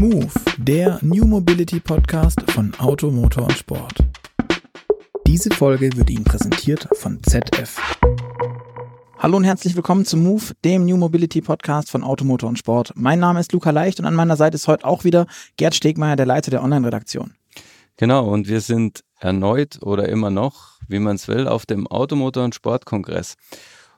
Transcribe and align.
Move, 0.00 0.32
der 0.56 0.98
New 1.02 1.26
Mobility 1.26 1.78
Podcast 1.78 2.40
von 2.52 2.72
Auto, 2.78 3.10
Motor 3.10 3.42
und 3.42 3.52
Sport. 3.52 3.98
Diese 5.26 5.50
Folge 5.50 5.94
wird 5.94 6.08
Ihnen 6.08 6.24
präsentiert 6.24 6.88
von 6.94 7.22
ZF. 7.22 7.78
Hallo 9.18 9.36
und 9.36 9.44
herzlich 9.44 9.76
willkommen 9.76 10.06
zu 10.06 10.16
Move, 10.16 10.54
dem 10.64 10.86
New 10.86 10.96
Mobility 10.96 11.42
Podcast 11.42 11.90
von 11.90 12.02
Auto, 12.02 12.24
Motor 12.24 12.48
und 12.48 12.58
Sport. 12.58 12.94
Mein 12.94 13.18
Name 13.18 13.40
ist 13.40 13.52
Luca 13.52 13.72
Leicht 13.72 14.00
und 14.00 14.06
an 14.06 14.14
meiner 14.14 14.36
Seite 14.36 14.54
ist 14.54 14.68
heute 14.68 14.86
auch 14.86 15.04
wieder 15.04 15.26
Gerd 15.58 15.74
Stegmeier, 15.74 16.16
der 16.16 16.24
Leiter 16.24 16.50
der 16.50 16.62
Online-Redaktion. 16.62 17.34
Genau, 17.98 18.26
und 18.26 18.48
wir 18.48 18.62
sind 18.62 19.04
erneut 19.18 19.82
oder 19.82 20.08
immer 20.08 20.30
noch, 20.30 20.78
wie 20.88 20.98
man 20.98 21.16
es 21.16 21.28
will, 21.28 21.46
auf 21.46 21.66
dem 21.66 21.86
Automotor- 21.86 22.46
und 22.46 22.54
Sportkongress. 22.54 23.36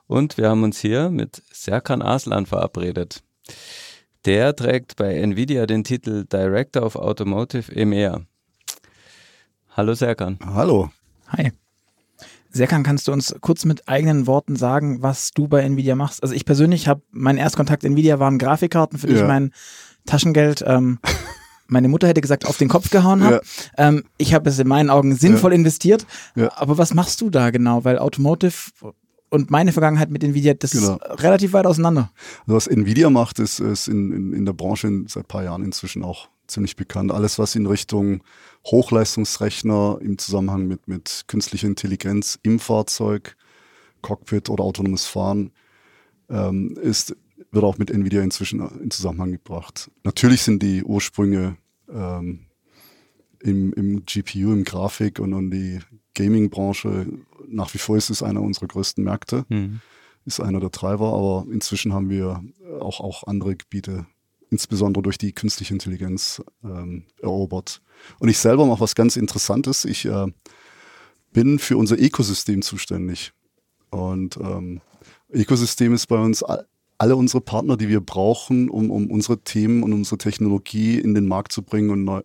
Und 0.07 0.35
wir 0.37 0.49
haben 0.49 0.63
uns 0.63 0.79
hier 0.79 1.09
mit 1.09 1.41
Serkan 1.53 2.01
Aslan 2.01 2.45
verabredet. 2.45 3.23
Der 4.25 4.55
trägt 4.55 4.95
bei 4.95 5.15
Nvidia 5.17 5.65
den 5.65 5.83
Titel 5.83 6.23
Director 6.23 6.83
of 6.83 6.95
Automotive 6.95 7.69
EMEA. 7.75 8.21
Hallo 9.75 9.95
Serkan. 9.95 10.39
Hallo. 10.45 10.91
Hi. 11.27 11.51
Serkan, 12.49 12.83
kannst 12.83 13.09
du 13.09 13.11
uns 13.11 13.35
kurz 13.41 13.65
mit 13.65 13.89
eigenen 13.89 14.25
Worten 14.25 14.55
sagen, 14.55 15.01
was 15.01 15.31
du 15.31 15.49
bei 15.49 15.61
Nvidia 15.63 15.95
machst? 15.95 16.23
Also 16.23 16.33
ich 16.33 16.45
persönlich 16.45 16.87
habe, 16.87 17.01
mein 17.11 17.35
Erstkontakt 17.35 17.83
Nvidia 17.83 18.17
waren 18.19 18.37
Grafikkarten, 18.37 18.97
für 18.97 19.07
die 19.07 19.13
ja. 19.13 19.23
ich 19.23 19.27
mein 19.27 19.51
Taschengeld, 20.05 20.63
ähm, 20.65 20.99
meine 21.67 21.89
Mutter 21.89 22.07
hätte 22.07 22.21
gesagt, 22.21 22.45
auf 22.45 22.57
den 22.57 22.69
Kopf 22.69 22.91
gehauen 22.91 23.23
habe. 23.25 23.41
Ja. 23.77 23.89
Ähm, 23.89 24.05
ich 24.17 24.33
habe 24.33 24.49
es 24.49 24.57
in 24.57 24.69
meinen 24.69 24.89
Augen 24.89 25.17
sinnvoll 25.17 25.51
ja. 25.51 25.57
investiert. 25.57 26.05
Aber 26.55 26.77
was 26.77 26.93
machst 26.93 27.19
du 27.19 27.29
da 27.29 27.49
genau? 27.49 27.83
Weil 27.83 27.99
Automotive 27.99 28.71
und 29.33 29.49
meine 29.49 29.71
Vergangenheit 29.71 30.11
mit 30.11 30.23
Nvidia, 30.23 30.53
das 30.53 30.71
genau. 30.73 30.97
ist 30.97 31.23
relativ 31.23 31.53
weit 31.53 31.65
auseinander. 31.65 32.11
Also 32.41 32.55
was 32.55 32.67
Nvidia 32.67 33.09
macht, 33.09 33.39
ist, 33.39 33.59
ist 33.59 33.87
in, 33.87 34.13
in, 34.13 34.31
in 34.31 34.45
der 34.45 34.53
Branche 34.53 34.87
in, 34.87 35.07
seit 35.07 35.23
ein 35.23 35.27
paar 35.27 35.43
Jahren 35.43 35.63
inzwischen 35.63 36.03
auch 36.03 36.29
ziemlich 36.45 36.75
bekannt. 36.75 37.11
Alles, 37.11 37.39
was 37.39 37.55
in 37.55 37.65
Richtung 37.65 38.21
Hochleistungsrechner 38.67 39.97
im 40.01 40.19
Zusammenhang 40.19 40.67
mit, 40.67 40.87
mit 40.87 41.23
künstlicher 41.25 41.67
Intelligenz 41.67 42.37
im 42.43 42.59
Fahrzeug, 42.59 43.35
Cockpit 44.03 44.51
oder 44.51 44.63
autonomes 44.63 45.07
Fahren 45.07 45.49
ähm, 46.29 46.77
ist, 46.79 47.15
wird 47.51 47.63
auch 47.63 47.79
mit 47.79 47.89
Nvidia 47.89 48.21
inzwischen 48.21 48.59
in 48.83 48.91
Zusammenhang 48.91 49.31
gebracht. 49.31 49.89
Natürlich 50.03 50.43
sind 50.43 50.61
die 50.61 50.83
Ursprünge 50.83 51.57
ähm, 51.91 52.45
im, 53.39 53.73
im 53.73 54.05
GPU, 54.05 54.53
im 54.53 54.63
Grafik 54.63 55.19
und, 55.19 55.33
und 55.33 55.49
die 55.49 55.79
Gaming-Branche 56.13 57.07
nach 57.53 57.73
wie 57.73 57.77
vor 57.77 57.97
ist 57.97 58.09
es 58.09 58.23
einer 58.23 58.41
unserer 58.41 58.67
größten 58.67 59.03
Märkte, 59.03 59.45
mhm. 59.49 59.81
ist 60.25 60.39
einer 60.39 60.59
der 60.59 60.71
Treiber, 60.71 61.13
aber 61.13 61.45
inzwischen 61.51 61.93
haben 61.93 62.09
wir 62.09 62.43
auch, 62.79 62.99
auch 62.99 63.23
andere 63.25 63.55
Gebiete, 63.55 64.05
insbesondere 64.49 65.01
durch 65.01 65.17
die 65.17 65.33
künstliche 65.33 65.73
Intelligenz, 65.73 66.43
ähm, 66.63 67.05
erobert. 67.21 67.81
Und 68.19 68.29
ich 68.29 68.37
selber 68.37 68.65
mache 68.65 68.81
was 68.81 68.95
ganz 68.95 69.15
Interessantes. 69.15 69.85
Ich 69.85 70.05
äh, 70.05 70.27
bin 71.31 71.59
für 71.59 71.77
unser 71.77 71.99
Ökosystem 71.99 72.61
zuständig. 72.61 73.33
Und 73.89 74.37
ähm, 74.37 74.81
Ökosystem 75.31 75.93
ist 75.93 76.07
bei 76.07 76.17
uns 76.17 76.43
alle 76.97 77.15
unsere 77.15 77.41
Partner, 77.41 77.75
die 77.75 77.89
wir 77.89 78.01
brauchen, 78.01 78.69
um, 78.69 78.91
um 78.91 79.09
unsere 79.09 79.39
Themen 79.43 79.83
und 79.83 79.93
unsere 79.93 80.17
Technologie 80.17 80.99
in 80.99 81.13
den 81.13 81.27
Markt 81.27 81.51
zu 81.51 81.63
bringen 81.63 81.89
und 81.89 82.03
neu, 82.03 82.21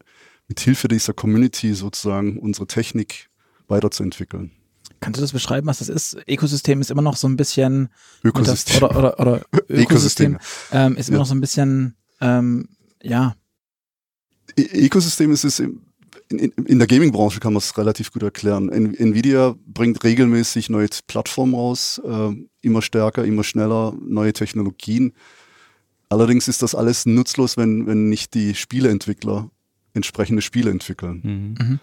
mit 0.46 0.60
Hilfe 0.60 0.88
dieser 0.88 1.12
Community 1.12 1.74
sozusagen 1.74 2.38
unsere 2.38 2.66
Technik 2.66 3.28
weiterzuentwickeln. 3.66 4.52
Kannst 5.00 5.18
du 5.18 5.22
das 5.22 5.32
beschreiben, 5.32 5.66
was 5.66 5.78
das 5.78 5.88
ist? 5.88 6.16
Ökosystem 6.26 6.80
ist 6.80 6.90
immer 6.90 7.02
noch 7.02 7.16
so 7.16 7.28
ein 7.28 7.36
bisschen 7.36 7.88
Ökosystem 8.24 8.82
oder, 8.82 8.96
oder, 8.96 9.20
oder 9.20 9.42
Ökosystem 9.68 10.38
ähm, 10.72 10.96
ist 10.96 11.08
immer 11.08 11.18
ja. 11.18 11.20
noch 11.20 11.28
so 11.28 11.34
ein 11.34 11.40
bisschen 11.40 11.94
ähm, 12.20 12.68
ja. 13.02 13.34
E 14.56 14.86
Ökosystem 14.86 15.30
ist 15.30 15.44
es 15.44 15.60
in, 15.60 15.80
in, 16.38 16.52
in 16.64 16.78
der 16.78 16.88
Gaming-Branche 16.88 17.40
kann 17.40 17.52
man 17.52 17.58
es 17.58 17.76
relativ 17.78 18.12
gut 18.12 18.22
erklären. 18.22 18.68
Nvidia 18.70 19.54
bringt 19.66 20.02
regelmäßig 20.04 20.68
neue 20.68 20.88
Plattformen 21.06 21.54
raus, 21.54 22.00
äh, 22.04 22.30
immer 22.60 22.82
stärker, 22.82 23.24
immer 23.24 23.44
schneller, 23.44 23.94
neue 24.00 24.32
Technologien. 24.32 25.12
Allerdings 26.08 26.48
ist 26.48 26.62
das 26.62 26.74
alles 26.74 27.06
nutzlos, 27.06 27.56
wenn, 27.56 27.86
wenn 27.86 28.08
nicht 28.08 28.34
die 28.34 28.54
Spieleentwickler 28.54 29.50
entsprechende 29.94 30.42
Spiele 30.42 30.70
entwickeln. 30.70 31.56
Mhm. 31.58 31.80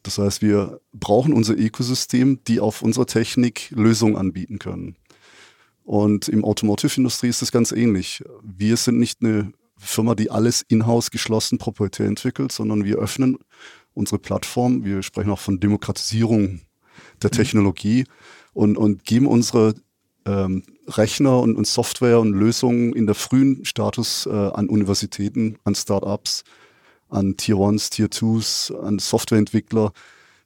Mhm. 0.00 0.04
Das 0.04 0.18
heißt, 0.18 0.42
wir 0.42 0.80
brauchen 0.92 1.32
unser 1.32 1.56
Ökosystem, 1.56 2.40
die 2.46 2.60
auf 2.60 2.82
unserer 2.82 3.06
Technik 3.06 3.70
Lösungen 3.70 4.16
anbieten 4.16 4.58
können. 4.58 4.96
Und 5.84 6.28
im 6.28 6.44
Automotive-Industrie 6.44 7.28
ist 7.28 7.42
es 7.42 7.52
ganz 7.52 7.72
ähnlich. 7.72 8.22
Wir 8.42 8.76
sind 8.76 8.98
nicht 8.98 9.22
eine 9.22 9.52
Firma, 9.76 10.14
die 10.14 10.30
alles 10.30 10.62
in-house 10.68 11.10
geschlossen 11.10 11.58
proprietär 11.58 12.06
entwickelt, 12.06 12.52
sondern 12.52 12.84
wir 12.84 12.96
öffnen 12.96 13.38
unsere 13.94 14.18
Plattform. 14.18 14.84
Wir 14.84 15.02
sprechen 15.02 15.30
auch 15.30 15.38
von 15.38 15.58
Demokratisierung 15.58 16.60
der 17.22 17.30
mhm. 17.32 17.36
Technologie 17.36 18.04
und, 18.52 18.76
und 18.76 19.04
geben 19.04 19.26
unsere 19.26 19.74
ähm, 20.26 20.62
Rechner 20.86 21.40
und, 21.40 21.56
und, 21.56 21.66
Software 21.66 22.20
und 22.20 22.34
Lösungen 22.34 22.92
in 22.92 23.06
der 23.06 23.14
frühen 23.14 23.64
Status 23.64 24.26
äh, 24.26 24.30
an 24.30 24.68
Universitäten, 24.68 25.56
an 25.64 25.74
Startups, 25.74 26.44
an 27.10 27.36
Tier 27.36 27.56
1 27.56 27.90
Tier 27.90 28.08
2s, 28.08 28.74
an 28.74 28.98
Softwareentwickler. 28.98 29.92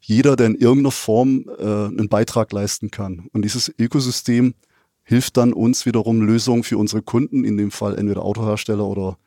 Jeder, 0.01 0.37
der 0.37 0.47
in 0.47 0.55
irgendeiner 0.55 0.91
Form 0.91 1.47
äh, 1.59 1.63
einen 1.63 2.09
Beitrag 2.09 2.53
leisten 2.53 2.91
kann. 2.91 3.29
Und 3.33 3.43
dieses 3.43 3.73
Ökosystem 3.79 4.55
hilft 5.03 5.37
dann 5.37 5.53
uns 5.53 5.87
wiederum 5.87 6.21
Lösungen 6.23 6.65
für 6.65 6.79
unsere 6.79 7.03
Kunden, 7.03 7.45
in 7.45 7.57
dem 7.57 7.71
Fall 7.71 7.99
entweder 7.99 8.23
Autohersteller 8.23 8.85
oder 8.85 9.19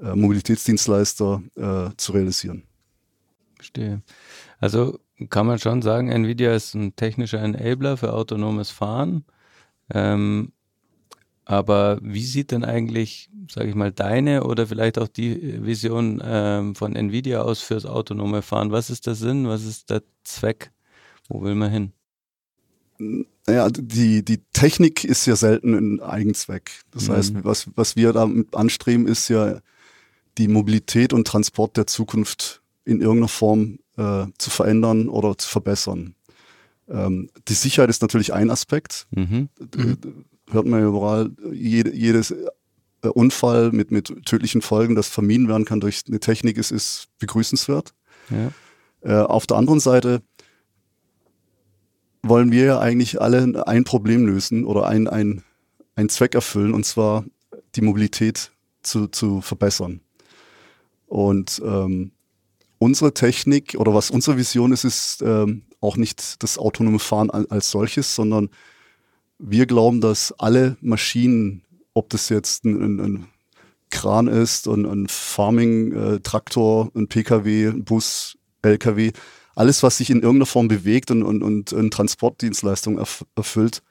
äh, 0.00 0.14
Mobilitätsdienstleister, 0.14 1.42
äh, 1.56 1.96
zu 1.96 2.12
realisieren. 2.12 2.64
Verstehe. 3.56 4.02
Also 4.58 4.98
kann 5.30 5.46
man 5.46 5.58
schon 5.58 5.82
sagen, 5.82 6.08
Nvidia 6.08 6.54
ist 6.54 6.74
ein 6.74 6.96
technischer 6.96 7.40
Enabler 7.40 7.96
für 7.96 8.12
autonomes 8.12 8.70
Fahren. 8.70 9.24
Ähm, 9.92 10.52
aber 11.44 11.98
wie 12.02 12.24
sieht 12.24 12.52
denn 12.52 12.64
eigentlich, 12.64 13.28
sage 13.50 13.68
ich 13.68 13.74
mal, 13.74 13.92
deine 13.92 14.44
oder 14.44 14.66
vielleicht 14.66 14.98
auch 14.98 15.08
die 15.08 15.64
Vision 15.64 16.22
ähm, 16.24 16.74
von 16.74 16.94
Nvidia 16.94 17.42
aus 17.42 17.60
fürs 17.60 17.84
autonome 17.84 18.42
Fahren? 18.42 18.70
Was 18.70 18.90
ist 18.90 19.06
der 19.06 19.14
Sinn? 19.14 19.48
Was 19.48 19.64
ist 19.64 19.90
der 19.90 20.02
Zweck? 20.24 20.70
Wo 21.28 21.42
will 21.42 21.54
man 21.54 21.70
hin? 21.70 21.92
Naja, 23.46 23.68
die, 23.70 24.24
die 24.24 24.38
Technik 24.52 25.02
ist 25.02 25.26
ja 25.26 25.34
selten 25.34 25.74
ein 25.74 26.00
Eigenzweck. 26.00 26.70
Das 26.92 27.08
mhm. 27.08 27.12
heißt, 27.12 27.34
was, 27.44 27.66
was 27.74 27.96
wir 27.96 28.12
damit 28.12 28.54
anstreben, 28.54 29.08
ist 29.08 29.28
ja 29.28 29.60
die 30.38 30.48
Mobilität 30.48 31.12
und 31.12 31.26
Transport 31.26 31.76
der 31.76 31.86
Zukunft 31.88 32.62
in 32.84 33.00
irgendeiner 33.00 33.28
Form 33.28 33.78
äh, 33.96 34.26
zu 34.38 34.50
verändern 34.50 35.08
oder 35.08 35.36
zu 35.36 35.48
verbessern. 35.48 36.14
Ähm, 36.88 37.30
die 37.48 37.54
Sicherheit 37.54 37.90
ist 37.90 38.02
natürlich 38.02 38.32
ein 38.32 38.50
Aspekt. 38.50 39.06
Mhm. 39.10 39.48
Hört 40.52 40.66
man 40.66 40.80
ja 40.80 40.86
überall, 40.86 41.30
jede, 41.52 41.94
jedes 41.94 42.30
äh, 42.30 43.08
Unfall 43.08 43.72
mit, 43.72 43.90
mit 43.90 44.24
tödlichen 44.24 44.62
Folgen, 44.62 44.94
das 44.94 45.08
vermieden 45.08 45.48
werden 45.48 45.64
kann 45.64 45.80
durch 45.80 46.02
eine 46.06 46.20
Technik, 46.20 46.56
ist, 46.56 46.70
ist 46.70 47.08
begrüßenswert. 47.18 47.94
Ja. 48.30 48.52
Äh, 49.02 49.24
auf 49.24 49.46
der 49.46 49.56
anderen 49.56 49.80
Seite 49.80 50.22
wollen 52.22 52.52
wir 52.52 52.64
ja 52.64 52.78
eigentlich 52.78 53.20
alle 53.20 53.66
ein 53.66 53.84
Problem 53.84 54.26
lösen 54.26 54.64
oder 54.64 54.86
ein, 54.86 55.08
ein, 55.08 55.42
ein 55.96 56.08
Zweck 56.08 56.34
erfüllen, 56.34 56.72
und 56.72 56.86
zwar 56.86 57.24
die 57.74 57.80
Mobilität 57.80 58.52
zu, 58.82 59.08
zu 59.08 59.40
verbessern. 59.40 60.00
Und 61.06 61.60
ähm, 61.64 62.12
unsere 62.78 63.12
Technik 63.12 63.76
oder 63.78 63.94
was 63.94 64.10
unsere 64.10 64.36
Vision 64.36 64.72
ist, 64.72 64.84
ist 64.84 65.22
ähm, 65.22 65.62
auch 65.80 65.96
nicht 65.96 66.42
das 66.42 66.58
autonome 66.58 67.00
Fahren 67.00 67.30
als 67.30 67.70
solches, 67.70 68.14
sondern 68.14 68.50
wir 69.38 69.66
glauben, 69.66 70.00
dass 70.00 70.32
alle 70.38 70.76
Maschinen, 70.80 71.62
ob 71.94 72.10
das 72.10 72.28
jetzt 72.28 72.64
ein, 72.64 72.82
ein, 72.82 73.00
ein 73.00 73.26
Kran 73.90 74.26
ist 74.26 74.66
und 74.66 74.86
ein 74.86 75.06
Farming-Traktor, 75.08 76.90
ein 76.94 77.08
PKW, 77.08 77.68
ein 77.68 77.84
Bus, 77.84 78.38
LKW, 78.62 79.12
alles, 79.54 79.82
was 79.82 79.98
sich 79.98 80.10
in 80.10 80.22
irgendeiner 80.22 80.46
Form 80.46 80.68
bewegt 80.68 81.10
und, 81.10 81.22
und, 81.22 81.42
und 81.42 81.72
eine 81.72 81.90
Transportdienstleistung 81.90 82.98
erf 82.98 83.24
erfüllt, 83.36 83.82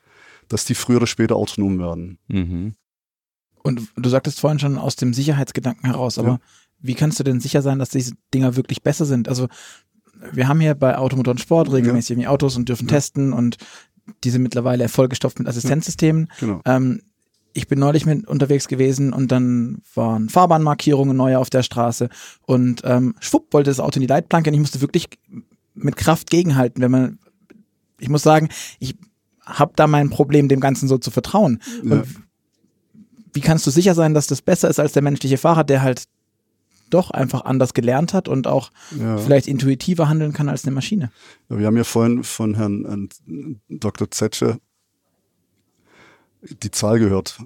dass 0.47 0.65
die 0.65 0.75
früher 0.75 0.97
oder 0.97 1.07
später 1.07 1.35
autonom 1.35 1.79
werden. 1.79 2.17
Mhm. 2.27 2.73
Und 3.63 3.89
du 3.95 4.09
sagtest 4.09 4.39
vorhin 4.39 4.59
schon 4.59 4.77
aus 4.77 4.95
dem 4.95 5.13
Sicherheitsgedanken 5.13 5.85
heraus, 5.85 6.17
aber 6.17 6.29
ja. 6.29 6.39
wie 6.79 6.95
kannst 6.95 7.19
du 7.19 7.23
denn 7.23 7.39
sicher 7.39 7.61
sein, 7.61 7.77
dass 7.77 7.89
diese 7.89 8.13
Dinger 8.33 8.55
wirklich 8.55 8.81
besser 8.81 9.05
sind? 9.05 9.29
Also 9.29 9.47
wir 10.31 10.47
haben 10.47 10.59
hier 10.59 10.75
bei 10.75 10.97
Automotor 10.97 11.31
und 11.31 11.39
Sport 11.39 11.71
regelmäßig 11.71 12.17
ja. 12.17 12.29
Autos 12.29 12.55
und 12.57 12.69
dürfen 12.69 12.87
ja. 12.87 12.95
testen 12.95 13.33
und 13.33 13.57
die 14.23 14.29
sind 14.29 14.43
mittlerweile 14.43 14.89
vollgestopft 14.89 15.39
mit 15.39 15.47
Assistenzsystemen. 15.47 16.29
Genau. 16.39 16.61
Ähm, 16.65 17.01
ich 17.53 17.67
bin 17.67 17.79
neulich 17.79 18.05
mit 18.05 18.27
unterwegs 18.27 18.67
gewesen 18.67 19.11
und 19.13 19.31
dann 19.31 19.81
waren 19.93 20.29
Fahrbahnmarkierungen 20.29 21.15
neu 21.15 21.35
auf 21.35 21.49
der 21.49 21.63
Straße 21.63 22.09
und 22.45 22.81
ähm, 22.85 23.15
schwupp 23.19 23.53
wollte 23.53 23.69
das 23.69 23.79
Auto 23.79 23.97
in 23.97 24.01
die 24.01 24.07
Leitplanke 24.07 24.49
und 24.49 24.53
ich 24.53 24.59
musste 24.59 24.81
wirklich 24.81 25.07
mit 25.73 25.95
Kraft 25.97 26.29
gegenhalten, 26.29 26.81
wenn 26.81 26.91
man, 26.91 27.19
ich 27.99 28.09
muss 28.09 28.23
sagen, 28.23 28.49
ich 28.79 28.95
habe 29.45 29.73
da 29.75 29.87
mein 29.87 30.09
Problem, 30.09 30.47
dem 30.47 30.59
Ganzen 30.59 30.87
so 30.87 30.97
zu 30.97 31.11
vertrauen. 31.11 31.61
Ja. 31.83 32.03
wie 33.33 33.41
kannst 33.41 33.65
du 33.67 33.71
sicher 33.71 33.95
sein, 33.95 34.13
dass 34.13 34.27
das 34.27 34.41
besser 34.41 34.69
ist 34.69 34.79
als 34.79 34.93
der 34.93 35.01
menschliche 35.01 35.37
Fahrer, 35.37 35.63
der 35.63 35.81
halt 35.81 36.05
doch 36.93 37.11
einfach 37.11 37.45
anders 37.45 37.73
gelernt 37.73 38.13
hat 38.13 38.27
und 38.27 38.47
auch 38.47 38.71
ja. 38.97 39.17
vielleicht 39.17 39.47
intuitiver 39.47 40.09
handeln 40.09 40.33
kann 40.33 40.49
als 40.49 40.65
eine 40.65 40.73
Maschine. 40.73 41.11
Ja, 41.49 41.57
wir 41.57 41.65
haben 41.65 41.77
ja 41.77 41.83
vorhin 41.83 42.23
von 42.23 42.55
Herrn 42.55 43.09
Dr. 43.69 44.11
Zetsche 44.11 44.59
die 46.41 46.71
Zahl 46.71 46.99
gehört. 46.99 47.39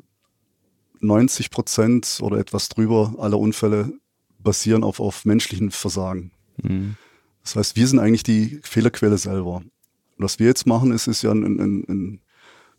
90 1.02 1.52
Prozent 1.52 2.20
oder 2.22 2.38
etwas 2.38 2.70
drüber 2.70 3.16
aller 3.20 3.38
Unfälle 3.38 3.94
basieren 4.40 4.84
auf, 4.84 5.00
auf 5.00 5.26
menschlichen 5.26 5.72
Versagen. 5.72 6.32
Mhm. 6.62 6.96
Das 7.44 7.56
heißt, 7.56 7.76
wir 7.76 7.88
sind 7.88 8.00
eigentlich 8.00 8.24
die 8.24 8.60
Fehlerquelle 8.64 9.18
selber. 9.18 9.58
Und 9.58 10.24
was 10.24 10.40
wir 10.40 10.48
jetzt 10.48 10.66
machen, 10.66 10.92
ist, 10.92 11.08
ist 11.08 11.22
ja 11.22 11.32
ein, 11.32 11.44
ein, 11.44 11.84
ein 11.88 12.22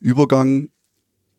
Übergang 0.01 0.71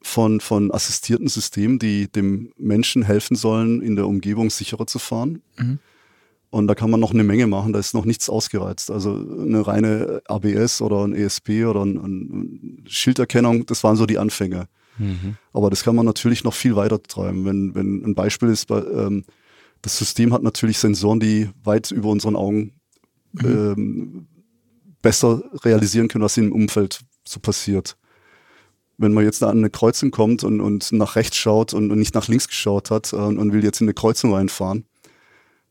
von, 0.02 0.40
von 0.40 0.72
assistierten 0.72 1.28
Systemen, 1.28 1.80
die 1.80 2.12
dem 2.12 2.52
Menschen 2.58 3.04
helfen 3.04 3.36
sollen, 3.36 3.82
in 3.82 3.96
der 3.96 4.08
Umgebung 4.08 4.50
sicherer 4.50 4.88
zu 4.88 5.00
fahren. 5.00 5.42
Mhm. 5.58 5.80
Und 6.50 6.68
da 6.68 6.76
kann 6.76 6.90
man 6.90 7.00
noch 7.00 7.12
eine 7.12 7.24
Menge 7.24 7.46
machen, 7.46 7.74
da 7.74 7.80
ist 7.80 7.94
noch 7.94 8.06
nichts 8.06 8.30
ausgereizt. 8.30 8.90
Also 8.90 9.12
eine 9.12 9.68
reine 9.68 10.22
ABS 10.28 10.82
oder 10.82 11.06
ein 11.06 11.14
ESP 11.14 11.66
oder 11.66 11.84
ein, 11.84 11.98
ein 11.98 12.84
Schilderkennung, 12.88 13.66
das 13.66 13.84
waren 13.84 13.98
so 13.98 14.06
die 14.06 14.18
Anfänge. 14.18 14.68
Mhm. 14.98 15.36
Aber 15.52 15.70
das 15.70 15.84
kann 15.84 15.96
man 15.96 16.06
natürlich 16.06 16.44
noch 16.44 16.54
viel 16.54 16.76
weiter 16.76 17.02
treiben. 17.04 17.46
Wenn, 17.46 17.76
wenn 17.76 18.04
ein 18.04 18.16
Beispiel 18.16 18.50
ist, 18.50 18.68
bei, 18.68 18.80
ähm, 18.80 19.26
das 19.82 19.98
System 19.98 20.34
hat 20.34 20.42
natürlich 20.42 20.80
Sensoren, 20.80 21.20
die 21.20 21.50
weit 21.64 21.92
über 21.92 22.10
unseren 22.10 22.36
Augen 22.36 22.74
mhm. 23.34 23.46
ähm, 23.46 24.28
besser 25.02 25.44
realisieren 25.64 26.08
können, 26.08 26.24
was 26.24 26.38
im 26.38 26.52
Umfeld 26.52 27.02
so 27.28 27.40
passiert. 27.40 27.98
Wenn 28.98 29.14
man 29.14 29.24
jetzt 29.24 29.42
da 29.42 29.50
an 29.50 29.60
eine 29.60 29.70
Kreuzung 29.70 30.12
kommt 30.12 30.44
und, 30.44 30.60
und 30.60 30.92
nach 30.92 31.16
rechts 31.16 31.38
schaut 31.38 31.74
und, 31.74 31.92
und 31.92 32.00
nicht 32.00 32.16
nach 32.16 32.28
links 32.28 32.48
geschaut 32.48 32.90
hat 32.90 33.14
äh, 33.14 33.18
und 33.18 33.54
will 33.54 33.64
jetzt 33.64 33.80
in 33.82 33.86
eine 33.86 33.94
Kreuzung 33.94 34.34
reinfahren, 34.34 34.86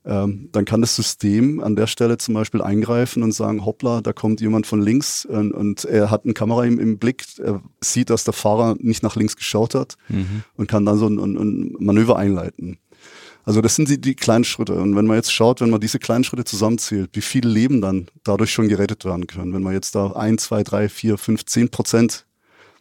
ähm, 0.07 0.49
dann 0.53 0.65
kann 0.65 0.81
das 0.81 0.95
System 0.95 1.61
an 1.61 1.75
der 1.75 1.89
Stelle 1.89 2.17
zum 2.17 2.35
Beispiel 2.35 2.63
eingreifen 2.63 3.25
und 3.25 3.33
sagen, 3.33 3.65
hoppla, 3.65 4.01
da 4.01 4.13
kommt 4.13 4.41
jemand 4.41 4.67
von 4.67 4.81
links 4.81 5.25
und, 5.25 5.53
und 5.53 5.85
er 5.85 6.13
hat 6.13 6.25
eine 6.25 6.33
Kamera 6.33 6.65
im, 6.65 6.79
im, 6.79 6.99
Blick, 6.99 7.25
er 7.39 7.61
sieht, 7.81 8.11
dass 8.11 8.23
der 8.23 8.33
Fahrer 8.33 8.77
nicht 8.79 9.03
nach 9.03 9.17
links 9.17 9.35
geschaut 9.35 9.75
hat 9.75 9.97
mhm. 10.09 10.45
und 10.55 10.69
kann 10.69 10.85
dann 10.85 10.99
so 10.99 11.09
ein, 11.09 11.19
ein, 11.19 11.37
ein, 11.37 11.77
Manöver 11.81 12.17
einleiten. 12.17 12.79
Also 13.43 13.61
das 13.61 13.75
sind 13.75 13.89
die, 13.89 14.01
die 14.01 14.15
kleinen 14.15 14.45
Schritte. 14.45 14.75
Und 14.75 14.95
wenn 14.97 15.07
man 15.07 15.17
jetzt 15.17 15.33
schaut, 15.33 15.61
wenn 15.61 15.71
man 15.71 15.81
diese 15.81 15.99
kleinen 15.99 16.25
Schritte 16.25 16.45
zusammenzählt, 16.45 17.11
wie 17.15 17.21
viele 17.21 17.49
Leben 17.49 17.81
dann 17.81 18.07
dadurch 18.23 18.53
schon 18.53 18.69
gerettet 18.69 19.05
werden 19.05 19.27
können, 19.27 19.53
wenn 19.55 19.63
man 19.63 19.73
jetzt 19.73 19.95
da 19.97 20.13
ein, 20.13 20.39
zwei, 20.39 20.63
drei, 20.63 20.89
vier, 20.89 21.19
fünf, 21.19 21.45
zehn 21.47 21.69
Prozent 21.69 22.27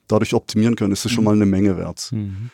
dadurch 0.07 0.33
optimieren 0.33 0.75
können, 0.75 0.93
ist 0.93 1.05
das 1.05 1.11
schon 1.11 1.23
mhm. 1.23 1.25
mal 1.25 1.35
eine 1.35 1.45
Menge 1.45 1.77
wert. 1.77 2.11
Mhm. 2.11 2.49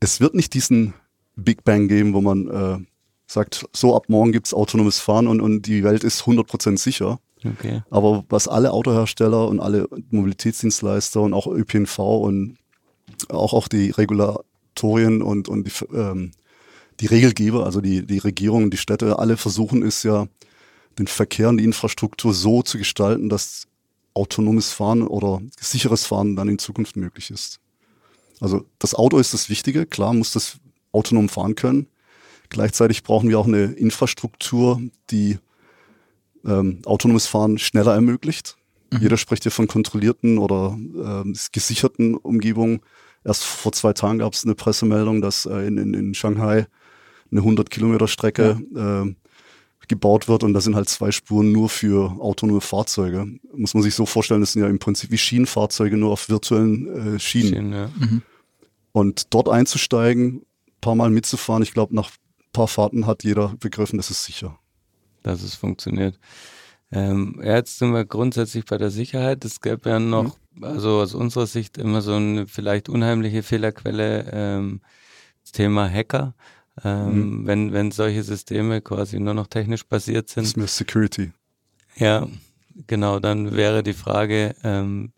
Es 0.00 0.20
wird 0.20 0.34
nicht 0.34 0.54
diesen 0.54 0.94
Big 1.36 1.64
Bang 1.64 1.88
geben, 1.88 2.14
wo 2.14 2.20
man 2.20 2.48
äh, 2.48 2.78
sagt, 3.26 3.66
so 3.72 3.94
ab 3.94 4.04
morgen 4.08 4.32
gibt's 4.32 4.54
autonomes 4.54 4.98
Fahren 4.98 5.26
und, 5.26 5.40
und 5.40 5.62
die 5.62 5.84
Welt 5.84 6.04
ist 6.04 6.22
100% 6.22 6.78
sicher. 6.78 7.20
Okay. 7.44 7.82
Aber 7.90 8.24
was 8.28 8.48
alle 8.48 8.72
Autohersteller 8.72 9.46
und 9.48 9.60
alle 9.60 9.88
Mobilitätsdienstleister 10.10 11.20
und 11.20 11.34
auch 11.34 11.46
ÖPNV 11.46 11.98
und 11.98 12.56
auch, 13.28 13.52
auch 13.52 13.68
die 13.68 13.90
Regulatorien 13.90 15.22
und, 15.22 15.48
und 15.48 15.64
die, 15.64 15.94
ähm, 15.94 16.32
die 17.00 17.06
Regelgeber, 17.06 17.64
also 17.64 17.80
die, 17.80 18.04
die 18.04 18.18
Regierung 18.18 18.64
und 18.64 18.70
die 18.70 18.78
Städte, 18.78 19.18
alle 19.18 19.36
versuchen 19.36 19.82
es 19.82 20.02
ja, 20.02 20.26
den 20.98 21.06
Verkehr 21.06 21.48
und 21.48 21.58
die 21.58 21.64
Infrastruktur 21.64 22.34
so 22.34 22.62
zu 22.62 22.76
gestalten, 22.76 23.28
dass 23.28 23.67
autonomes 24.18 24.72
Fahren 24.72 25.06
oder 25.06 25.40
sicheres 25.58 26.04
Fahren 26.04 26.36
dann 26.36 26.48
in 26.48 26.58
Zukunft 26.58 26.96
möglich 26.96 27.30
ist. 27.30 27.60
Also 28.40 28.64
das 28.78 28.94
Auto 28.94 29.18
ist 29.18 29.34
das 29.34 29.48
Wichtige, 29.48 29.86
klar 29.86 30.12
muss 30.12 30.32
das 30.32 30.58
autonom 30.92 31.28
fahren 31.28 31.54
können, 31.54 31.88
Gleichzeitig 32.50 33.02
brauchen 33.02 33.28
wir 33.28 33.38
auch 33.38 33.46
eine 33.46 33.64
Infrastruktur, 33.64 34.80
die 35.10 35.38
ähm, 36.44 36.80
autonomes 36.84 37.26
Fahren 37.26 37.58
schneller 37.58 37.94
ermöglicht. 37.94 38.56
Mhm. 38.90 39.00
Jeder 39.02 39.16
spricht 39.16 39.42
hier 39.42 39.52
von 39.52 39.66
kontrollierten 39.66 40.38
oder 40.38 40.78
äh, 41.26 41.32
gesicherten 41.52 42.14
Umgebungen. 42.14 42.80
Erst 43.24 43.44
vor 43.44 43.72
zwei 43.72 43.92
Tagen 43.92 44.20
gab 44.20 44.32
es 44.32 44.44
eine 44.44 44.54
Pressemeldung, 44.54 45.20
dass 45.20 45.44
äh, 45.44 45.66
in, 45.66 45.76
in, 45.76 45.94
in 45.94 46.14
Shanghai 46.14 46.66
eine 47.30 47.40
100 47.40 47.68
Kilometer 47.68 48.08
Strecke 48.08 48.62
ja. 48.74 49.02
äh, 49.02 49.14
gebaut 49.88 50.28
wird 50.28 50.44
und 50.44 50.54
da 50.54 50.60
sind 50.60 50.76
halt 50.76 50.88
zwei 50.88 51.10
Spuren 51.10 51.52
nur 51.52 51.68
für 51.68 52.16
autonome 52.20 52.60
Fahrzeuge. 52.60 53.26
Muss 53.54 53.74
man 53.74 53.82
sich 53.82 53.94
so 53.94 54.06
vorstellen, 54.06 54.40
das 54.40 54.52
sind 54.52 54.62
ja 54.62 54.68
im 54.68 54.78
Prinzip 54.78 55.10
wie 55.10 55.18
Schienenfahrzeuge 55.18 55.96
nur 55.96 56.12
auf 56.12 56.28
virtuellen 56.28 57.16
äh, 57.16 57.18
Schienen. 57.18 57.48
Schienen 57.48 57.72
ja. 57.72 57.90
mhm. 57.98 58.22
Und 58.92 59.34
dort 59.34 59.48
einzusteigen, 59.48 60.42
paar 60.80 60.94
Mal 60.94 61.10
mitzufahren, 61.10 61.62
ich 61.62 61.72
glaube 61.72 61.94
nach 61.94 62.10
paar 62.52 62.68
Fahrten 62.68 63.06
hat 63.06 63.24
jeder 63.24 63.54
begriffen, 63.60 63.96
das 63.96 64.10
ist 64.10 64.24
sicher. 64.24 64.58
Dass 65.22 65.42
es 65.42 65.54
funktioniert. 65.54 66.18
Ähm, 66.90 67.40
jetzt 67.42 67.78
sind 67.78 67.92
wir 67.92 68.04
grundsätzlich 68.04 68.64
bei 68.64 68.78
der 68.78 68.90
Sicherheit. 68.90 69.44
Es 69.44 69.60
gäbe 69.60 69.90
ja 69.90 69.98
noch, 69.98 70.38
mhm. 70.54 70.64
also 70.64 71.00
aus 71.00 71.14
unserer 71.14 71.46
Sicht 71.46 71.78
immer 71.78 72.00
so 72.00 72.14
eine 72.14 72.46
vielleicht 72.46 72.88
unheimliche 72.88 73.42
Fehlerquelle, 73.42 74.30
ähm, 74.32 74.80
das 75.42 75.52
Thema 75.52 75.88
Hacker. 75.88 76.34
Ähm, 76.84 77.40
mhm. 77.40 77.46
wenn, 77.46 77.72
wenn 77.72 77.90
solche 77.90 78.22
Systeme 78.22 78.80
quasi 78.80 79.18
nur 79.18 79.34
noch 79.34 79.46
technisch 79.46 79.84
basiert 79.84 80.28
sind. 80.28 80.44
Das 80.44 80.50
ist 80.50 80.56
mehr 80.56 80.66
Security. 80.66 81.32
Ja, 81.96 82.28
genau, 82.86 83.18
dann 83.18 83.56
wäre 83.56 83.82
die 83.82 83.94
Frage, 83.94 84.54
ähm, 84.62 85.12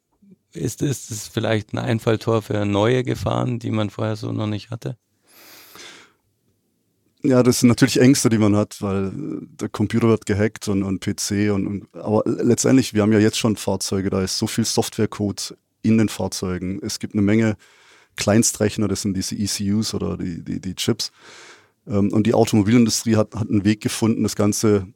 ist, 0.53 0.83
ist 0.83 1.11
es 1.11 1.29
vielleicht 1.29 1.73
ein 1.73 1.79
Einfalltor 1.79 2.43
für 2.43 2.65
neue 2.65 3.05
Gefahren, 3.05 3.59
die 3.59 3.71
man 3.71 3.91
vorher 3.91 4.17
so 4.17 4.33
noch 4.33 4.47
nicht 4.47 4.71
hatte? 4.71 4.97
Ja, 7.23 7.43
das 7.43 7.61
sind 7.61 7.69
natürlich 7.69 8.01
Ängste, 8.01 8.31
die 8.31 8.39
man 8.39 8.57
hat, 8.57 8.81
weil 8.81 9.13
der 9.15 9.69
Computer 9.69 10.09
wird 10.09 10.25
gehackt 10.25 10.69
und, 10.69 10.83
und 10.83 11.01
PC 11.01 11.53
und, 11.53 11.67
und 11.67 11.95
aber 11.95 12.23
letztendlich, 12.25 12.95
wir 12.95 13.03
haben 13.03 13.13
ja 13.13 13.19
jetzt 13.19 13.39
schon 13.39 13.57
Fahrzeuge, 13.57 14.09
da 14.09 14.23
ist 14.23 14.39
so 14.39 14.47
viel 14.47 14.65
Softwarecode 14.65 15.55
in 15.83 15.99
den 15.99 16.09
Fahrzeugen. 16.09 16.81
Es 16.83 16.99
gibt 16.99 17.15
eine 17.15 17.23
Menge 17.23 17.57
Kleinstrechner, 18.17 18.89
das 18.89 19.03
sind 19.03 19.17
diese 19.17 19.37
ECUs 19.37 19.93
oder 19.93 20.17
die, 20.17 20.43
die, 20.43 20.61
die 20.61 20.75
Chips. 20.75 21.13
Ähm, 21.87 22.13
und 22.13 22.27
die 22.27 22.35
Automobilindustrie 22.35 23.17
hat, 23.17 23.35
hat 23.35 23.49
einen 23.49 23.65
Weg 23.65 23.81
gefunden, 23.81 24.23
das 24.23 24.37
Ganze 24.37 24.87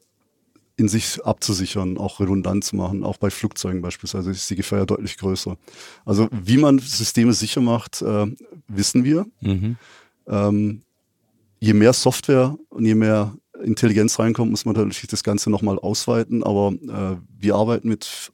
in 0.76 0.88
sich 0.88 1.24
abzusichern, 1.24 1.98
auch 1.98 2.18
redundant 2.18 2.64
zu 2.64 2.76
machen. 2.76 3.04
Auch 3.04 3.16
bei 3.16 3.30
Flugzeugen 3.30 3.80
beispielsweise 3.80 4.32
ist 4.32 4.50
die 4.50 4.56
Gefahr 4.56 4.80
ja 4.80 4.86
deutlich 4.86 5.16
größer. 5.16 5.56
Also 6.04 6.28
wie 6.32 6.56
man 6.56 6.78
Systeme 6.80 7.32
sicher 7.32 7.60
macht, 7.60 8.02
äh, 8.02 8.26
wissen 8.66 9.04
wir. 9.04 9.26
Mhm. 9.40 9.76
Ähm, 10.26 10.82
je 11.60 11.74
mehr 11.74 11.92
Software 11.92 12.56
und 12.70 12.84
je 12.84 12.96
mehr 12.96 13.36
Intelligenz 13.62 14.18
reinkommt, 14.18 14.50
muss 14.50 14.64
man 14.64 14.74
natürlich 14.74 15.06
das 15.06 15.22
Ganze 15.22 15.48
nochmal 15.48 15.78
ausweiten. 15.78 16.42
Aber 16.42 16.72
äh, 16.72 17.16
wir 17.38 17.54
arbeiten 17.54 17.88
mit 17.88 18.32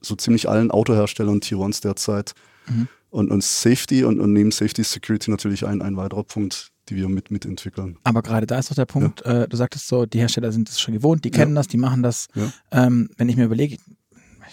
so 0.00 0.16
ziemlich 0.16 0.48
allen 0.48 0.72
Autoherstellern 0.72 1.34
und 1.34 1.44
Tier 1.44 1.60
1 1.60 1.82
derzeit. 1.82 2.34
Mhm. 2.68 2.88
Und, 3.10 3.30
und 3.30 3.44
Safety 3.44 4.04
und, 4.04 4.18
und 4.18 4.32
neben 4.32 4.50
Safety 4.50 4.82
Security 4.82 5.30
natürlich 5.30 5.66
ein, 5.66 5.82
ein 5.82 5.96
weiterer 5.96 6.24
Punkt, 6.24 6.70
die 6.90 6.96
wir 6.96 7.08
mit 7.08 7.30
mitentwickeln. 7.30 7.98
Aber 8.04 8.22
gerade 8.22 8.46
da 8.46 8.58
ist 8.58 8.70
doch 8.70 8.74
der 8.74 8.86
Punkt, 8.86 9.22
ja. 9.24 9.42
äh, 9.42 9.48
du 9.48 9.56
sagtest 9.56 9.86
so, 9.88 10.06
die 10.06 10.18
Hersteller 10.18 10.52
sind 10.52 10.68
es 10.68 10.80
schon 10.80 10.94
gewohnt, 10.94 11.24
die 11.24 11.30
kennen 11.30 11.52
ja. 11.52 11.60
das, 11.60 11.68
die 11.68 11.76
machen 11.76 12.02
das. 12.02 12.28
Ja. 12.34 12.52
Ähm, 12.70 13.10
wenn 13.16 13.28
ich 13.28 13.36
mir 13.36 13.44
überlege, 13.44 13.78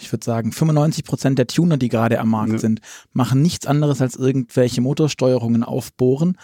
ich 0.00 0.12
würde 0.12 0.24
sagen, 0.24 0.52
95 0.52 1.04
Prozent 1.04 1.38
der 1.38 1.48
Tuner, 1.48 1.76
die 1.76 1.88
gerade 1.88 2.20
am 2.20 2.30
Markt 2.30 2.60
sind, 2.60 2.80
machen 3.12 3.42
nichts 3.42 3.66
anderes 3.66 4.00
als 4.00 4.14
irgendwelche 4.14 4.80
Motorsteuerungen 4.80 5.64
aufbohren. 5.64 6.38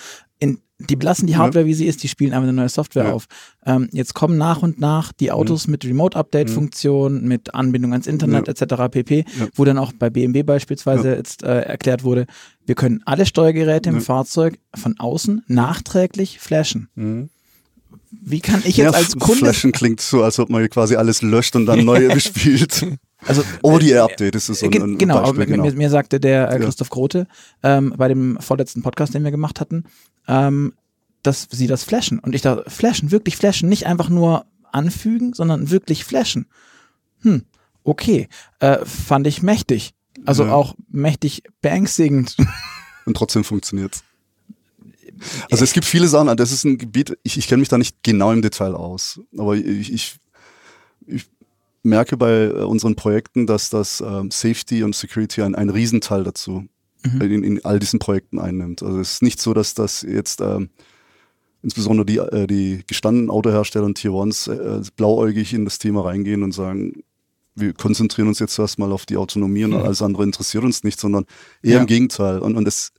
Die 0.81 0.97
belassen 0.97 1.29
die 1.29 1.37
Hardware, 1.37 1.65
ja. 1.65 1.69
wie 1.69 1.75
sie 1.75 1.87
ist, 1.87 2.03
die 2.03 2.09
spielen 2.09 2.33
einfach 2.33 2.49
eine 2.49 2.53
neue 2.53 2.69
Software 2.69 3.05
ja. 3.05 3.13
auf. 3.13 3.27
Ähm, 3.65 3.89
jetzt 3.93 4.15
kommen 4.15 4.37
nach 4.37 4.63
und 4.63 4.81
nach 4.81 5.13
die 5.13 5.31
Autos 5.31 5.67
mhm. 5.67 5.73
mit 5.73 5.85
Remote-Update-Funktion, 5.85 7.23
mhm. 7.23 7.29
mit 7.29 7.55
Anbindung 7.55 7.93
ans 7.93 8.09
Internet 8.09 8.49
ja. 8.49 8.53
etc. 8.53 8.91
pp., 8.91 9.25
wo 9.55 9.65
dann 9.65 9.79
auch 9.79 9.93
bei 9.93 10.11
BMW 10.11 10.43
beispielsweise 10.43 11.15
jetzt 11.15 11.45
äh, 11.45 11.61
erklärt 11.61 12.03
wurde, 12.03 12.27
wir 12.67 12.75
können 12.75 13.03
alle 13.05 13.25
Steuergeräte 13.25 13.91
im 13.91 14.01
Fahrzeug 14.01 14.59
von 14.75 14.99
außen 14.99 15.45
nachträglich 15.47 16.41
flashen. 16.41 16.89
Mhm. 16.97 17.29
Wie 18.23 18.41
kann 18.41 18.63
ich 18.65 18.77
jetzt 18.77 18.95
als 18.95 19.17
Kunde... 19.17 19.39
Flashen 19.39 19.73
klingt 19.73 20.01
so, 20.01 20.23
als 20.23 20.39
ob 20.39 20.51
man 20.51 20.69
quasi 20.69 20.97
alles 20.97 21.23
löscht 21.23 21.57
und 21.57 21.67
dann 21.67 21.85
neu 21.85 22.09
bespielt. 22.13 22.87
Also 23.27 23.43
ODR-Update 23.63 24.35
ist 24.35 24.49
es 24.49 24.61
so 24.61 24.67
ein, 24.67 24.73
ein 24.73 24.99
genau, 24.99 25.23
Beispiel, 25.23 25.47
genau. 25.47 25.65
Mir, 25.65 25.73
mir, 25.73 25.91
sagte 25.91 26.21
der 26.21 26.51
äh, 26.51 26.59
Christoph 26.59 26.91
Grote 26.91 27.27
ähm, 27.63 27.95
bei 27.97 28.09
dem 28.09 28.39
vorletzten 28.41 28.83
Podcast, 28.83 29.15
den 29.15 29.25
wir 29.25 29.31
gemacht 29.31 29.61
hatten, 29.61 29.85
ähm, 30.29 30.75
dass 31.23 31.49
sie 31.51 31.67
das 31.67 31.85
flashen. 31.85 32.19
Und 32.19 32.35
ich 32.35 32.43
dachte, 32.43 32.71
flashen, 32.71 33.11
wirklich 33.11 33.37
flashen, 33.37 33.69
nicht 33.69 33.87
einfach 33.87 34.09
nur 34.09 34.47
anfügen, 34.73 35.33
sondern 35.33 35.71
wirklich 35.71 36.05
flashen. 36.05 36.47
Hm, 37.21 37.45
okay, 37.83 38.29
äh, 38.61 38.85
fand 38.85 39.27
ich 39.27 39.43
mächtig. 39.43 39.95
Also 40.27 40.45
ja. 40.45 40.53
auch 40.53 40.75
mächtig 40.89 41.43
beängstigend. 41.61 42.37
Und 43.07 43.17
trotzdem 43.17 43.45
funktioniert's. 43.45 44.05
Also 45.51 45.65
es 45.65 45.73
gibt 45.73 45.87
viele 45.87 46.09
Sachen, 46.09 46.37
das 46.37 46.53
ist 46.53 46.65
ein 46.65 46.77
Gebiet, 46.77 47.17
ich, 47.23 47.39
ich 47.39 47.47
kenne 47.47 47.61
mich 47.61 47.69
da 47.69 47.79
nicht 47.79 48.03
genau 48.03 48.33
im 48.33 48.43
Detail 48.43 48.75
aus, 48.75 49.21
aber 49.37 49.55
ich, 49.55 49.93
ich, 49.93 50.17
ich 51.07 51.27
merke 51.83 52.17
bei 52.17 52.47
äh, 52.47 52.51
unseren 52.65 52.97
Projekten, 52.97 53.47
dass 53.47 53.71
das 53.71 54.01
ähm, 54.01 54.31
Safety 54.31 54.83
und 54.83 54.95
Security 54.95 55.43
ein, 55.43 55.55
ein 55.55 55.71
Riesenteil 55.71 56.25
dazu 56.25 56.67
mhm. 57.05 57.21
in, 57.21 57.45
in, 57.45 57.65
all 57.65 57.79
diesen 57.79 57.99
Projekten 57.99 58.39
einnimmt. 58.39 58.83
Also 58.83 59.01
es 59.01 59.13
ist 59.13 59.23
nicht 59.23 59.41
so, 59.41 59.55
dass 59.55 59.75
das 59.75 60.03
jetzt 60.03 60.41
ähm, 60.41 60.71
insbesondere 61.63 62.07
die, 62.07 62.19
äh, 62.19 62.47
die 62.47 62.85
gestandenen 62.87 63.31
Autohersteller 63.31 63.87
und 63.87 63.97
Tier 63.97 64.13
Ones 64.13 64.47
äh, 64.47 64.81
blauäugig 64.97 65.55
in 65.55 65.65
das 65.65 65.79
Thema 65.79 66.05
reingehen 66.05 66.43
und 66.43 66.53
sagen, 66.53 67.03
wir 67.57 67.73
konzentrieren 67.73 68.29
uns 68.29 68.39
jetzt 68.39 68.59
erstmal 68.59 68.93
auf 68.93 69.07
die 69.07 69.17
Autonomie 69.17 69.65
und 69.65 69.71
mhm. 69.71 69.79
alles 69.79 70.03
andere 70.03 70.25
interessiert 70.25 70.65
uns 70.65 70.85
nicht, 70.85 71.01
sondern 71.01 71.25
eher 71.63 71.75
ja. 71.75 71.81
im 71.81 71.87
Gegenteil. 71.87 72.39
Und, 72.39 72.57
und 72.57 72.67
es 72.67 72.93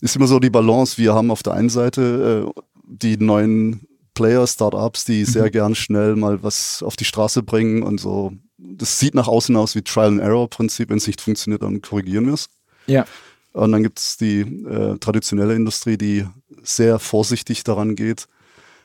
ist 0.00 0.16
immer 0.16 0.26
so 0.26 0.38
die 0.38 0.50
Balance. 0.50 0.98
Wir 0.98 1.14
haben 1.14 1.30
auf 1.30 1.42
der 1.42 1.54
einen 1.54 1.70
Seite 1.70 2.46
äh, 2.46 2.60
die 2.84 3.16
neuen 3.16 3.86
Player, 4.14 4.46
Startups, 4.46 5.04
die 5.04 5.24
sehr 5.24 5.46
mhm. 5.46 5.50
gern 5.50 5.74
schnell 5.74 6.16
mal 6.16 6.42
was 6.42 6.82
auf 6.82 6.96
die 6.96 7.04
Straße 7.04 7.42
bringen 7.42 7.82
und 7.82 8.00
so. 8.00 8.32
Das 8.56 8.98
sieht 8.98 9.14
nach 9.14 9.28
außen 9.28 9.54
aus 9.56 9.76
wie 9.76 9.82
Trial 9.82 10.08
and 10.08 10.20
Error 10.20 10.50
Prinzip. 10.50 10.90
Wenn 10.90 10.98
es 10.98 11.06
nicht 11.06 11.20
funktioniert, 11.20 11.62
dann 11.62 11.80
korrigieren 11.80 12.26
wir 12.26 12.34
es. 12.34 12.48
Ja. 12.88 13.06
Und 13.52 13.72
dann 13.72 13.82
gibt 13.82 13.98
es 13.98 14.16
die 14.16 14.40
äh, 14.40 14.98
traditionelle 14.98 15.54
Industrie, 15.54 15.96
die 15.96 16.26
sehr 16.62 16.98
vorsichtig 16.98 17.64
daran 17.64 17.94
geht. 17.96 18.26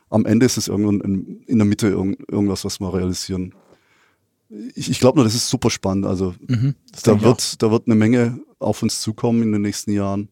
Am 0.10 0.26
Ende 0.26 0.46
ist 0.46 0.58
es 0.58 0.68
irgendwann 0.68 1.02
in, 1.02 1.44
in 1.48 1.58
der 1.58 1.66
Mitte 1.66 1.88
irg 1.90 2.18
irgendwas, 2.30 2.66
was 2.66 2.80
wir 2.80 2.94
realisieren. 2.94 3.54
Ich, 4.76 4.90
ich 4.90 5.00
glaube 5.00 5.18
nur, 5.18 5.26
das 5.26 5.36
ist 5.36 5.50
super 5.50 5.70
spannend. 5.70 6.06
Also 6.06 6.36
mhm, 6.48 6.76
da, 7.04 7.22
wird, 7.22 7.62
da 7.62 7.72
wird 7.72 7.88
eine 7.88 7.96
Menge 7.96 8.40
auf 8.60 8.84
uns 8.84 9.02
zukommen 9.02 9.42
in 9.42 9.52
den 9.52 9.62
nächsten 9.62 9.92
Jahren. 9.92 10.30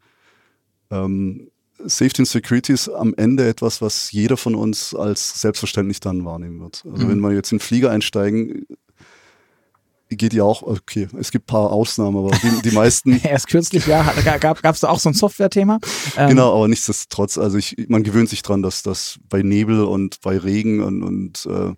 Ähm, 0.92 1.50
Safety 1.86 2.22
and 2.22 2.28
Security 2.28 2.74
ist 2.74 2.90
am 2.90 3.14
Ende 3.16 3.48
etwas, 3.48 3.82
was 3.82 4.12
jeder 4.12 4.38
von 4.38 4.56
uns 4.56 4.94
als 4.94 5.42
selbstverständlich 5.42 6.00
dann 6.00 6.26
wahrnehmen 6.26 6.60
wird. 6.60 6.84
Also 6.90 7.06
mhm. 7.06 7.10
wenn 7.10 7.20
wir 7.20 7.32
jetzt 7.32 7.52
in 7.52 7.58
den 7.58 7.64
Flieger 7.64 7.90
einsteigen, 7.92 8.68
geht 10.18 10.34
ja 10.34 10.44
auch, 10.44 10.62
okay, 10.64 11.08
es 11.18 11.32
gibt 11.32 11.46
ein 11.46 11.48
paar 11.48 11.72
Ausnahmen, 11.72 12.18
aber 12.18 12.32
die, 12.32 12.70
die 12.70 12.76
meisten. 12.76 13.20
Erst 13.24 13.48
kürzlich, 13.48 13.88
ja, 13.88 14.04
gab 14.40 14.66
es 14.66 14.82
da 14.82 14.90
auch 14.90 15.00
so 15.00 15.10
ein 15.10 15.14
Software-Thema. 15.14 15.80
Ähm, 16.18 16.30
genau, 16.30 16.56
aber 16.56 16.68
nichtsdestotrotz, 16.68 17.38
also 17.38 17.58
ich, 17.58 17.76
man 17.88 18.04
gewöhnt 18.04 18.30
sich 18.30 18.42
dran, 18.42 18.62
dass 18.62 18.84
das 18.84 19.20
bei 19.30 19.42
Nebel 19.42 19.84
und 19.84 20.22
bei 20.22 20.38
Regen 20.38 20.82
und, 20.82 21.04
und 21.04 21.46
äh, 21.46 21.74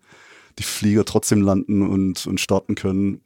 die 0.59 0.63
Flieger 0.63 1.05
trotzdem 1.05 1.41
landen 1.41 1.87
und, 1.87 2.25
und 2.27 2.39
starten 2.39 2.75
können. 2.75 3.21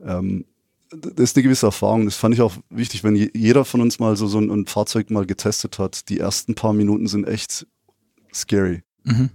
Ähm, 0.00 0.44
das 0.90 1.30
ist 1.30 1.36
eine 1.36 1.44
gewisse 1.44 1.66
Erfahrung. 1.66 2.04
Das 2.04 2.16
fand 2.16 2.34
ich 2.34 2.40
auch 2.40 2.54
wichtig, 2.70 3.02
wenn 3.04 3.16
jeder 3.16 3.64
von 3.64 3.80
uns 3.80 3.98
mal 3.98 4.16
so, 4.16 4.26
so 4.26 4.38
ein, 4.38 4.50
ein 4.50 4.66
Fahrzeug 4.66 5.10
mal 5.10 5.26
getestet 5.26 5.78
hat. 5.78 6.08
Die 6.08 6.20
ersten 6.20 6.54
paar 6.54 6.72
Minuten 6.72 7.06
sind 7.08 7.26
echt 7.26 7.66
scary. 8.32 8.82
Mhm. 9.04 9.30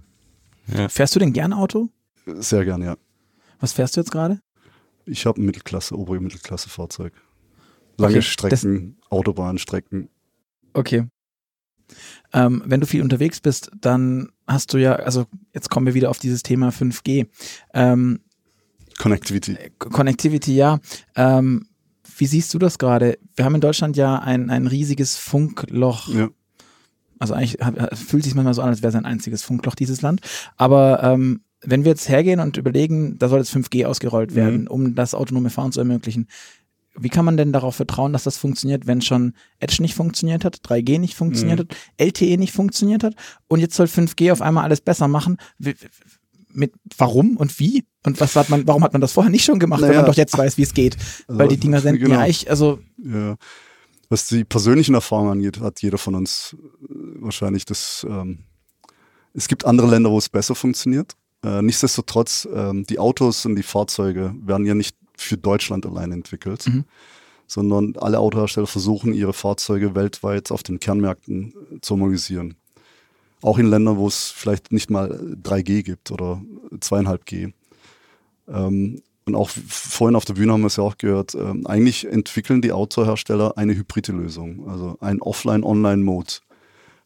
Ja. 0.74 0.88
Fährst 0.88 1.14
du 1.14 1.18
denn 1.18 1.32
gern 1.32 1.52
Auto? 1.52 1.88
Sehr 2.26 2.64
gern, 2.64 2.82
ja. 2.82 2.96
Was 3.60 3.72
fährst 3.72 3.96
du 3.96 4.00
jetzt 4.00 4.10
gerade? 4.10 4.40
Ich 5.04 5.26
habe 5.26 5.40
ein 5.40 5.44
Mittelklasse, 5.44 5.98
obere 5.98 6.20
Mittelklasse 6.20 6.68
Fahrzeug. 6.68 7.12
Lange 7.98 8.16
okay, 8.16 8.22
Strecken, 8.22 8.96
Autobahnstrecken. 9.10 10.08
Okay. 10.72 11.06
Ähm, 12.32 12.62
wenn 12.64 12.80
du 12.80 12.86
viel 12.86 13.02
unterwegs 13.02 13.40
bist, 13.40 13.70
dann 13.78 14.30
hast 14.46 14.72
du 14.72 14.78
ja, 14.78 14.94
also 14.94 15.26
jetzt 15.52 15.68
kommen 15.68 15.86
wir 15.86 15.94
wieder 15.94 16.10
auf 16.10 16.18
dieses 16.18 16.42
Thema 16.42 16.70
5G. 16.70 17.26
Ähm, 17.74 18.20
Connectivity. 18.98 19.56
Connectivity, 19.78 20.54
ja. 20.54 20.78
Ähm, 21.16 21.66
wie 22.16 22.26
siehst 22.26 22.52
du 22.54 22.58
das 22.58 22.78
gerade? 22.78 23.18
Wir 23.34 23.44
haben 23.44 23.54
in 23.54 23.60
Deutschland 23.60 23.96
ja 23.96 24.18
ein, 24.18 24.50
ein 24.50 24.66
riesiges 24.66 25.16
Funkloch. 25.16 26.08
Ja. 26.08 26.28
Also 27.18 27.34
eigentlich 27.34 27.58
fühlt 27.94 28.24
sich 28.24 28.34
manchmal 28.34 28.54
so 28.54 28.62
an, 28.62 28.68
als 28.68 28.82
wäre 28.82 28.90
es 28.90 28.94
ein 28.94 29.06
einziges 29.06 29.42
Funkloch, 29.42 29.74
dieses 29.74 30.02
Land. 30.02 30.20
Aber 30.56 31.02
ähm, 31.02 31.42
wenn 31.64 31.84
wir 31.84 31.90
jetzt 31.90 32.08
hergehen 32.08 32.40
und 32.40 32.56
überlegen, 32.56 33.18
da 33.18 33.28
soll 33.28 33.38
jetzt 33.38 33.54
5G 33.54 33.86
ausgerollt 33.86 34.32
mhm. 34.32 34.36
werden, 34.36 34.60
mhm. 34.62 34.66
um 34.68 34.94
das 34.94 35.14
autonome 35.14 35.50
Fahren 35.50 35.72
zu 35.72 35.80
ermöglichen, 35.80 36.28
wie 36.94 37.08
kann 37.08 37.24
man 37.24 37.36
denn 37.36 37.52
darauf 37.52 37.76
vertrauen, 37.76 38.12
dass 38.12 38.24
das 38.24 38.36
funktioniert, 38.36 38.86
wenn 38.86 39.00
schon 39.00 39.34
Edge 39.60 39.80
nicht 39.80 39.94
funktioniert 39.94 40.44
hat, 40.44 40.58
3G 40.58 40.98
nicht 40.98 41.14
funktioniert 41.14 41.60
mhm. 41.60 41.62
hat, 41.62 41.76
LTE 41.96 42.36
nicht 42.36 42.52
funktioniert 42.52 43.02
hat 43.02 43.14
und 43.48 43.60
jetzt 43.60 43.74
soll 43.74 43.86
5G 43.86 44.32
auf 44.32 44.42
einmal 44.42 44.64
alles 44.64 44.80
besser 44.80 45.08
machen? 45.08 45.38
Mit 46.54 46.72
warum 46.98 47.38
und 47.38 47.58
wie? 47.58 47.86
Und 48.04 48.20
was 48.20 48.36
hat 48.36 48.50
man, 48.50 48.66
warum 48.66 48.84
hat 48.84 48.92
man 48.92 49.00
das 49.00 49.12
vorher 49.12 49.30
nicht 49.30 49.44
schon 49.44 49.58
gemacht, 49.58 49.80
naja. 49.80 49.92
wenn 49.92 50.00
man 50.00 50.06
doch 50.06 50.16
jetzt 50.16 50.36
weiß, 50.36 50.58
wie 50.58 50.62
es 50.62 50.74
geht? 50.74 50.98
Also, 51.26 51.38
Weil 51.38 51.48
die 51.48 51.56
Dinger 51.56 51.80
sind 51.80 51.98
genau. 51.98 52.16
ja 52.16 52.26
ich, 52.26 52.50
also. 52.50 52.78
Ja. 53.02 53.36
Was 54.10 54.26
die 54.26 54.44
persönlichen 54.44 54.94
Erfahrungen 54.94 55.32
angeht, 55.32 55.60
hat 55.60 55.80
jeder 55.80 55.96
von 55.96 56.14
uns 56.14 56.54
äh, 56.82 56.86
wahrscheinlich 57.22 57.64
das, 57.64 58.06
ähm, 58.06 58.40
es 59.32 59.48
gibt 59.48 59.64
andere 59.64 59.86
Länder, 59.86 60.10
wo 60.10 60.18
es 60.18 60.28
besser 60.28 60.54
funktioniert. 60.54 61.16
Äh, 61.44 61.62
nichtsdestotrotz, 61.62 62.48
ähm, 62.54 62.84
die 62.86 62.98
Autos 62.98 63.44
und 63.46 63.56
die 63.56 63.62
Fahrzeuge 63.62 64.34
werden 64.42 64.66
ja 64.66 64.74
nicht 64.74 64.96
für 65.16 65.36
Deutschland 65.36 65.86
allein 65.86 66.12
entwickelt, 66.12 66.66
mhm. 66.66 66.84
sondern 67.46 67.96
alle 67.96 68.18
Autohersteller 68.18 68.66
versuchen, 68.66 69.12
ihre 69.12 69.32
Fahrzeuge 69.32 69.94
weltweit 69.94 70.50
auf 70.52 70.62
den 70.62 70.78
Kernmärkten 70.78 71.54
äh, 71.72 71.80
zu 71.80 71.94
homologisieren. 71.94 72.54
Auch 73.42 73.58
in 73.58 73.66
Ländern, 73.66 73.96
wo 73.96 74.06
es 74.06 74.30
vielleicht 74.30 74.70
nicht 74.70 74.88
mal 74.88 75.20
3G 75.42 75.82
gibt 75.82 76.12
oder 76.12 76.40
2,5G. 76.70 77.52
Ähm, 78.48 79.02
und 79.24 79.34
auch 79.36 79.50
vorhin 79.50 80.16
auf 80.16 80.24
der 80.24 80.34
Bühne 80.34 80.52
haben 80.52 80.62
wir 80.62 80.66
es 80.66 80.76
ja 80.76 80.84
auch 80.84 80.98
gehört, 80.98 81.34
ähm, 81.34 81.66
eigentlich 81.66 82.06
entwickeln 82.06 82.60
die 82.60 82.72
Autohersteller 82.72 83.56
eine 83.56 83.74
hybride 83.74 84.12
Lösung, 84.12 84.68
also 84.68 84.96
ein 85.00 85.20
Offline-Online-Mode 85.20 86.34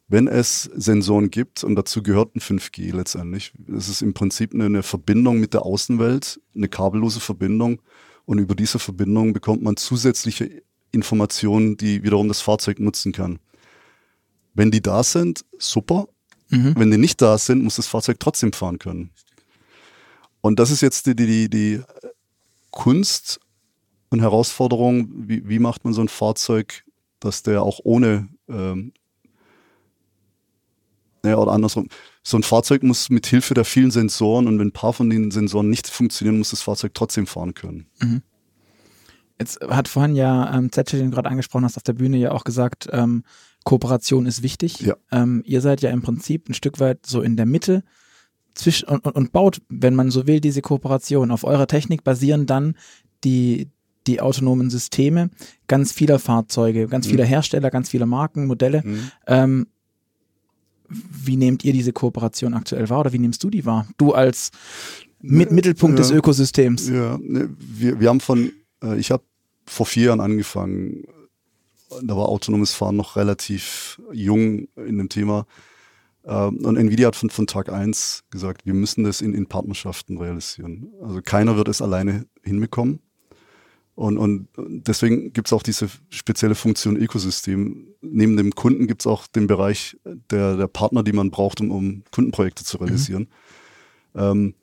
wenn 0.07 0.27
es 0.27 0.63
Sensoren 0.75 1.29
gibt, 1.29 1.63
und 1.63 1.75
dazu 1.75 2.01
gehört 2.01 2.35
ein 2.35 2.39
5G 2.39 2.95
letztendlich, 2.95 3.51
es 3.75 3.89
ist 3.89 4.01
im 4.01 4.13
Prinzip 4.13 4.53
eine 4.53 4.81
Verbindung 4.83 5.39
mit 5.39 5.53
der 5.53 5.63
Außenwelt, 5.63 6.39
eine 6.55 6.69
kabellose 6.69 7.19
Verbindung. 7.19 7.81
Und 8.25 8.39
über 8.39 8.55
diese 8.55 8.79
Verbindung 8.79 9.33
bekommt 9.33 9.63
man 9.63 9.77
zusätzliche 9.77 10.63
Informationen, 10.91 11.77
die 11.77 12.03
wiederum 12.03 12.27
das 12.27 12.41
Fahrzeug 12.41 12.79
nutzen 12.79 13.11
kann. 13.11 13.39
Wenn 14.53 14.71
die 14.71 14.81
da 14.81 15.03
sind, 15.03 15.45
super. 15.59 16.07
Mhm. 16.49 16.75
Wenn 16.77 16.91
die 16.91 16.97
nicht 16.97 17.21
da 17.21 17.37
sind, 17.37 17.63
muss 17.63 17.75
das 17.75 17.87
Fahrzeug 17.87 18.19
trotzdem 18.19 18.53
fahren 18.53 18.79
können. 18.79 19.11
Und 20.41 20.59
das 20.59 20.71
ist 20.71 20.81
jetzt 20.81 21.05
die, 21.05 21.15
die, 21.15 21.49
die 21.49 21.81
Kunst 22.71 23.39
und 24.09 24.21
Herausforderung, 24.21 25.27
wie, 25.27 25.47
wie 25.47 25.59
macht 25.59 25.83
man 25.83 25.93
so 25.93 26.01
ein 26.01 26.07
Fahrzeug, 26.07 26.85
dass 27.19 27.43
der 27.43 27.61
auch 27.63 27.79
ohne 27.83 28.29
ähm, 28.47 28.93
ja, 31.29 31.37
oder 31.37 31.51
andersrum. 31.51 31.87
So 32.23 32.37
ein 32.37 32.43
Fahrzeug 32.43 32.83
muss 32.83 33.09
mit 33.09 33.27
Hilfe 33.27 33.53
der 33.53 33.65
vielen 33.65 33.91
Sensoren 33.91 34.47
und 34.47 34.59
wenn 34.59 34.67
ein 34.67 34.73
paar 34.73 34.93
von 34.93 35.09
den 35.09 35.31
Sensoren 35.31 35.69
nicht 35.69 35.87
funktionieren, 35.87 36.37
muss 36.37 36.51
das 36.51 36.61
Fahrzeug 36.61 36.93
trotzdem 36.93 37.27
fahren 37.27 37.53
können. 37.53 37.87
Mhm. 38.01 38.21
Jetzt 39.39 39.59
hat 39.61 39.87
vorhin 39.87 40.15
ja 40.15 40.53
ähm, 40.55 40.71
Zetsche, 40.71 40.97
den 40.97 41.11
du 41.11 41.15
gerade 41.15 41.29
angesprochen 41.29 41.63
hast, 41.63 41.77
auf 41.77 41.83
der 41.83 41.93
Bühne 41.93 42.17
ja 42.17 42.31
auch 42.31 42.43
gesagt, 42.43 42.87
ähm, 42.91 43.23
Kooperation 43.63 44.25
ist 44.25 44.43
wichtig. 44.43 44.79
Ja. 44.79 44.95
Ähm, 45.11 45.43
ihr 45.45 45.61
seid 45.61 45.81
ja 45.81 45.89
im 45.91 46.01
Prinzip 46.01 46.49
ein 46.49 46.53
Stück 46.53 46.79
weit 46.79 47.05
so 47.05 47.21
in 47.21 47.37
der 47.37 47.45
Mitte 47.45 47.83
zwischen 48.55 48.89
und, 48.89 49.05
und, 49.05 49.15
und 49.15 49.31
baut, 49.31 49.61
wenn 49.69 49.93
man 49.93 50.09
so 50.09 50.25
will, 50.25 50.39
diese 50.39 50.61
Kooperation. 50.61 51.31
Auf 51.31 51.43
eurer 51.43 51.67
Technik 51.67 52.03
basieren 52.03 52.45
dann 52.45 52.75
die, 53.23 53.69
die 54.07 54.21
autonomen 54.21 54.69
Systeme 54.69 55.29
ganz 55.67 55.91
vieler 55.91 56.17
Fahrzeuge, 56.17 56.87
ganz 56.87 57.05
mhm. 57.05 57.11
vieler 57.11 57.25
Hersteller, 57.25 57.69
ganz 57.69 57.89
vieler 57.89 58.05
Marken, 58.05 58.47
Modelle. 58.47 58.81
Mhm. 58.83 59.11
Ähm, 59.27 59.67
wie 60.89 61.37
nehmt 61.37 61.63
ihr 61.63 61.73
diese 61.73 61.93
Kooperation 61.93 62.53
aktuell 62.53 62.89
wahr 62.89 63.01
oder 63.01 63.13
wie 63.13 63.19
nimmst 63.19 63.43
du 63.43 63.49
die 63.49 63.65
wahr? 63.65 63.87
Du 63.97 64.13
als 64.13 64.51
mit 65.21 65.51
Mittelpunkt 65.51 65.97
ja, 65.97 66.03
des 66.03 66.11
Ökosystems. 66.11 66.89
Ja, 66.89 67.17
ne, 67.21 67.49
wir, 67.57 67.99
wir 67.99 68.09
haben 68.09 68.19
von, 68.19 68.51
äh, 68.83 68.97
ich 68.97 69.11
habe 69.11 69.23
vor 69.65 69.85
vier 69.85 70.07
Jahren 70.07 70.21
angefangen, 70.21 71.03
da 72.03 72.15
war 72.15 72.29
autonomes 72.29 72.73
Fahren 72.73 72.95
noch 72.95 73.15
relativ 73.15 74.01
jung 74.11 74.67
in 74.75 74.97
dem 74.97 75.09
Thema. 75.09 75.45
Ähm, 76.25 76.65
und 76.65 76.77
Nvidia 76.77 77.07
hat 77.07 77.15
von, 77.15 77.29
von 77.29 77.47
Tag 77.47 77.69
eins 77.69 78.23
gesagt, 78.29 78.65
wir 78.65 78.73
müssen 78.73 79.03
das 79.03 79.21
in, 79.21 79.33
in 79.33 79.47
Partnerschaften 79.47 80.17
realisieren. 80.17 80.91
Also 81.01 81.21
keiner 81.21 81.55
wird 81.55 81.69
es 81.69 81.81
alleine 81.81 82.25
hinbekommen. 82.43 82.99
Und, 83.97 84.19
und 84.19 84.47
deswegen 84.57 85.33
gibt 85.33 85.47
es 85.47 85.53
auch 85.53 85.63
diese 85.63 85.89
spezielle 86.09 86.53
Funktion 86.53 86.97
Ökosystem. 86.97 87.87
Neben 88.01 88.37
dem 88.37 88.53
Kunden 88.53 88.85
gibt 88.85 89.01
es 89.01 89.07
auch 89.07 89.25
den 89.25 89.47
Bereich 89.47 89.97
der, 90.29 90.55
der 90.55 90.67
Partner, 90.67 91.01
die 91.01 91.13
man 91.13 91.31
braucht, 91.31 91.61
um, 91.61 91.71
um 91.71 92.03
Kundenprojekte 92.11 92.63
zu 92.63 92.77
realisieren. 92.77 93.27
Mhm. 94.13 94.21
Ähm, 94.21 94.53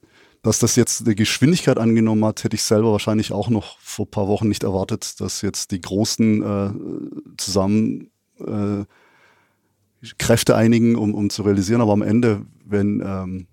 dass 0.42 0.60
das 0.60 0.76
jetzt 0.76 1.04
eine 1.04 1.16
Geschwindigkeit 1.16 1.78
angenommen 1.78 2.24
hat, 2.24 2.44
hätte 2.44 2.54
ich 2.54 2.62
selber 2.62 2.92
wahrscheinlich 2.92 3.32
auch 3.32 3.48
noch 3.48 3.76
vor 3.80 4.06
ein 4.06 4.10
paar 4.12 4.28
Wochen 4.28 4.46
nicht 4.46 4.62
erwartet, 4.62 5.20
dass 5.20 5.42
jetzt 5.42 5.72
die 5.72 5.80
Großen 5.80 6.42
äh, 6.44 7.34
zusammen 7.36 8.12
äh, 8.38 8.84
Kräfte 10.16 10.54
einigen, 10.54 10.94
um, 10.94 11.12
um 11.12 11.28
zu 11.28 11.42
realisieren. 11.42 11.80
Aber 11.80 11.92
am 11.92 12.02
Ende, 12.02 12.46
wenn 12.64 13.02
ähm, 13.04 13.46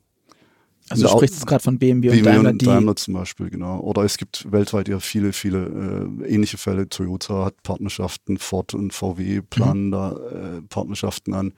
also 0.92 1.08
du 1.08 1.10
sprichst 1.10 1.48
gerade 1.48 1.64
von 1.64 1.80
BMW, 1.80 2.10
BMW 2.10 2.20
und 2.20 2.26
Daimler, 2.26 2.50
und 2.50 2.68
Daimler 2.68 2.96
zum 2.96 3.14
Beispiel, 3.14 3.50
genau. 3.50 3.80
Oder 3.80 4.04
es 4.04 4.18
gibt 4.18 4.52
weltweit 4.52 4.88
ja 4.88 5.00
viele, 5.00 5.34
viele 5.34 6.10
äh, 6.22 6.34
ähnliche 6.34 6.58
Fälle. 6.58 6.88
Toyota 6.90 7.46
hat 7.46 7.64
Partnerschaften, 7.64 8.38
Ford 8.38 8.74
und 8.74 8.94
VW 8.94 9.42
planen 9.42 9.88
mhm. 9.88 9.92
da 9.92 10.12
äh, 10.12 10.62
Partnerschaften 10.64 11.34
an. 11.34 11.54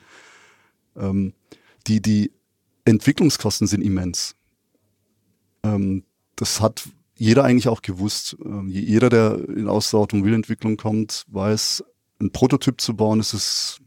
Ähm, 0.95 1.33
die, 1.87 2.01
die 2.01 2.31
Entwicklungskosten 2.85 3.67
sind 3.67 3.81
immens. 3.81 4.35
Ähm, 5.63 6.03
das 6.35 6.61
hat 6.61 6.87
jeder 7.15 7.43
eigentlich 7.43 7.67
auch 7.67 7.81
gewusst. 7.81 8.37
Ähm, 8.43 8.69
jeder, 8.69 9.09
der 9.09 9.49
in 9.49 9.67
aus 9.67 9.91
der 9.91 9.99
Automobilentwicklung 9.99 10.77
kommt, 10.77 11.25
weiß, 11.27 11.83
ein 12.21 12.31
Prototyp 12.31 12.79
zu 12.79 12.95
bauen, 12.95 13.19
ist 13.19 13.33
es 13.33 13.79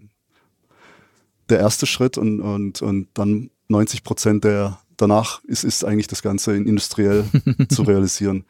der 1.49 1.61
erste 1.61 1.87
Schritt 1.87 2.19
und, 2.19 2.41
und, 2.41 2.83
und 2.83 3.09
dann 3.15 3.51
90 3.69 4.03
Prozent 4.03 4.45
der 4.45 4.81
danach 4.97 5.45
ist, 5.45 5.65
ist 5.65 5.85
eigentlich 5.85 6.07
das 6.07 6.23
Ganze 6.23 6.57
in 6.57 6.67
industriell 6.67 7.25
zu 7.69 7.83
realisieren. 7.83 8.45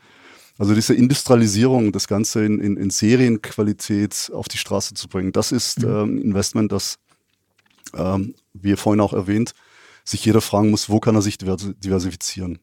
Also 0.59 0.75
diese 0.75 0.95
Industrialisierung, 0.95 1.93
das 1.93 2.09
Ganze 2.09 2.45
in, 2.45 2.61
in, 2.61 2.77
in 2.77 2.91
Serienqualität 2.91 4.31
auf 4.33 4.49
die 4.49 4.59
Straße 4.59 4.95
zu 4.95 5.09
bringen, 5.09 5.33
das 5.33 5.53
ist 5.53 5.81
mhm. 5.81 5.89
ähm, 5.89 6.19
Investment, 6.19 6.73
das, 6.73 6.99
ähm, 7.95 8.35
wie 8.55 8.75
vorhin 8.77 9.01
auch 9.01 9.13
erwähnt, 9.13 9.53
sich 10.05 10.25
jeder 10.25 10.41
fragen 10.41 10.71
muss, 10.71 10.89
wo 10.89 11.01
kann 11.01 11.15
er 11.15 11.23
sich 11.23 11.37
diversifizieren. 11.37 12.59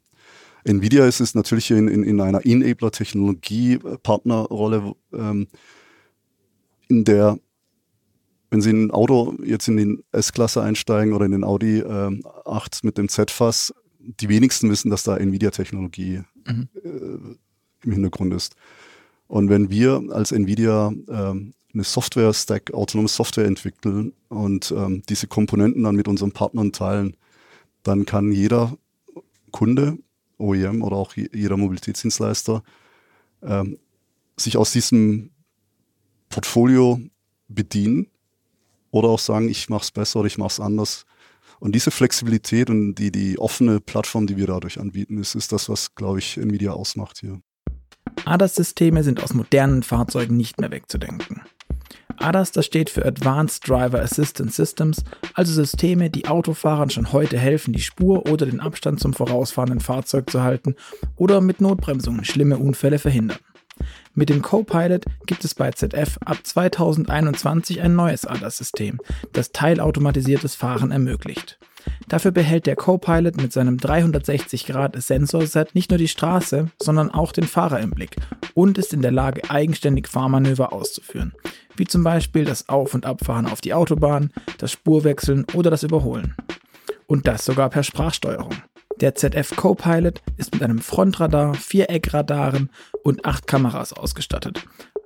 Nvidia 0.64 1.06
ist 1.06 1.20
es 1.20 1.36
natürlich 1.36 1.70
in, 1.72 1.90
in, 1.90 2.04
in 2.04 2.22
einer 2.22 2.46
Enabler-Technologie-Partnerrolle, 2.46 4.96
ähm, 5.14 5.48
in 6.88 7.04
der, 7.04 7.38
wenn 8.54 8.62
Sie 8.62 8.70
in 8.70 8.86
ein 8.86 8.92
Auto 8.92 9.34
jetzt 9.44 9.68
in 9.68 9.78
den 9.78 10.04
S-Klasse 10.12 10.62
einsteigen 10.62 11.14
oder 11.14 11.26
in 11.26 11.32
den 11.32 11.44
Audi 11.44 11.80
ähm, 11.80 12.24
8 12.46 12.84
mit 12.84 13.00
dem 13.00 13.10
Z-Fass, 13.10 13.74
die 13.98 14.30
wenigsten 14.30 14.70
wissen, 14.70 14.92
dass 14.92 15.02
da 15.02 15.18
Nvidia-Technologie 15.18 16.22
mhm. 16.46 16.70
äh, 16.76 17.86
im 17.86 17.92
Hintergrund 17.92 18.32
ist. 18.32 18.56
Und 19.26 19.50
wenn 19.50 19.72
wir 19.72 20.04
als 20.12 20.32
Nvidia 20.32 20.94
ähm, 21.10 21.56
eine 21.74 21.84
Software-Stack, 21.84 22.76
autonome 22.76 23.08
Software 23.08 23.46
entwickeln 23.46 24.14
und 24.30 24.72
ähm, 24.78 25.02
diese 25.10 25.26
Komponenten 25.26 25.82
dann 25.82 25.96
mit 25.96 26.08
unseren 26.08 26.32
Partnern 26.32 26.72
teilen, 26.72 27.18
dann 27.82 28.06
kann 28.06 28.32
jeder 28.32 28.78
Kunde, 29.50 29.98
OEM 30.38 30.84
oder 30.84 30.98
auch 30.98 31.16
jeder 31.16 31.58
Mobilitätsdienstleister 31.58 32.62
ähm, 33.42 33.80
sich 34.38 34.58
aus 34.58 34.72
diesem 34.72 35.32
Portfolio 36.30 37.00
bedienen 37.48 38.10
oder 38.94 39.10
auch 39.10 39.20
sagen, 39.20 39.50
ich 39.50 39.70
mache 39.70 39.84
es 39.84 39.92
besser 39.92 40.20
oder 40.20 40.28
ich 40.28 40.38
mache 40.38 40.50
es 40.50 40.60
anders. 40.60 41.06
Und 41.60 41.74
diese 41.74 41.92
Flexibilität 41.92 42.70
und 42.70 42.96
die, 42.96 43.12
die 43.12 43.40
offene 43.40 43.80
Plattform, 43.80 44.28
die 44.28 44.38
wir 44.38 44.48
dadurch 44.48 44.80
anbieten, 44.80 45.18
ist, 45.18 45.34
ist 45.34 45.52
das, 45.52 45.68
was, 45.68 45.96
glaube 45.96 46.20
ich, 46.20 46.38
Nvidia 46.38 46.72
ausmacht 46.72 47.18
hier. 47.20 47.42
ADAS-Systeme 48.26 49.04
sind 49.04 49.24
aus 49.24 49.34
modernen 49.34 49.82
Fahrzeugen 49.82 50.38
nicht 50.38 50.60
mehr 50.62 50.70
wegzudenken. 50.70 51.42
ADAS, 52.18 52.52
das 52.52 52.68
steht 52.68 52.92
für 52.92 53.04
Advanced 53.04 53.68
Driver 53.68 54.00
Assistance 54.02 54.56
Systems, 54.56 55.04
also 55.34 55.52
Systeme, 55.52 56.12
die 56.12 56.28
Autofahrern 56.28 56.92
schon 56.92 57.12
heute 57.12 57.40
helfen, 57.40 57.74
die 57.74 57.82
Spur 57.82 58.30
oder 58.30 58.46
den 58.46 58.60
Abstand 58.60 59.00
zum 59.00 59.14
vorausfahrenden 59.14 59.80
Fahrzeug 59.80 60.30
zu 60.30 60.44
halten 60.44 60.76
oder 61.16 61.42
mit 61.42 61.62
Notbremsungen 61.62 62.24
schlimme 62.26 62.60
Unfälle 62.60 63.00
verhindern. 63.00 63.40
Mit 64.16 64.30
dem 64.30 64.42
Copilot 64.42 65.06
gibt 65.26 65.44
es 65.44 65.56
bei 65.56 65.72
ZF 65.72 66.18
ab 66.24 66.38
2021 66.44 67.82
ein 67.82 67.96
neues 67.96 68.26
ADAS-System, 68.26 69.00
das 69.32 69.52
teilautomatisiertes 69.52 70.56
Fahren 70.56 70.92
ermöglicht. 70.92 71.58
Dafür 72.08 72.32
behält 72.32 72.66
der 72.66 72.76
Copilot 72.76 73.38
mit 73.38 73.52
seinem 73.54 73.78
360-Grad-Sensorset 73.78 75.76
nicht 75.76 75.90
nur 75.90 75.98
die 75.98 76.08
Straße, 76.08 76.70
sondern 76.82 77.12
auch 77.12 77.32
den 77.32 77.46
Fahrer 77.46 77.80
im 77.80 77.92
Blick 77.92 78.16
und 78.54 78.78
ist 78.78 78.94
in 78.94 79.02
der 79.02 79.12
Lage, 79.12 79.50
eigenständig 79.50 80.08
Fahrmanöver 80.08 80.74
auszuführen, 80.74 81.34
wie 81.76 81.86
zum 81.86 82.04
Beispiel 82.04 82.46
das 82.46 82.70
Auf- 82.70 82.94
und 82.94 83.06
Abfahren 83.06 83.48
auf 83.48 83.62
die 83.62 83.74
Autobahn, 83.74 84.32
das 84.58 84.72
Spurwechseln 84.72 85.46
oder 85.54 85.70
das 85.70 85.84
Überholen. 85.84 86.36
Und 87.08 87.28
das 87.28 87.46
sogar 87.46 87.70
per 87.70 87.84
Sprachsteuerung. 87.84 88.54
Der 89.02 89.16
ZF 89.16 89.56
Copilot 89.56 90.22
ist 90.38 90.54
mit 90.54 90.64
einem 90.64 90.80
Frontradar, 90.80 91.54
Viereckradaren 91.56 92.70
und 93.04 93.26
acht 93.26 93.48
Kameras 93.48 93.94
ausgestattet 93.94 94.66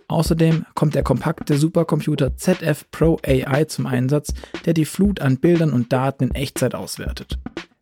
Außerdem 0.10 0.66
kommt 0.74 0.96
der 0.96 1.04
kompakte 1.04 1.58
Supercomputer 1.58 2.38
ZF 2.38 2.90
Pro 2.92 3.20
AI 3.26 3.66
zum 3.66 3.88
Einsatz, 3.88 4.34
der 4.66 4.74
die 4.74 4.86
Flut 4.86 5.20
an 5.20 5.38
Bildern 5.38 5.74
und 5.74 5.92
Daten 5.92 6.26
in 6.26 6.36
Echtzeit 6.36 6.76
auswertet. 6.76 7.38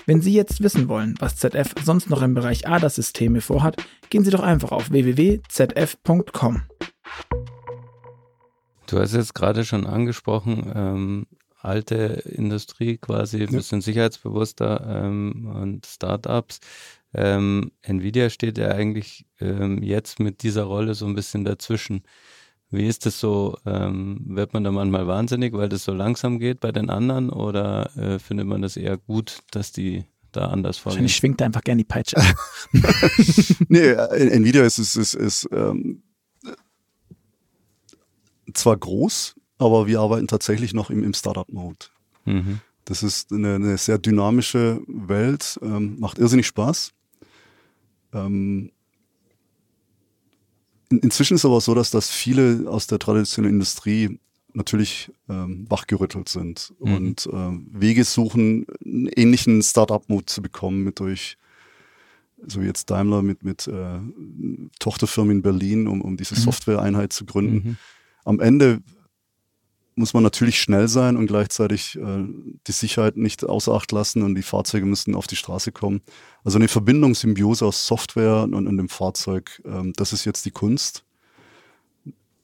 Wenn 0.07 0.21
Sie 0.21 0.33
jetzt 0.33 0.61
wissen 0.61 0.87
wollen, 0.87 1.15
was 1.19 1.35
ZF 1.35 1.75
sonst 1.83 2.09
noch 2.09 2.23
im 2.23 2.33
Bereich 2.33 2.67
ADAS-Systeme 2.67 3.41
vorhat, 3.41 3.77
gehen 4.09 4.23
Sie 4.23 4.31
doch 4.31 4.41
einfach 4.41 4.71
auf 4.71 4.91
www.zf.com. 4.91 6.63
Du 8.87 8.99
hast 8.99 9.13
jetzt 9.13 9.33
gerade 9.35 9.63
schon 9.63 9.85
angesprochen, 9.85 10.71
ähm, 10.75 11.27
alte 11.65 12.23
Industrie 12.25 12.97
quasi, 12.97 13.43
ein 13.43 13.51
bisschen 13.51 13.79
ja. 13.79 13.85
sicherheitsbewusster 13.85 15.03
ähm, 15.05 15.51
und 15.53 15.85
Startups. 15.85 16.59
Ähm, 17.13 17.71
Nvidia 17.81 18.29
steht 18.29 18.57
ja 18.57 18.69
eigentlich 18.69 19.25
ähm, 19.39 19.81
jetzt 19.81 20.19
mit 20.19 20.43
dieser 20.43 20.63
Rolle 20.63 20.95
so 20.95 21.05
ein 21.05 21.15
bisschen 21.15 21.45
dazwischen. 21.45 22.03
Wie 22.71 22.87
ist 22.87 23.05
das 23.05 23.19
so? 23.19 23.57
Ähm, 23.65 24.21
wird 24.27 24.53
man 24.53 24.63
da 24.63 24.71
manchmal 24.71 25.07
wahnsinnig, 25.07 25.53
weil 25.53 25.69
das 25.69 25.83
so 25.83 25.93
langsam 25.93 26.39
geht 26.39 26.59
bei 26.59 26.71
den 26.71 26.89
anderen 26.89 27.29
oder 27.29 27.95
äh, 27.95 28.19
findet 28.19 28.47
man 28.47 28.61
das 28.61 28.75
eher 28.75 28.97
gut, 28.97 29.39
dass 29.51 29.71
die 29.71 30.03
da 30.31 30.47
anders 30.47 30.77
vorgehen? 30.77 30.95
Wahrscheinlich 30.95 31.15
schwingt 31.15 31.41
einfach 31.41 31.61
gerne 31.61 31.79
die 31.79 31.87
Peitsche. 31.87 32.17
nee, 33.69 33.79
äh, 33.79 34.29
Nvidia 34.29 34.63
ist, 34.63 34.79
ist, 34.79 34.95
ist, 34.95 35.13
ist 35.13 35.47
ähm, 35.51 36.03
zwar 38.53 38.77
groß, 38.77 39.34
aber 39.57 39.87
wir 39.87 39.99
arbeiten 39.99 40.27
tatsächlich 40.27 40.73
noch 40.73 40.89
im, 40.89 41.03
im 41.03 41.13
Startup-Mode. 41.13 41.85
Mhm. 42.25 42.59
Das 42.85 43.01
ist 43.01 43.31
eine, 43.31 43.55
eine, 43.55 43.77
sehr 43.77 43.97
dynamische 43.97 44.81
Welt, 44.87 45.59
ähm, 45.61 45.99
macht 45.99 46.19
irrsinnig 46.19 46.47
Spaß. 46.47 46.91
Ähm, 48.13 48.71
in, 50.89 50.99
inzwischen 50.99 51.35
ist 51.35 51.45
aber 51.45 51.61
so, 51.61 51.73
dass, 51.73 51.89
dass 51.89 52.11
viele 52.11 52.65
aus 52.69 52.87
der 52.87 52.99
traditionellen 52.99 53.55
Industrie 53.55 54.19
natürlich 54.53 55.11
ähm, 55.27 55.65
wachgerüttelt 55.69 56.29
sind 56.29 56.73
mhm. 56.79 56.93
und 56.93 57.25
äh, 57.27 57.79
Wege 57.79 58.03
suchen, 58.03 58.65
einen 58.83 59.07
ähnlichen 59.07 59.61
Startup-Mut 59.61 60.29
zu 60.29 60.41
bekommen 60.41 60.83
mit 60.83 60.99
durch, 60.99 61.37
so 62.45 62.61
wie 62.61 62.65
jetzt 62.65 62.89
Daimler 62.89 63.21
mit, 63.21 63.43
mit 63.43 63.67
äh, 63.67 63.99
Tochterfirmen 64.79 65.37
in 65.37 65.41
Berlin, 65.41 65.87
um, 65.87 66.01
um 66.01 66.17
diese 66.17 66.35
mhm. 66.35 66.39
Software-Einheit 66.39 67.13
zu 67.13 67.25
gründen. 67.25 67.69
Mhm. 67.69 67.77
Am 68.23 68.39
Ende 68.39 68.81
muss 69.95 70.13
man 70.13 70.23
natürlich 70.23 70.59
schnell 70.59 70.87
sein 70.87 71.15
und 71.15 71.27
gleichzeitig 71.27 71.97
äh, 71.97 72.25
die 72.67 72.71
Sicherheit 72.71 73.15
nicht 73.15 73.45
außer 73.45 73.73
Acht 73.73 73.91
lassen 73.91 74.23
und 74.23 74.35
die 74.35 74.43
Fahrzeuge 74.43 74.85
müssen 74.85 75.15
auf 75.15 75.27
die 75.27 75.37
Straße 75.37 75.71
kommen. 75.71 76.01
Also 76.43 76.57
eine 76.57 76.67
Verbindung, 76.67 77.15
Symbiose 77.15 77.65
aus 77.65 77.87
Software 77.87 78.43
und, 78.43 78.53
und 78.53 78.77
dem 78.77 78.89
Fahrzeug, 78.89 79.61
ähm, 79.65 79.93
das 79.95 80.11
ist 80.11 80.25
jetzt 80.25 80.45
die 80.45 80.51
Kunst. 80.51 81.05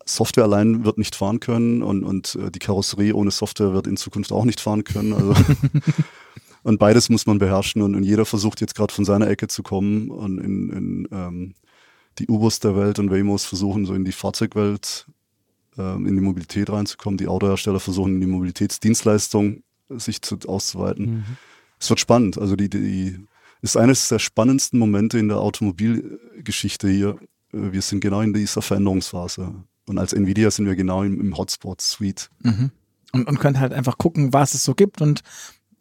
Software 0.06 0.46
allein 0.46 0.86
wird 0.86 0.98
nicht 0.98 1.16
fahren 1.16 1.40
können 1.40 1.84
und, 1.84 2.04
und 2.04 2.36
äh, 2.36 2.52
die 2.52 2.60
Karosserie 2.60 3.14
ohne 3.14 3.32
Software 3.32 3.74
wird 3.74 3.86
in 3.86 3.98
Zukunft 3.98 4.32
auch 4.32 4.46
nicht 4.46 4.62
fahren 4.62 4.84
können. 4.84 5.14
Also 5.14 5.34
und 6.64 6.80
beides 6.80 7.10
muss 7.10 7.26
man 7.26 7.38
beherrschen 7.38 7.82
und, 7.82 7.96
und 7.96 8.04
jeder 8.04 8.26
versucht 8.26 8.62
jetzt 8.62 8.76
gerade 8.76 8.94
von 8.94 9.06
seiner 9.06 9.28
Ecke 9.28 9.48
zu 9.48 9.62
kommen 9.62 10.10
und 10.10 10.40
in, 10.40 10.70
in 10.70 11.08
ähm, 11.12 11.54
die 12.18 12.28
Ubers 12.28 12.60
der 12.60 12.76
Welt 12.76 12.98
und 13.00 13.12
Waymos 13.12 13.46
versuchen 13.46 13.86
so 13.86 13.94
in 13.94 14.06
die 14.06 14.12
Fahrzeugwelt 14.12 15.06
ähm, 15.78 16.06
in 16.06 16.16
die 16.16 16.22
Mobilität 16.22 16.70
reinzukommen. 16.70 17.18
Die 17.18 17.28
Autohersteller 17.28 17.80
versuchen 17.80 18.16
in 18.16 18.22
die 18.22 18.28
Mobilitätsdienstleistung 18.28 19.64
sich 19.90 20.22
zu, 20.22 20.38
auszuweiten. 20.48 21.06
Mhm. 21.06 21.24
Es 21.80 21.90
wird 21.90 22.00
spannend. 22.00 22.38
Also 22.38 22.56
die, 22.56 22.70
die 22.70 23.20
ist 23.62 23.78
eines 23.78 24.10
der 24.10 24.20
spannendsten 24.20 24.80
Momente 24.80 25.20
in 25.20 25.28
der 25.28 25.38
Automobilgeschichte 25.38 26.90
hier. 26.90 27.18
Äh, 27.54 27.72
wir 27.72 27.82
sind 27.82 28.02
genau 28.02 28.22
in 28.22 28.34
dieser 28.34 28.62
Veränderungsphase. 28.62 29.54
Und 29.88 29.98
als 29.98 30.14
Nvidia 30.14 30.52
sind 30.52 30.66
wir 30.66 30.76
genau 30.76 31.04
im, 31.04 31.20
im 31.20 31.38
Hotspot-Suite. 31.38 32.30
Mhm. 32.44 32.72
Und, 33.14 33.28
und 33.28 33.40
könnt 33.40 33.60
halt 33.60 33.74
einfach 33.74 33.98
gucken, 33.98 34.32
was 34.32 34.54
es 34.54 34.64
so 34.64 34.74
gibt 34.74 35.02
und 35.02 35.22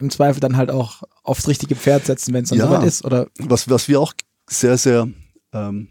im 0.00 0.10
Zweifel 0.10 0.40
dann 0.40 0.56
halt 0.56 0.70
auch 0.70 1.02
aufs 1.22 1.46
richtige 1.46 1.76
Pferd 1.76 2.06
setzen, 2.06 2.34
wenn 2.34 2.44
es 2.44 2.50
dann 2.50 2.58
ja, 2.58 2.66
soweit 2.66 2.84
ist. 2.84 3.04
Oder? 3.04 3.28
Was, 3.38 3.68
was 3.68 3.86
wir 3.86 4.00
auch 4.00 4.14
sehr, 4.48 4.76
sehr 4.78 5.08
ähm, 5.52 5.88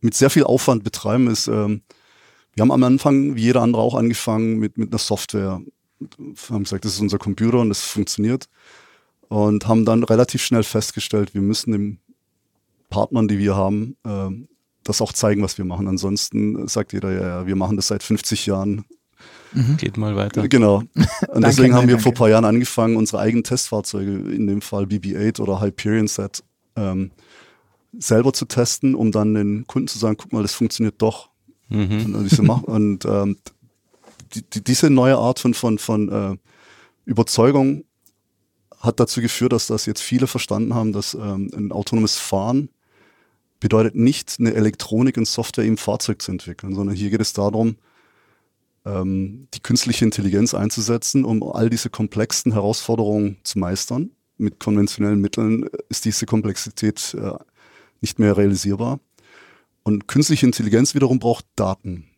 mit 0.00 0.14
sehr 0.14 0.30
viel 0.30 0.44
Aufwand 0.44 0.84
betreiben, 0.84 1.28
ist 1.28 1.48
ähm, 1.48 1.82
wir 2.56 2.62
haben 2.62 2.72
am 2.72 2.82
Anfang, 2.84 3.36
wie 3.36 3.42
jeder 3.42 3.60
andere 3.60 3.82
auch, 3.82 3.94
angefangen 3.94 4.58
mit, 4.58 4.78
mit 4.78 4.90
einer 4.90 4.98
Software. 4.98 5.60
Wir 5.98 6.34
haben 6.48 6.64
gesagt, 6.64 6.86
das 6.86 6.94
ist 6.94 7.00
unser 7.00 7.18
Computer 7.18 7.58
und 7.58 7.68
das 7.68 7.82
funktioniert. 7.82 8.48
Und 9.28 9.68
haben 9.68 9.84
dann 9.84 10.04
relativ 10.04 10.42
schnell 10.42 10.62
festgestellt, 10.62 11.34
wir 11.34 11.42
müssen 11.42 11.72
den 11.72 11.98
Partnern, 12.88 13.28
die 13.28 13.38
wir 13.38 13.56
haben, 13.56 13.96
äh, 14.04 14.30
das 14.84 15.02
auch 15.02 15.12
zeigen, 15.12 15.42
was 15.42 15.58
wir 15.58 15.66
machen. 15.66 15.86
Ansonsten 15.86 16.66
sagt 16.66 16.94
jeder, 16.94 17.12
ja, 17.12 17.20
ja 17.20 17.46
wir 17.46 17.56
machen 17.56 17.76
das 17.76 17.88
seit 17.88 18.02
50 18.02 18.46
Jahren. 18.46 18.86
Mhm. 19.52 19.76
Geht 19.76 19.98
mal 19.98 20.16
weiter. 20.16 20.48
Genau. 20.48 20.82
Und 21.28 21.44
deswegen 21.44 21.74
haben 21.74 21.88
wir 21.88 21.96
danke. 21.96 22.02
vor 22.04 22.12
ein 22.12 22.16
paar 22.16 22.30
Jahren 22.30 22.44
angefangen, 22.46 22.96
unsere 22.96 23.20
eigenen 23.20 23.44
Testfahrzeuge, 23.44 24.12
in 24.12 24.46
dem 24.46 24.62
Fall 24.62 24.84
BB-8 24.84 25.40
oder 25.40 25.60
Hyperion 25.60 26.08
Set, 26.08 26.42
ähm, 26.74 27.10
selber 27.98 28.32
zu 28.32 28.46
testen, 28.46 28.94
um 28.94 29.12
dann 29.12 29.34
den 29.34 29.66
Kunden 29.66 29.88
zu 29.88 29.98
sagen, 29.98 30.16
guck 30.16 30.32
mal, 30.32 30.42
das 30.42 30.54
funktioniert 30.54 31.02
doch. 31.02 31.28
Mhm. 31.68 32.14
Und, 32.14 32.24
diese 32.24 32.42
und 32.42 33.04
ähm, 33.04 33.36
die, 34.34 34.42
die, 34.42 34.64
diese 34.64 34.90
neue 34.90 35.16
Art 35.16 35.38
von, 35.38 35.54
von, 35.54 35.78
von 35.78 36.08
äh, 36.08 36.36
Überzeugung 37.04 37.84
hat 38.80 39.00
dazu 39.00 39.20
geführt, 39.20 39.52
dass 39.52 39.66
das 39.66 39.86
jetzt 39.86 40.02
viele 40.02 40.26
verstanden 40.26 40.74
haben, 40.74 40.92
dass 40.92 41.14
ähm, 41.14 41.50
ein 41.54 41.72
autonomes 41.72 42.16
Fahren 42.16 42.68
bedeutet 43.60 43.94
nicht 43.94 44.36
eine 44.38 44.54
Elektronik 44.54 45.16
und 45.16 45.26
Software 45.26 45.64
im 45.64 45.76
Fahrzeug 45.78 46.20
zu 46.20 46.30
entwickeln, 46.30 46.74
sondern 46.74 46.94
hier 46.94 47.10
geht 47.10 47.20
es 47.20 47.32
darum, 47.32 47.76
ähm, 48.84 49.48
die 49.54 49.60
künstliche 49.60 50.04
Intelligenz 50.04 50.54
einzusetzen, 50.54 51.24
um 51.24 51.42
all 51.42 51.70
diese 51.70 51.90
komplexen 51.90 52.52
Herausforderungen 52.52 53.38
zu 53.42 53.58
meistern. 53.58 54.10
Mit 54.38 54.60
konventionellen 54.60 55.20
Mitteln 55.20 55.68
ist 55.88 56.04
diese 56.04 56.26
Komplexität 56.26 57.16
äh, 57.18 57.32
nicht 58.00 58.18
mehr 58.18 58.36
realisierbar. 58.36 59.00
Und 59.86 60.08
künstliche 60.08 60.44
Intelligenz 60.44 60.96
wiederum 60.96 61.20
braucht 61.20 61.46
Daten. 61.54 62.08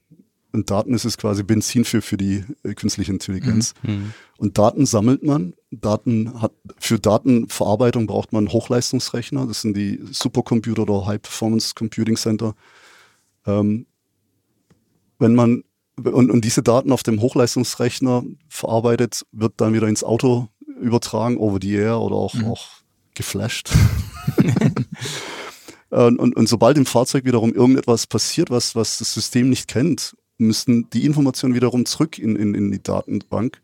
Und 0.52 0.70
Daten 0.70 0.94
ist 0.94 1.04
es 1.04 1.18
quasi 1.18 1.42
Benzin 1.42 1.84
für, 1.84 2.00
für 2.00 2.16
die 2.16 2.42
äh, 2.62 2.72
künstliche 2.72 3.12
Intelligenz. 3.12 3.74
Mhm. 3.82 3.90
mhm. 3.90 4.14
Und 4.38 4.56
Daten 4.56 4.86
sammelt 4.86 5.22
man. 5.22 5.52
Daten 5.70 6.40
hat, 6.40 6.52
für 6.78 6.98
Datenverarbeitung 6.98 8.06
braucht 8.06 8.32
man 8.32 8.48
Hochleistungsrechner. 8.48 9.46
Das 9.46 9.60
sind 9.60 9.76
die 9.76 10.00
Supercomputer 10.10 10.84
oder 10.84 11.04
High 11.04 11.20
Performance 11.20 11.74
Computing 11.74 12.16
Center. 12.16 12.54
Ähm, 13.44 13.84
wenn 15.18 15.34
man 15.34 15.62
und, 16.02 16.30
und 16.30 16.46
diese 16.46 16.62
Daten 16.62 16.90
auf 16.90 17.02
dem 17.02 17.20
Hochleistungsrechner 17.20 18.24
verarbeitet, 18.48 19.26
wird 19.30 19.60
dann 19.60 19.74
wieder 19.74 19.88
ins 19.88 20.04
Auto 20.04 20.48
übertragen, 20.80 21.36
over 21.36 21.58
the 21.60 21.74
air 21.74 22.00
oder 22.00 22.16
auch, 22.16 22.32
mhm. 22.32 22.46
auch 22.46 22.66
geflasht. 23.14 23.68
und, 25.90 26.18
und, 26.18 26.36
und 26.36 26.48
sobald 26.48 26.76
im 26.76 26.86
Fahrzeug 26.86 27.24
wiederum 27.24 27.54
irgendetwas 27.54 28.06
passiert, 28.06 28.50
was, 28.50 28.74
was 28.74 28.98
das 28.98 29.14
System 29.14 29.48
nicht 29.48 29.68
kennt, 29.68 30.16
müssen 30.36 30.88
die 30.90 31.04
Informationen 31.04 31.54
wiederum 31.54 31.86
zurück 31.86 32.18
in, 32.18 32.36
in, 32.36 32.54
in 32.54 32.70
die 32.70 32.82
Datenbank, 32.82 33.60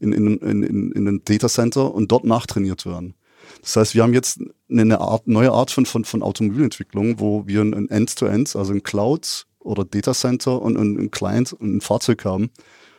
in, 0.00 0.12
in, 0.12 0.38
in, 0.38 0.62
in, 0.62 0.92
in 0.92 1.04
den 1.04 1.22
Data 1.24 1.48
Center 1.48 1.94
und 1.94 2.10
dort 2.10 2.24
nachtrainiert 2.24 2.86
werden. 2.86 3.14
Das 3.62 3.76
heißt, 3.76 3.94
wir 3.94 4.02
haben 4.02 4.14
jetzt 4.14 4.40
eine 4.70 5.00
Art, 5.00 5.26
neue 5.26 5.52
Art 5.52 5.70
von, 5.70 5.86
von, 5.86 6.04
von 6.04 6.22
Automobilentwicklung, 6.22 7.20
wo 7.20 7.46
wir 7.46 7.62
ein 7.62 7.88
End-to-End, 7.88 8.48
-End, 8.48 8.58
also 8.58 8.72
ein 8.72 8.82
Cloud 8.82 9.46
oder 9.60 9.84
Data 9.84 10.12
Center 10.12 10.60
und, 10.60 10.76
und 10.76 10.98
ein 10.98 11.10
Client 11.10 11.52
und 11.52 11.76
ein 11.76 11.80
Fahrzeug 11.80 12.24
haben 12.24 12.50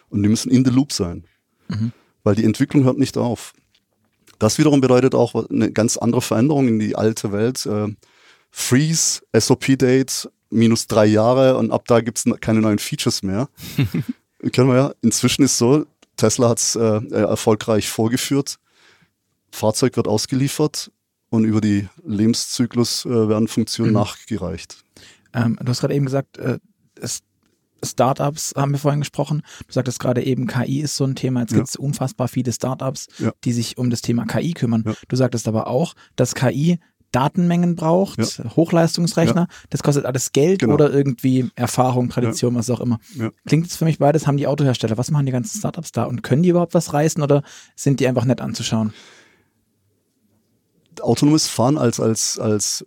und 0.09 0.23
die 0.23 0.29
müssen 0.29 0.51
in 0.51 0.65
the 0.65 0.71
loop 0.71 0.91
sein. 0.91 1.25
Mhm. 1.67 1.91
Weil 2.23 2.35
die 2.35 2.45
Entwicklung 2.45 2.83
hört 2.83 2.97
nicht 2.97 3.17
auf. 3.17 3.53
Das 4.39 4.57
wiederum 4.57 4.81
bedeutet 4.81 5.15
auch 5.15 5.49
eine 5.49 5.71
ganz 5.71 5.97
andere 5.97 6.21
Veränderung 6.21 6.67
in 6.67 6.79
die 6.79 6.95
alte 6.95 7.31
Welt. 7.31 7.65
Äh, 7.65 7.89
Freeze, 8.51 9.21
SOP-Date, 9.33 10.29
minus 10.49 10.87
drei 10.87 11.05
Jahre 11.05 11.57
und 11.57 11.71
ab 11.71 11.83
da 11.87 12.01
gibt 12.01 12.17
es 12.17 12.25
keine 12.41 12.61
neuen 12.61 12.79
Features 12.79 13.23
mehr. 13.23 13.49
Kennen 14.51 14.69
wir 14.69 14.75
ja. 14.75 14.93
Inzwischen 15.01 15.43
ist 15.43 15.57
so, 15.57 15.85
Tesla 16.15 16.49
hat 16.49 16.59
es 16.59 16.75
äh, 16.75 17.01
erfolgreich 17.11 17.89
vorgeführt. 17.89 18.57
Fahrzeug 19.51 19.95
wird 19.95 20.07
ausgeliefert 20.07 20.91
und 21.29 21.45
über 21.45 21.61
die 21.61 21.87
Lebenszyklus 22.03 23.05
äh, 23.05 23.29
werden 23.29 23.47
Funktionen 23.47 23.91
mhm. 23.91 23.97
nachgereicht. 23.97 24.83
Ähm, 25.33 25.57
du 25.61 25.67
hast 25.67 25.81
gerade 25.81 25.93
eben 25.93 26.05
gesagt, 26.05 26.37
äh, 26.37 26.59
Startups 27.83 28.53
haben 28.57 28.71
wir 28.71 28.79
vorhin 28.79 29.01
gesprochen. 29.01 29.41
Du 29.67 29.73
sagtest 29.73 29.99
gerade 29.99 30.23
eben, 30.23 30.47
KI 30.47 30.81
ist 30.81 30.95
so 30.95 31.05
ein 31.05 31.15
Thema. 31.15 31.41
Jetzt 31.41 31.51
ja. 31.51 31.57
gibt 31.57 31.69
es 31.69 31.75
unfassbar 31.75 32.27
viele 32.27 32.51
Startups, 32.51 33.07
ja. 33.19 33.31
die 33.43 33.53
sich 33.53 33.77
um 33.77 33.89
das 33.89 34.01
Thema 34.01 34.25
KI 34.25 34.53
kümmern. 34.53 34.83
Ja. 34.85 34.93
Du 35.07 35.15
sagtest 35.15 35.47
aber 35.47 35.67
auch, 35.67 35.93
dass 36.15 36.35
KI 36.35 36.79
Datenmengen 37.11 37.75
braucht, 37.75 38.19
ja. 38.19 38.55
Hochleistungsrechner, 38.55 39.47
ja. 39.49 39.55
das 39.69 39.83
kostet 39.83 40.05
alles 40.05 40.31
Geld 40.31 40.59
genau. 40.59 40.75
oder 40.75 40.91
irgendwie 40.91 41.49
Erfahrung, 41.55 42.09
Tradition, 42.09 42.53
ja. 42.53 42.59
was 42.59 42.69
auch 42.69 42.79
immer. 42.79 42.99
Klingt 43.45 43.65
jetzt 43.65 43.77
für 43.77 43.85
mich 43.85 43.99
beides, 43.99 44.27
haben 44.27 44.37
die 44.37 44.47
Autohersteller. 44.47 44.97
Was 44.97 45.11
machen 45.11 45.25
die 45.25 45.31
ganzen 45.31 45.57
Startups 45.57 45.91
da 45.91 46.03
und 46.03 46.23
können 46.23 46.43
die 46.43 46.49
überhaupt 46.49 46.73
was 46.73 46.93
reißen 46.93 47.21
oder 47.21 47.43
sind 47.75 47.99
die 47.99 48.07
einfach 48.07 48.25
nett 48.25 48.41
anzuschauen? 48.41 48.93
Autonomes 51.01 51.47
Fahren 51.47 51.77
als, 51.77 51.99
als, 51.99 52.37
als 52.37 52.85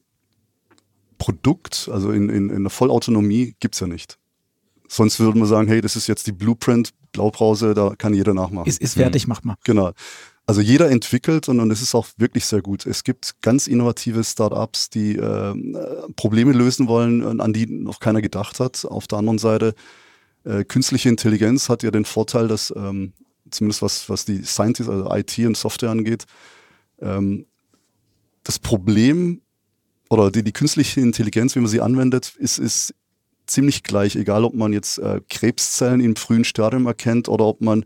Produkt, 1.19 1.89
also 1.93 2.11
in, 2.11 2.29
in, 2.29 2.51
in 2.51 2.63
der 2.63 2.71
Vollautonomie, 2.71 3.55
gibt 3.61 3.75
es 3.75 3.81
ja 3.81 3.87
nicht. 3.87 4.19
Sonst 4.89 5.21
würde 5.21 5.39
man 5.39 5.49
sagen, 5.49 5.69
hey, 5.69 5.81
das 5.81 5.97
ist 5.97 6.07
jetzt 6.07 6.27
die 6.27 6.33
Blueprint, 6.33 6.93
Blaupause, 7.13 7.75
da 7.75 7.95
kann 7.97 8.13
jeder 8.13 8.35
nachmachen. 8.35 8.69
Ist, 8.69 8.81
ist 8.81 8.95
fertig, 8.95 9.27
mhm. 9.27 9.29
macht 9.31 9.45
mal. 9.45 9.57
Genau. 9.65 9.93
Also 10.47 10.61
jeder 10.61 10.91
entwickelt 10.91 11.49
und, 11.49 11.61
und 11.61 11.71
es 11.71 11.83
ist 11.83 11.95
auch 11.95 12.09
wirklich 12.17 12.47
sehr 12.47 12.63
gut. 12.63 12.85
Es 12.85 13.05
gibt 13.05 13.41
ganz 13.43 13.69
innovative 13.69 14.25
Startups, 14.25 14.91
die 14.91 15.17
äh, 15.17 15.55
Probleme 16.17 16.53
lösen 16.53 16.89
wollen, 16.89 17.41
an 17.41 17.53
die 17.53 17.67
noch 17.67 18.01
keiner 18.01 18.21
gedacht 18.21 18.59
hat. 18.59 18.85
Auf 18.85 19.07
der 19.07 19.19
anderen 19.19 19.39
Seite, 19.39 19.75
äh, 20.45 20.65
künstliche 20.65 21.09
Intelligenz 21.09 21.69
hat 21.69 21.85
ja 21.85 21.93
den 21.93 22.05
Vorteil, 22.05 22.49
dass 22.49 22.73
ähm, 22.77 23.13
zumindest 23.51 23.83
was, 23.83 24.09
was 24.09 24.25
die 24.25 24.43
Scientist, 24.43 24.89
also 24.89 25.13
IT 25.15 25.39
und 25.39 25.57
Software 25.57 25.91
angeht, 25.91 26.25
ähm, 27.01 27.47
das 28.43 28.59
Problem 28.59 29.43
oder 30.11 30.31
die, 30.31 30.43
die 30.43 30.53
künstliche 30.53 31.01
Intelligenz, 31.01 31.55
wie 31.55 31.61
man 31.61 31.69
sie 31.69 31.81
anwendet, 31.81 32.35
ist, 32.37 32.59
ist 32.59 32.95
ziemlich 33.47 33.83
gleich, 33.83 34.17
egal 34.17 34.45
ob 34.45 34.55
man 34.55 34.73
jetzt 34.73 34.99
äh, 34.99 35.21
Krebszellen 35.29 36.01
im 36.01 36.17
frühen 36.17 36.45
Stadium 36.45 36.87
erkennt 36.87 37.29
oder 37.29 37.45
ob 37.45 37.61
man 37.61 37.85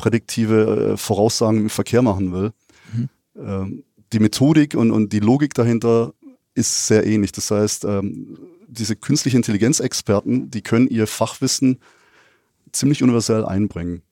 prädiktive 0.00 0.92
äh, 0.92 0.96
Voraussagen 0.96 1.58
im 1.58 1.70
Verkehr 1.70 2.00
machen 2.00 2.32
will. 2.32 2.52
Mhm. 2.92 3.08
Ähm, 3.36 3.84
die 4.12 4.18
Methodik 4.18 4.74
und, 4.74 4.90
und 4.90 5.12
die 5.12 5.20
Logik 5.20 5.52
dahinter 5.54 6.14
ist 6.54 6.86
sehr 6.86 7.06
ähnlich. 7.06 7.32
Das 7.32 7.50
heißt, 7.50 7.84
ähm, 7.84 8.38
diese 8.66 8.96
künstliche 8.96 9.36
Intelligenzexperten, 9.36 10.50
die 10.50 10.62
können 10.62 10.88
ihr 10.88 11.06
Fachwissen 11.06 11.78
ziemlich 12.72 13.02
universell 13.02 13.44
einbringen. 13.44 14.02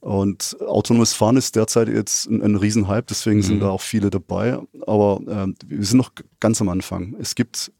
Und 0.00 0.56
autonomes 0.60 1.12
Fahren 1.12 1.36
ist 1.36 1.56
derzeit 1.56 1.88
jetzt 1.88 2.28
ein, 2.28 2.42
ein 2.42 2.56
Riesenhype, 2.56 3.06
deswegen 3.08 3.38
mhm. 3.38 3.42
sind 3.42 3.60
da 3.60 3.70
auch 3.70 3.80
viele 3.80 4.10
dabei. 4.10 4.58
Aber 4.86 5.20
äh, 5.26 5.52
wir 5.66 5.84
sind 5.84 5.98
noch 5.98 6.12
ganz 6.38 6.60
am 6.60 6.68
Anfang. 6.68 7.16
Es 7.18 7.34
gibt 7.34 7.72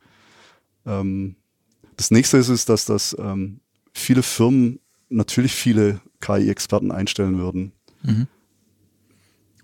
ähm, 0.87 1.37
das 1.96 2.11
nächste 2.11 2.38
ist 2.38 2.48
es, 2.48 2.64
dass 2.64 2.85
das 2.85 3.16
ähm, 3.18 3.61
viele 3.92 4.22
Firmen 4.22 4.80
natürlich 5.08 5.52
viele 5.52 6.00
KI-Experten 6.22 6.90
einstellen 6.90 7.38
würden. 7.38 7.72
Mhm. 8.02 8.26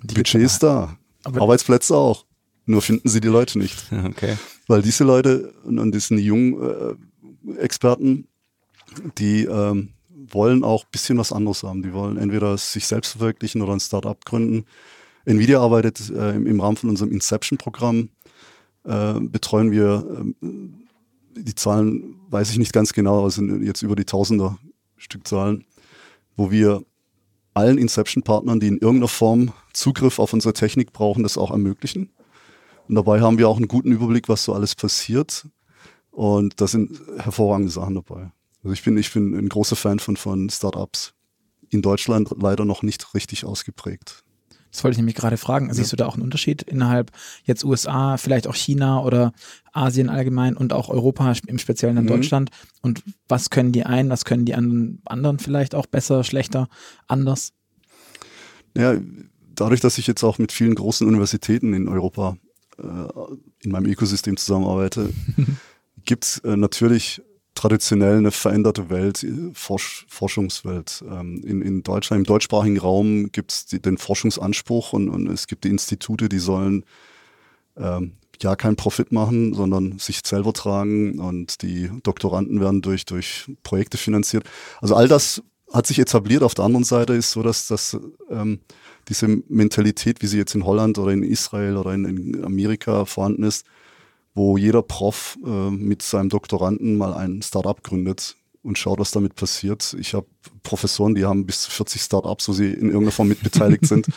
Budget 0.03 0.43
ist 0.43 0.63
da, 0.63 0.97
aber 1.25 1.43
Arbeitsplätze 1.43 1.97
auch. 1.97 2.25
Nur 2.67 2.83
finden 2.83 3.09
sie 3.09 3.21
die 3.21 3.29
Leute 3.29 3.59
nicht. 3.59 3.87
Okay. 4.05 4.37
Weil 4.67 4.83
diese 4.83 5.05
Leute 5.05 5.55
und 5.65 5.93
diese 5.93 6.15
jungen 6.17 6.99
äh, 7.49 7.59
Experten, 7.59 8.29
die 9.17 9.45
ähm, 9.45 9.95
wollen 10.11 10.63
auch 10.63 10.85
ein 10.85 10.91
bisschen 10.93 11.17
was 11.17 11.33
anderes 11.33 11.63
haben. 11.63 11.83
Die 11.83 11.95
wollen 11.95 12.19
entweder 12.19 12.59
sich 12.59 12.87
selbst 12.87 13.13
verwirklichen 13.13 13.63
oder 13.63 13.73
ein 13.73 13.81
Startup 13.81 14.23
gründen. 14.27 14.67
Nvidia 15.25 15.61
arbeitet 15.61 16.11
äh, 16.11 16.35
im, 16.35 16.47
im, 16.47 16.61
Rahmen 16.61 16.77
von 16.77 16.91
unserem 16.91 17.13
Inception-Programm, 17.13 18.11
äh, 18.85 19.15
betreuen 19.21 19.71
wir, 19.71 20.25
äh, 20.43 21.41
die 21.41 21.55
Zahlen 21.55 22.17
weiß 22.31 22.51
ich 22.51 22.59
nicht 22.59 22.73
ganz 22.73 22.93
genau, 22.93 23.21
aber 23.21 23.31
sind 23.31 23.65
jetzt 23.65 23.83
über 23.83 23.97
die 23.97 24.05
Tausender 24.05 24.59
Stückzahlen, 24.97 25.65
wo 26.39 26.51
wir 26.51 26.85
allen 27.53 27.77
Inception-Partnern, 27.77 28.61
die 28.61 28.69
in 28.69 28.79
irgendeiner 28.79 29.09
Form 29.09 29.53
Zugriff 29.75 30.19
auf 30.19 30.33
unsere 30.33 30.55
Technik 30.55 30.93
brauchen, 30.93 31.25
das 31.25 31.37
auch 31.37 31.51
ermöglichen. 31.51 32.11
Und 32.89 32.95
dabei 32.95 33.21
haben 33.21 33.39
wir 33.39 33.49
auch 33.49 33.57
einen 33.57 33.69
guten 33.69 33.91
Überblick, 33.93 34.29
was 34.29 34.45
so 34.45 34.55
alles 34.55 34.75
passiert. 34.75 35.47
Und 36.13 36.61
da 36.61 36.69
sind 36.69 36.99
hervorragende 37.19 37.73
Sachen 37.73 37.97
dabei. 37.97 38.31
Also 38.63 38.73
ich 38.73 38.85
bin, 38.85 38.97
ich 38.97 39.13
bin 39.13 39.35
ein 39.35 39.49
großer 39.49 39.77
Fan 39.77 39.99
von, 39.99 40.17
von 40.17 40.49
Startups. 40.49 41.13
In 41.71 41.83
Deutschland 41.83 42.31
leider 42.41 42.65
noch 42.65 42.83
nicht 42.83 43.15
richtig 43.15 43.45
ausgeprägt. 43.45 44.25
Das 44.71 44.85
wollte 44.85 44.95
ich 44.95 44.99
nämlich 44.99 45.15
gerade 45.15 45.37
fragen. 45.37 45.73
Siehst 45.73 45.93
ja. 45.93 45.97
du 45.97 46.05
da 46.05 46.07
auch 46.07 46.15
einen 46.15 46.23
Unterschied 46.23 46.63
innerhalb 46.63 47.11
jetzt 47.45 47.65
USA, 47.65 48.17
vielleicht 48.17 48.47
auch 48.47 48.55
China 48.55 49.03
oder 49.03 49.33
Asien 49.73 50.09
allgemein 50.09 50.57
und 50.57 50.73
auch 50.73 50.89
Europa, 50.89 51.33
im 51.47 51.59
Speziellen 51.59 51.97
in 51.97 52.05
mhm. 52.05 52.09
Deutschland? 52.09 52.51
Und 52.83 53.03
was 53.29 53.51
können 53.51 53.73
die 53.73 53.85
einen, 53.85 54.11
was 54.11 54.25
können 54.25 54.45
die 54.45 54.55
anderen 54.55 55.39
vielleicht 55.39 55.75
auch 55.75 55.87
besser, 55.87 56.25
schlechter, 56.25 56.69
anders? 57.07 57.53
Ja, 58.77 58.97
dadurch, 59.55 59.81
dass 59.81 59.99
ich 59.99 60.07
jetzt 60.07 60.23
auch 60.23 60.39
mit 60.39 60.53
vielen 60.53 60.75
großen 60.75 61.07
Universitäten 61.07 61.73
in 61.73 61.89
Europa 61.89 62.37
äh, 62.79 62.85
in 63.61 63.71
meinem 63.71 63.87
Ökosystem 63.87 64.37
zusammenarbeite, 64.37 65.11
gibt 66.05 66.25
es 66.25 66.39
äh, 66.39 66.57
natürlich 66.57 67.23
traditionell 67.59 68.19
eine 68.19 68.31
veränderte 68.31 68.89
Welt, 68.89 69.27
Forsch 69.53 70.07
Forschungswelt. 70.09 71.05
Ähm, 71.11 71.43
in, 71.45 71.61
in 71.61 71.83
Deutschland, 71.83 72.21
im 72.21 72.25
deutschsprachigen 72.25 72.79
Raum 72.79 73.33
gibt 73.33 73.53
es 73.53 73.67
den 73.67 73.99
Forschungsanspruch 73.99 74.93
und, 74.93 75.09
und, 75.09 75.29
es 75.29 75.49
gibt 75.49 75.65
die 75.65 75.69
Institute, 75.69 76.29
die 76.29 76.39
sollen 76.39 76.85
ähm, 77.77 78.13
ja 78.41 78.55
keinen 78.55 78.77
Profit 78.77 79.11
machen, 79.11 79.55
sondern 79.55 79.99
sich 79.99 80.21
selber 80.25 80.53
tragen 80.53 81.19
und 81.19 81.63
die 81.63 81.91
Doktoranden 82.05 82.61
werden 82.61 82.81
durch, 82.81 83.05
durch 83.05 83.51
Projekte 83.65 83.99
finanziert. 83.99 84.45
Also 84.81 84.95
all 84.95 85.09
das 85.09 85.43
hat 85.73 85.87
sich 85.87 85.99
etabliert. 85.99 86.45
Auf 86.45 86.55
der 86.55 86.65
anderen 86.65 86.85
Seite 86.85 87.15
ist 87.15 87.33
so, 87.33 87.43
dass, 87.43 87.67
dass 87.67 87.99
ähm, 88.31 88.61
diese 89.09 89.27
Mentalität, 89.49 90.23
wie 90.23 90.27
sie 90.27 90.39
jetzt 90.39 90.55
in 90.55 90.65
Holland 90.65 90.97
oder 90.99 91.13
in 91.13 91.25
Israel 91.25 91.77
oder 91.77 91.93
in, 91.93 92.05
in 92.05 92.45
Amerika 92.45 93.05
vorhanden 93.05 93.43
ist, 93.43 93.67
wo 94.39 94.57
jeder 94.57 94.83
Prof 94.83 95.39
äh, 95.45 95.71
mit 95.71 96.01
seinem 96.01 96.31
Doktoranden 96.31 96.97
mal 96.97 97.13
ein 97.13 97.43
Startup 97.43 97.83
gründet 97.83 98.37
und 98.63 98.79
schaut, 98.79 98.99
was 98.99 99.11
damit 99.11 99.35
passiert. 99.35 99.95
Ich 99.99 100.15
habe 100.15 100.27
Professoren, 100.63 101.15
die 101.15 101.25
haben 101.25 101.45
bis 101.45 101.63
zu 101.63 101.71
40 101.71 102.01
Startups, 102.01 102.49
wo 102.49 102.53
sie 102.53 102.73
in 102.73 102.87
irgendeiner 102.87 103.11
Form 103.11 103.29
mitbeteiligt 103.29 103.87
sind. 103.87 104.07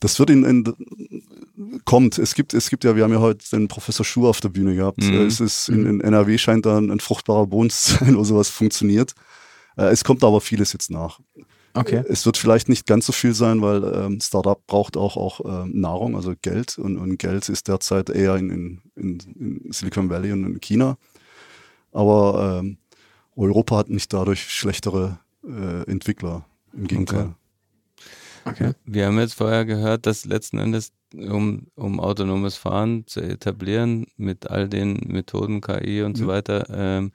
Das 0.00 0.18
wird 0.18 0.28
in, 0.28 0.44
in, 0.44 1.80
kommt. 1.86 2.18
Es 2.18 2.34
gibt, 2.34 2.52
es 2.52 2.68
gibt 2.68 2.84
ja, 2.84 2.96
wir 2.96 3.04
haben 3.04 3.14
ja 3.14 3.20
heute 3.20 3.48
den 3.50 3.66
Professor 3.66 4.04
Schuh 4.04 4.28
auf 4.28 4.42
der 4.42 4.50
Bühne 4.50 4.74
gehabt. 4.76 5.02
Mhm. 5.02 5.26
Es 5.26 5.40
ist 5.40 5.70
in, 5.70 5.86
in 5.86 6.00
NRW 6.02 6.36
scheint 6.36 6.66
da 6.66 6.76
ein, 6.76 6.90
ein 6.90 7.00
fruchtbarer 7.00 7.46
Boden 7.46 7.70
zu 7.70 7.94
sein, 7.94 8.14
wo 8.14 8.22
sowas 8.22 8.50
funktioniert. 8.50 9.14
Äh, 9.78 9.86
es 9.86 10.04
kommt 10.04 10.22
aber 10.22 10.42
vieles 10.42 10.74
jetzt 10.74 10.90
nach. 10.90 11.20
Okay. 11.76 12.02
Es 12.08 12.24
wird 12.24 12.38
vielleicht 12.38 12.68
nicht 12.68 12.86
ganz 12.86 13.06
so 13.06 13.12
viel 13.12 13.34
sein, 13.34 13.60
weil 13.60 13.84
ähm, 13.84 14.20
Startup 14.20 14.58
braucht 14.66 14.96
auch, 14.96 15.16
auch 15.16 15.64
ähm, 15.64 15.78
Nahrung, 15.80 16.16
also 16.16 16.34
Geld. 16.40 16.78
Und, 16.78 16.96
und 16.96 17.18
Geld 17.18 17.48
ist 17.48 17.68
derzeit 17.68 18.08
eher 18.08 18.36
in, 18.36 18.50
in, 18.50 18.80
in, 18.96 19.18
in 19.64 19.72
Silicon 19.72 20.08
Valley 20.08 20.32
und 20.32 20.44
in 20.44 20.60
China. 20.60 20.96
Aber 21.92 22.60
ähm, 22.60 22.78
Europa 23.36 23.76
hat 23.76 23.90
nicht 23.90 24.12
dadurch 24.12 24.50
schlechtere 24.50 25.18
äh, 25.44 25.82
Entwickler. 25.90 26.46
Im 26.72 26.86
Gegenteil. 26.86 27.34
Okay. 28.44 28.68
okay. 28.68 28.72
Wir 28.84 29.06
haben 29.06 29.18
jetzt 29.18 29.34
vorher 29.34 29.64
gehört, 29.64 30.06
dass 30.06 30.24
letzten 30.24 30.58
Endes, 30.58 30.92
um, 31.12 31.66
um 31.74 32.00
autonomes 32.00 32.56
Fahren 32.56 33.06
zu 33.06 33.20
etablieren, 33.20 34.06
mit 34.16 34.50
all 34.50 34.68
den 34.68 34.94
Methoden, 35.06 35.60
KI 35.60 36.02
und 36.02 36.16
ja. 36.16 36.24
so 36.24 36.28
weiter, 36.28 36.66
ähm, 36.70 37.12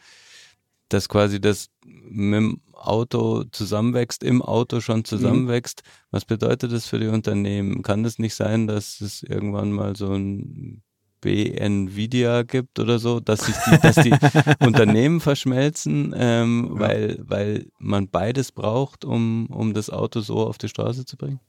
dass 0.94 1.10
quasi 1.10 1.40
das 1.40 1.70
mit 1.86 2.38
dem 2.38 2.62
Auto 2.74 3.44
zusammenwächst, 3.52 4.24
im 4.24 4.42
Auto 4.42 4.82
schon 4.82 5.06
zusammenwächst. 5.06 5.84
Mhm. 5.84 5.90
Was 6.12 6.26
bedeutet 6.26 6.72
das 6.72 6.88
für 6.88 7.00
die 7.00 7.08
Unternehmen? 7.08 7.84
Kann 7.84 8.04
das 8.04 8.20
nicht 8.20 8.36
sein, 8.36 8.68
dass 8.68 9.02
es 9.02 9.24
irgendwann 9.24 9.72
mal 9.72 9.96
so 9.96 10.14
ein 10.14 10.82
BNvidia 11.22 12.42
gibt 12.42 12.80
oder 12.80 12.98
so, 12.98 13.20
dass 13.20 13.46
sich 13.46 13.56
die, 13.56 13.78
dass 13.80 13.96
die 13.96 14.14
Unternehmen 14.66 15.20
verschmelzen, 15.20 16.14
ähm, 16.18 16.72
ja. 16.74 16.80
weil, 16.80 17.20
weil 17.22 17.68
man 17.78 18.10
beides 18.10 18.52
braucht, 18.52 19.06
um, 19.06 19.46
um 19.48 19.74
das 19.74 19.90
Auto 19.92 20.22
so 20.22 20.40
auf 20.40 20.58
die 20.58 20.68
Straße 20.68 21.06
zu 21.06 21.18
bringen? 21.18 21.40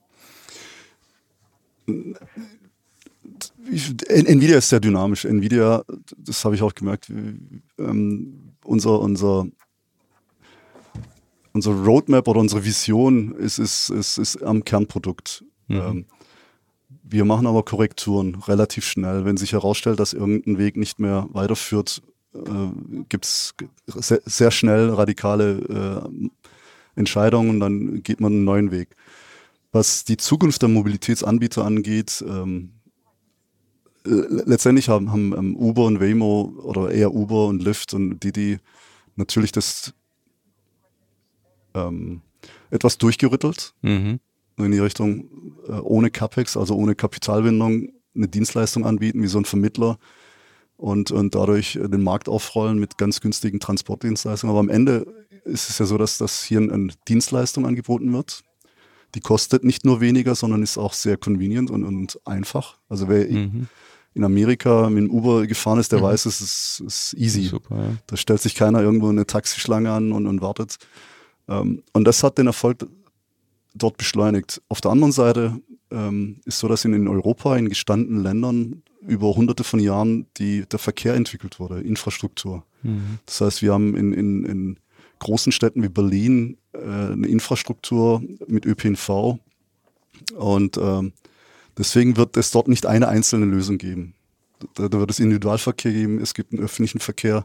Nvidia 3.67 4.59
ist 4.59 4.69
sehr 4.69 4.81
dynamisch. 4.81 5.25
Nvidia, 5.25 5.83
das 6.19 6.45
habe 6.45 6.55
ich 6.55 6.63
auch 6.63 6.75
gemerkt, 6.75 7.09
ähm, 7.09 8.52
unser, 8.65 9.01
unser, 9.01 9.47
unser 11.53 11.73
Roadmap 11.73 12.29
oder 12.29 12.41
unsere 12.41 12.65
Vision 12.65 13.35
ist, 13.35 13.59
ist, 13.59 13.91
ist, 13.91 14.19
ist 14.19 14.43
am 14.43 14.65
Kernprodukt. 14.65 15.45
Mhm. 15.69 15.77
Ähm, 15.77 16.05
wir 17.03 17.25
machen 17.25 17.47
aber 17.47 17.63
Korrekturen 17.63 18.37
relativ 18.47 18.85
schnell. 18.87 19.25
Wenn 19.25 19.37
sich 19.37 19.53
herausstellt, 19.53 20.01
dass 20.01 20.13
irgendein 20.13 20.59
Weg 20.59 20.77
nicht 20.77 20.99
mehr 20.99 21.29
weiterführt, 21.33 22.03
äh, 22.35 23.05
gibt 23.09 23.25
es 23.27 23.55
sehr, 23.87 24.23
sehr, 24.25 24.51
schnell 24.51 24.91
radikale 24.91 26.09
äh, 26.15 26.29
Entscheidungen 26.99 27.51
und 27.51 27.61
dann 27.61 28.03
geht 28.03 28.21
man 28.21 28.33
einen 28.33 28.45
neuen 28.45 28.71
Weg. 28.71 28.97
Was 29.73 30.05
die 30.05 30.17
Zukunft 30.17 30.63
der 30.63 30.69
Mobilitätsanbieter 30.69 31.65
angeht, 31.65 32.23
ähm, 32.27 32.73
letztendlich 34.05 34.89
haben, 34.89 35.13
haben 35.13 35.33
ähm, 35.37 35.57
Uber 35.57 35.85
und 35.85 36.01
Waymo 36.01 36.55
oder 36.63 36.91
eher 36.91 37.15
Uber 37.15 37.47
und 37.47 37.63
Lyft 37.63 37.95
und 37.95 38.21
Didi 38.21 38.59
natürlich 39.17 39.53
das 39.53 39.95
ähm, 41.75 42.23
etwas 42.71 42.99
durchgerüttelt 42.99 43.75
mhm. 43.83 44.19
in 44.57 44.73
die 44.73 44.79
Richtung 44.79 45.29
äh, 45.69 45.73
ohne 45.73 46.11
CapEx, 46.11 46.57
also 46.57 46.75
ohne 46.75 46.95
Kapitalbindung, 46.95 47.89
eine 48.15 48.29
Dienstleistung 48.29 48.85
anbieten 48.85 49.23
wie 49.23 49.29
so 49.29 49.39
ein 49.39 49.45
Vermittler 49.45 49.99
und, 50.77 51.11
und 51.13 51.35
dadurch 51.35 51.79
den 51.81 52.03
Markt 52.03 52.29
aufrollen 52.29 52.79
mit 52.79 52.99
ganz 52.99 53.21
günstigen 53.21 53.61
Transportdienstleistungen. 53.61 54.51
Aber 54.51 54.61
am 54.61 54.69
Ende 54.69 55.07
ist 55.45 55.71
es 55.71 55.79
ja 55.79 55.87
so, 55.87 55.97
dass 55.97 56.19
das 56.19 56.43
hier 56.43 56.59
eine 56.59 56.89
Dienstleistung 57.09 57.67
angeboten 57.67 58.13
wird. 58.13 58.43
Die 59.15 59.21
kostet 59.21 59.65
nicht 59.65 59.85
nur 59.85 60.01
weniger, 60.01 60.35
sondern 60.35 60.63
ist 60.63 60.79
auch 60.79 60.95
sehr 60.95 61.19
convenient 61.19 61.71
und, 61.71 61.85
und 61.85 62.21
einfach. 62.27 62.79
Also 62.89 63.09
wer 63.09 63.27
mhm 63.27 63.69
in 64.15 64.25
Amerika 64.25 64.91
mit 64.91 65.05
dem 65.05 65.11
Uber 65.11 65.47
gefahren 65.47 65.79
ist, 65.79 65.93
der 65.93 66.01
mhm. 66.01 66.05
weiß, 66.05 66.27
es 66.27 66.41
ist, 66.41 66.83
ist 66.87 67.15
easy. 67.15 67.45
Super, 67.45 67.77
ja. 67.77 67.97
Da 68.07 68.17
stellt 68.17 68.41
sich 68.41 68.55
keiner 68.55 68.83
irgendwo 68.83 69.09
eine 69.09 69.27
Taxischlange 69.27 69.91
an 69.91 70.13
und, 70.13 70.27
und 70.27 70.41
wartet. 70.41 70.79
Ähm, 71.49 71.83
und 71.93 72.05
das 72.05 72.23
hat 72.23 72.39
den 72.39 72.47
Erfolg 72.47 72.87
dort 73.75 73.97
beschleunigt. 73.97 74.61
Auf 74.69 74.81
der 74.81 74.91
anderen 74.91 75.13
Seite 75.13 75.61
ähm, 75.91 76.41
ist 76.45 76.59
so, 76.59 76.69
dass 76.69 76.85
in, 76.85 77.09
Europa, 77.09 77.57
in 77.57 77.69
gestandenen 77.69 78.23
Ländern 78.23 78.83
über 79.01 79.35
hunderte 79.35 79.65
von 79.65 79.81
Jahren 79.81 80.27
die, 80.37 80.65
der 80.67 80.79
Verkehr 80.79 81.15
entwickelt 81.15 81.59
wurde, 81.59 81.81
Infrastruktur. 81.81 82.65
Mhm. 82.83 83.19
Das 83.27 83.41
heißt, 83.41 83.63
wir 83.63 83.73
haben 83.73 83.97
in, 83.97 84.13
in, 84.13 84.45
in 84.45 84.77
großen 85.19 85.53
Städten 85.53 85.83
wie 85.83 85.89
Berlin 85.89 86.59
äh, 86.73 86.79
eine 86.79 87.27
Infrastruktur 87.27 88.23
mit 88.47 88.67
ÖPNV 88.67 89.39
und 90.37 90.77
ähm, 90.77 91.13
Deswegen 91.79 92.17
wird 92.17 92.37
es 92.37 92.51
dort 92.51 92.69
nicht 92.69 92.87
eine 92.87 93.09
einzelne 93.09 93.47
Lösung 93.47 93.79
geben. 93.79 94.15
Da, 94.75 94.89
da 94.89 94.99
wird 94.99 95.11
es 95.11 95.21
Individualverkehr 95.21 95.93
geben, 95.93 96.21
es 96.21 96.35
gibt 96.35 96.53
einen 96.53 96.63
öffentlichen 96.63 97.01
Verkehr. 97.01 97.45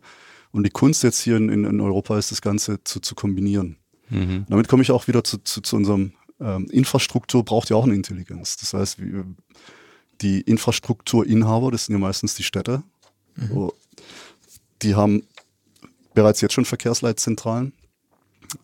Und 0.52 0.64
die 0.66 0.70
Kunst 0.70 1.04
jetzt 1.04 1.20
hier 1.20 1.38
in, 1.38 1.50
in 1.50 1.82
Europa 1.82 2.18
ist, 2.18 2.32
das 2.32 2.42
Ganze 2.42 2.84
zu, 2.84 3.00
zu 3.00 3.16
kombinieren. 3.16 3.78
Mhm. 4.10 4.46
Damit 4.50 4.68
komme 4.68 4.84
ich 4.84 4.92
auch 4.92 5.08
wieder 5.08 5.24
zu, 5.24 5.38
zu, 5.40 5.62
zu 5.62 5.76
unserem 5.76 6.14
ähm, 6.40 6.68
Infrastruktur 6.70 7.44
braucht 7.44 7.70
ja 7.70 7.76
auch 7.76 7.86
eine 7.86 7.96
Intelligenz. 7.96 8.58
Das 8.58 8.74
heißt, 8.74 9.02
wie, 9.02 9.24
die 10.22 10.42
Infrastrukturinhaber, 10.42 11.72
das 11.72 11.86
sind 11.86 11.94
ja 11.94 12.00
meistens 12.00 12.36
die 12.36 12.44
Städte, 12.44 12.84
mhm. 13.36 13.72
die 14.82 14.96
haben 14.96 15.24
bereits 16.14 16.42
jetzt 16.42 16.54
schon 16.54 16.66
Verkehrsleitzentralen. 16.66 17.74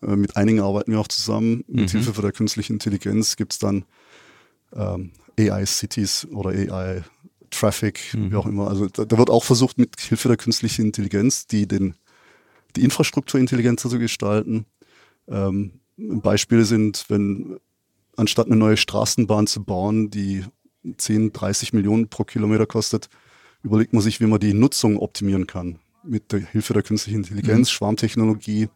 Äh, 0.02 0.16
mit 0.16 0.36
einigen 0.36 0.60
arbeiten 0.60 0.92
wir 0.92 1.00
auch 1.00 1.08
zusammen. 1.08 1.64
Mit 1.68 1.92
mhm. 1.92 1.98
Hilfe 1.98 2.14
von 2.14 2.22
der 2.22 2.32
künstlichen 2.32 2.74
Intelligenz 2.74 3.36
gibt 3.36 3.52
es 3.52 3.58
dann 3.58 3.84
ähm, 4.74 5.12
AI-Cities 5.38 6.28
oder 6.32 6.50
AI-Traffic, 6.50 8.14
mhm. 8.14 8.30
wie 8.30 8.36
auch 8.36 8.46
immer. 8.46 8.68
Also 8.68 8.86
da, 8.86 9.04
da, 9.04 9.18
wird 9.18 9.30
auch 9.30 9.44
versucht, 9.44 9.78
mit 9.78 10.00
Hilfe 10.00 10.28
der 10.28 10.36
künstlichen 10.36 10.86
Intelligenz 10.86 11.46
die, 11.46 11.66
den, 11.66 11.94
die 12.76 12.84
Infrastruktur 12.84 13.40
intelligenter 13.40 13.88
zu 13.88 13.98
gestalten. 13.98 14.66
Ähm, 15.28 15.80
Beispiele 15.96 16.64
sind, 16.64 17.06
wenn 17.08 17.58
anstatt 18.16 18.46
eine 18.46 18.56
neue 18.56 18.76
Straßenbahn 18.76 19.46
zu 19.46 19.64
bauen, 19.64 20.10
die 20.10 20.44
10, 20.96 21.32
30 21.32 21.72
Millionen 21.72 22.08
pro 22.08 22.24
Kilometer 22.24 22.66
kostet, 22.66 23.08
überlegt 23.62 23.92
man 23.92 24.02
sich, 24.02 24.20
wie 24.20 24.26
man 24.26 24.40
die 24.40 24.54
Nutzung 24.54 24.98
optimieren 24.98 25.46
kann. 25.46 25.78
Mit 26.02 26.32
der 26.32 26.40
Hilfe 26.40 26.74
der 26.74 26.82
künstlichen 26.82 27.18
Intelligenz, 27.18 27.68
mhm. 27.70 27.72
Schwarmtechnologie, 27.72 28.68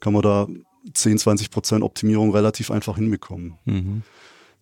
kann 0.00 0.12
man 0.12 0.22
da 0.22 0.48
10, 0.92 1.18
20 1.18 1.50
Prozent 1.50 1.82
Optimierung 1.82 2.32
relativ 2.32 2.70
einfach 2.70 2.96
hinbekommen. 2.96 3.58
Mhm. 3.64 4.02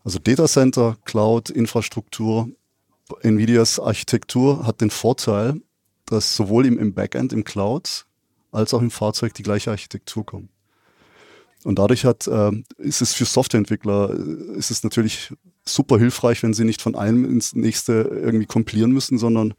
Also 0.07 0.21
Data 0.21 0.47
Center, 0.47 0.97
Cloud, 1.05 1.51
Infrastruktur, 1.51 2.49
Nvidias 3.23 3.81
Architektur 3.81 4.65
hat 4.65 4.81
den 4.81 4.91
Vorteil, 4.91 5.61
dass 6.05 6.37
sowohl 6.37 6.67
im, 6.67 6.79
im 6.79 6.95
Backend, 6.95 7.33
im 7.33 7.43
Cloud, 7.43 8.07
als 8.53 8.73
auch 8.73 8.83
im 8.83 8.93
Fahrzeug 8.93 9.35
die 9.35 9.43
gleiche 9.43 9.73
Architektur 9.73 10.25
kommt. 10.25 10.49
Und 11.65 11.81
dadurch 11.81 12.05
hat, 12.05 12.29
äh, 12.29 12.53
ist 12.79 13.03
es 13.03 13.15
für 13.15 13.25
Softwareentwickler, 13.25 14.11
äh, 14.17 14.57
ist 14.57 14.71
es 14.71 14.85
natürlich 14.85 15.35
super 15.65 15.99
hilfreich, 15.99 16.41
wenn 16.45 16.55
sie 16.55 16.65
nicht 16.65 16.83
von 16.83 16.95
einem 16.95 17.25
ins 17.25 17.57
nächste 17.57 17.95
irgendwie 17.95 18.47
kompilieren 18.47 18.93
müssen, 18.93 19.19
sondern 19.19 19.55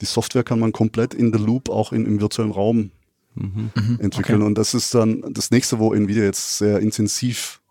die 0.00 0.06
Software 0.06 0.42
kann 0.42 0.58
man 0.58 0.72
komplett 0.72 1.12
in 1.12 1.34
the 1.34 1.38
Loop 1.38 1.68
auch 1.68 1.92
in, 1.92 2.06
im 2.06 2.18
virtuellen 2.18 2.52
Raum 2.52 2.92
mhm. 3.34 3.70
mhm. 3.74 3.98
entwickeln. 4.00 4.40
Okay. 4.40 4.46
Und 4.46 4.56
das 4.56 4.72
ist 4.72 4.94
dann 4.94 5.34
das 5.34 5.50
nächste, 5.50 5.78
wo 5.78 5.92
Nvidia 5.92 6.24
jetzt 6.24 6.56
sehr 6.56 6.80
intensiv 6.80 7.61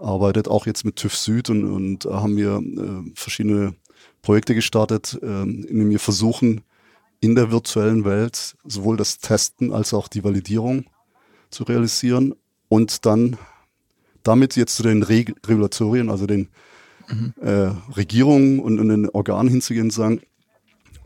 arbeitet, 0.00 0.48
auch 0.48 0.66
jetzt 0.66 0.84
mit 0.84 0.96
TÜV 0.96 1.16
Süd 1.16 1.50
und, 1.50 1.64
und 1.64 2.04
da 2.04 2.22
haben 2.22 2.36
wir 2.36 2.56
äh, 2.56 3.10
verschiedene 3.14 3.74
Projekte 4.22 4.54
gestartet, 4.54 5.18
äh, 5.22 5.42
in 5.42 5.66
denen 5.66 5.90
wir 5.90 6.00
versuchen, 6.00 6.62
in 7.20 7.34
der 7.34 7.50
virtuellen 7.50 8.04
Welt 8.04 8.56
sowohl 8.64 8.96
das 8.96 9.18
Testen 9.18 9.72
als 9.72 9.92
auch 9.92 10.08
die 10.08 10.24
Validierung 10.24 10.86
zu 11.50 11.64
realisieren 11.64 12.34
und 12.68 13.04
dann 13.04 13.36
damit 14.22 14.56
jetzt 14.56 14.76
zu 14.76 14.82
den 14.82 15.02
Reg 15.02 15.34
Regulatorien, 15.46 16.10
also 16.10 16.26
den 16.26 16.48
mhm. 17.08 17.34
äh, 17.40 17.72
Regierungen 17.96 18.60
und, 18.60 18.78
und, 18.78 18.88
den 18.88 19.08
Organen 19.10 19.48
hinzugehen 19.48 19.86
und 19.86 19.92
sagen, 19.92 20.20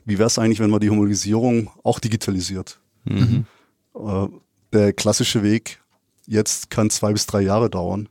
wie 0.05 0.19
wäre 0.19 0.27
es 0.27 0.39
eigentlich, 0.39 0.61
wenn 0.61 0.71
man 0.71 0.81
die 0.81 0.91
Homologisierung 0.91 1.71
auch 1.83 1.99
digitalisiert? 1.99 2.81
Mhm. 3.05 3.47
Äh, 3.95 4.27
der 4.73 4.93
klassische 4.93 5.43
Weg 5.43 5.81
jetzt 6.27 6.71
kann 6.71 6.91
zwei 6.91 7.13
bis 7.13 7.27
drei 7.27 7.43
Jahre 7.43 7.71
dauern. 7.71 8.09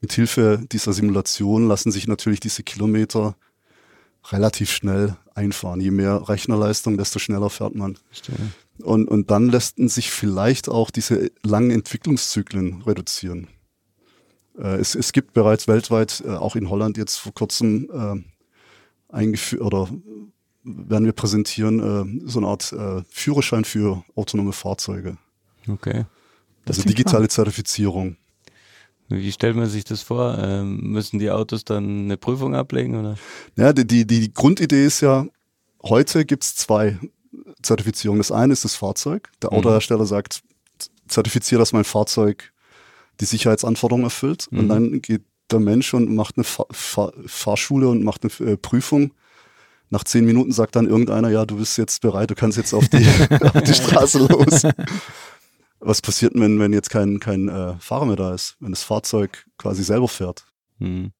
Mit 0.00 0.12
Hilfe 0.12 0.62
dieser 0.70 0.92
Simulation 0.92 1.66
lassen 1.66 1.90
sich 1.90 2.06
natürlich 2.06 2.40
diese 2.40 2.62
Kilometer 2.62 3.36
relativ 4.30 4.70
schnell 4.70 5.16
einfahren. 5.34 5.80
Je 5.80 5.90
mehr 5.90 6.28
Rechnerleistung, 6.28 6.96
desto 6.96 7.18
schneller 7.18 7.50
fährt 7.50 7.74
man. 7.74 7.98
Und, 8.78 9.08
und 9.08 9.30
dann 9.30 9.48
lässten 9.48 9.88
sich 9.88 10.10
vielleicht 10.10 10.68
auch 10.68 10.90
diese 10.90 11.30
langen 11.42 11.70
Entwicklungszyklen 11.70 12.82
reduzieren. 12.82 13.48
Äh, 14.56 14.76
es, 14.76 14.94
es 14.94 15.12
gibt 15.12 15.32
bereits 15.32 15.66
weltweit, 15.66 16.22
äh, 16.24 16.30
auch 16.30 16.56
in 16.56 16.68
Holland 16.70 16.96
jetzt 16.96 17.16
vor 17.16 17.32
kurzem 17.32 17.88
äh, 17.92 19.14
eingeführt 19.14 19.62
oder 19.62 19.88
werden 20.64 21.04
wir 21.04 21.12
präsentieren, 21.12 22.20
äh, 22.24 22.28
so 22.28 22.40
eine 22.40 22.48
Art 22.48 22.72
äh, 22.72 23.02
Führerschein 23.08 23.64
für 23.64 24.04
autonome 24.14 24.52
Fahrzeuge. 24.52 25.16
Okay. 25.66 26.04
Das 26.64 26.78
also 26.78 26.88
digitale 26.88 27.24
spannend. 27.24 27.32
Zertifizierung. 27.32 28.16
Wie 29.08 29.32
stellt 29.32 29.56
man 29.56 29.66
sich 29.66 29.84
das 29.84 30.02
vor? 30.02 30.38
Ähm, 30.38 30.80
müssen 30.92 31.18
die 31.18 31.30
Autos 31.30 31.64
dann 31.64 32.04
eine 32.04 32.16
Prüfung 32.16 32.54
ablegen? 32.54 32.98
Oder? 32.98 33.16
Ja, 33.56 33.72
die, 33.72 33.86
die, 33.86 34.06
die 34.06 34.32
Grundidee 34.32 34.84
ist 34.84 35.00
ja, 35.00 35.26
heute 35.82 36.24
gibt 36.26 36.44
es 36.44 36.56
zwei 36.56 36.98
Zertifizierungen. 37.62 38.20
Das 38.20 38.32
eine 38.32 38.52
ist 38.52 38.64
das 38.64 38.74
Fahrzeug. 38.74 39.30
Der 39.42 39.50
mhm. 39.50 39.58
Autohersteller 39.58 40.04
sagt, 40.04 40.42
zertifiziere, 41.08 41.58
dass 41.58 41.72
mein 41.72 41.84
Fahrzeug 41.84 42.52
die 43.20 43.24
Sicherheitsanforderungen 43.24 44.04
erfüllt. 44.04 44.48
Mhm. 44.50 44.58
Und 44.58 44.68
dann 44.68 45.02
geht 45.02 45.22
der 45.50 45.60
Mensch 45.60 45.94
und 45.94 46.14
macht 46.14 46.36
eine 46.36 46.44
Fahr 46.44 46.66
Fahr 46.70 47.12
Fahrschule 47.26 47.88
und 47.88 48.04
macht 48.04 48.22
eine 48.24 48.50
äh, 48.50 48.56
Prüfung. 48.56 49.12
Nach 49.90 50.04
zehn 50.04 50.26
Minuten 50.26 50.52
sagt 50.52 50.76
dann 50.76 50.86
irgendeiner, 50.86 51.30
ja, 51.30 51.46
du 51.46 51.56
bist 51.56 51.78
jetzt 51.78 52.02
bereit, 52.02 52.30
du 52.30 52.34
kannst 52.34 52.58
jetzt 52.58 52.74
auf 52.74 52.86
die, 52.88 53.06
auf 53.40 53.62
die 53.62 53.72
Straße 53.72 54.18
los. 54.18 54.62
Was 55.80 56.02
passiert, 56.02 56.32
wenn, 56.34 56.58
wenn 56.58 56.72
jetzt 56.72 56.90
kein, 56.90 57.20
kein 57.20 57.48
äh, 57.48 57.74
Fahrer 57.78 58.06
mehr 58.06 58.16
da 58.16 58.34
ist, 58.34 58.56
wenn 58.60 58.72
das 58.72 58.82
Fahrzeug 58.82 59.46
quasi 59.58 59.84
selber 59.84 60.08
fährt? 60.08 60.46
Mhm 60.78 61.12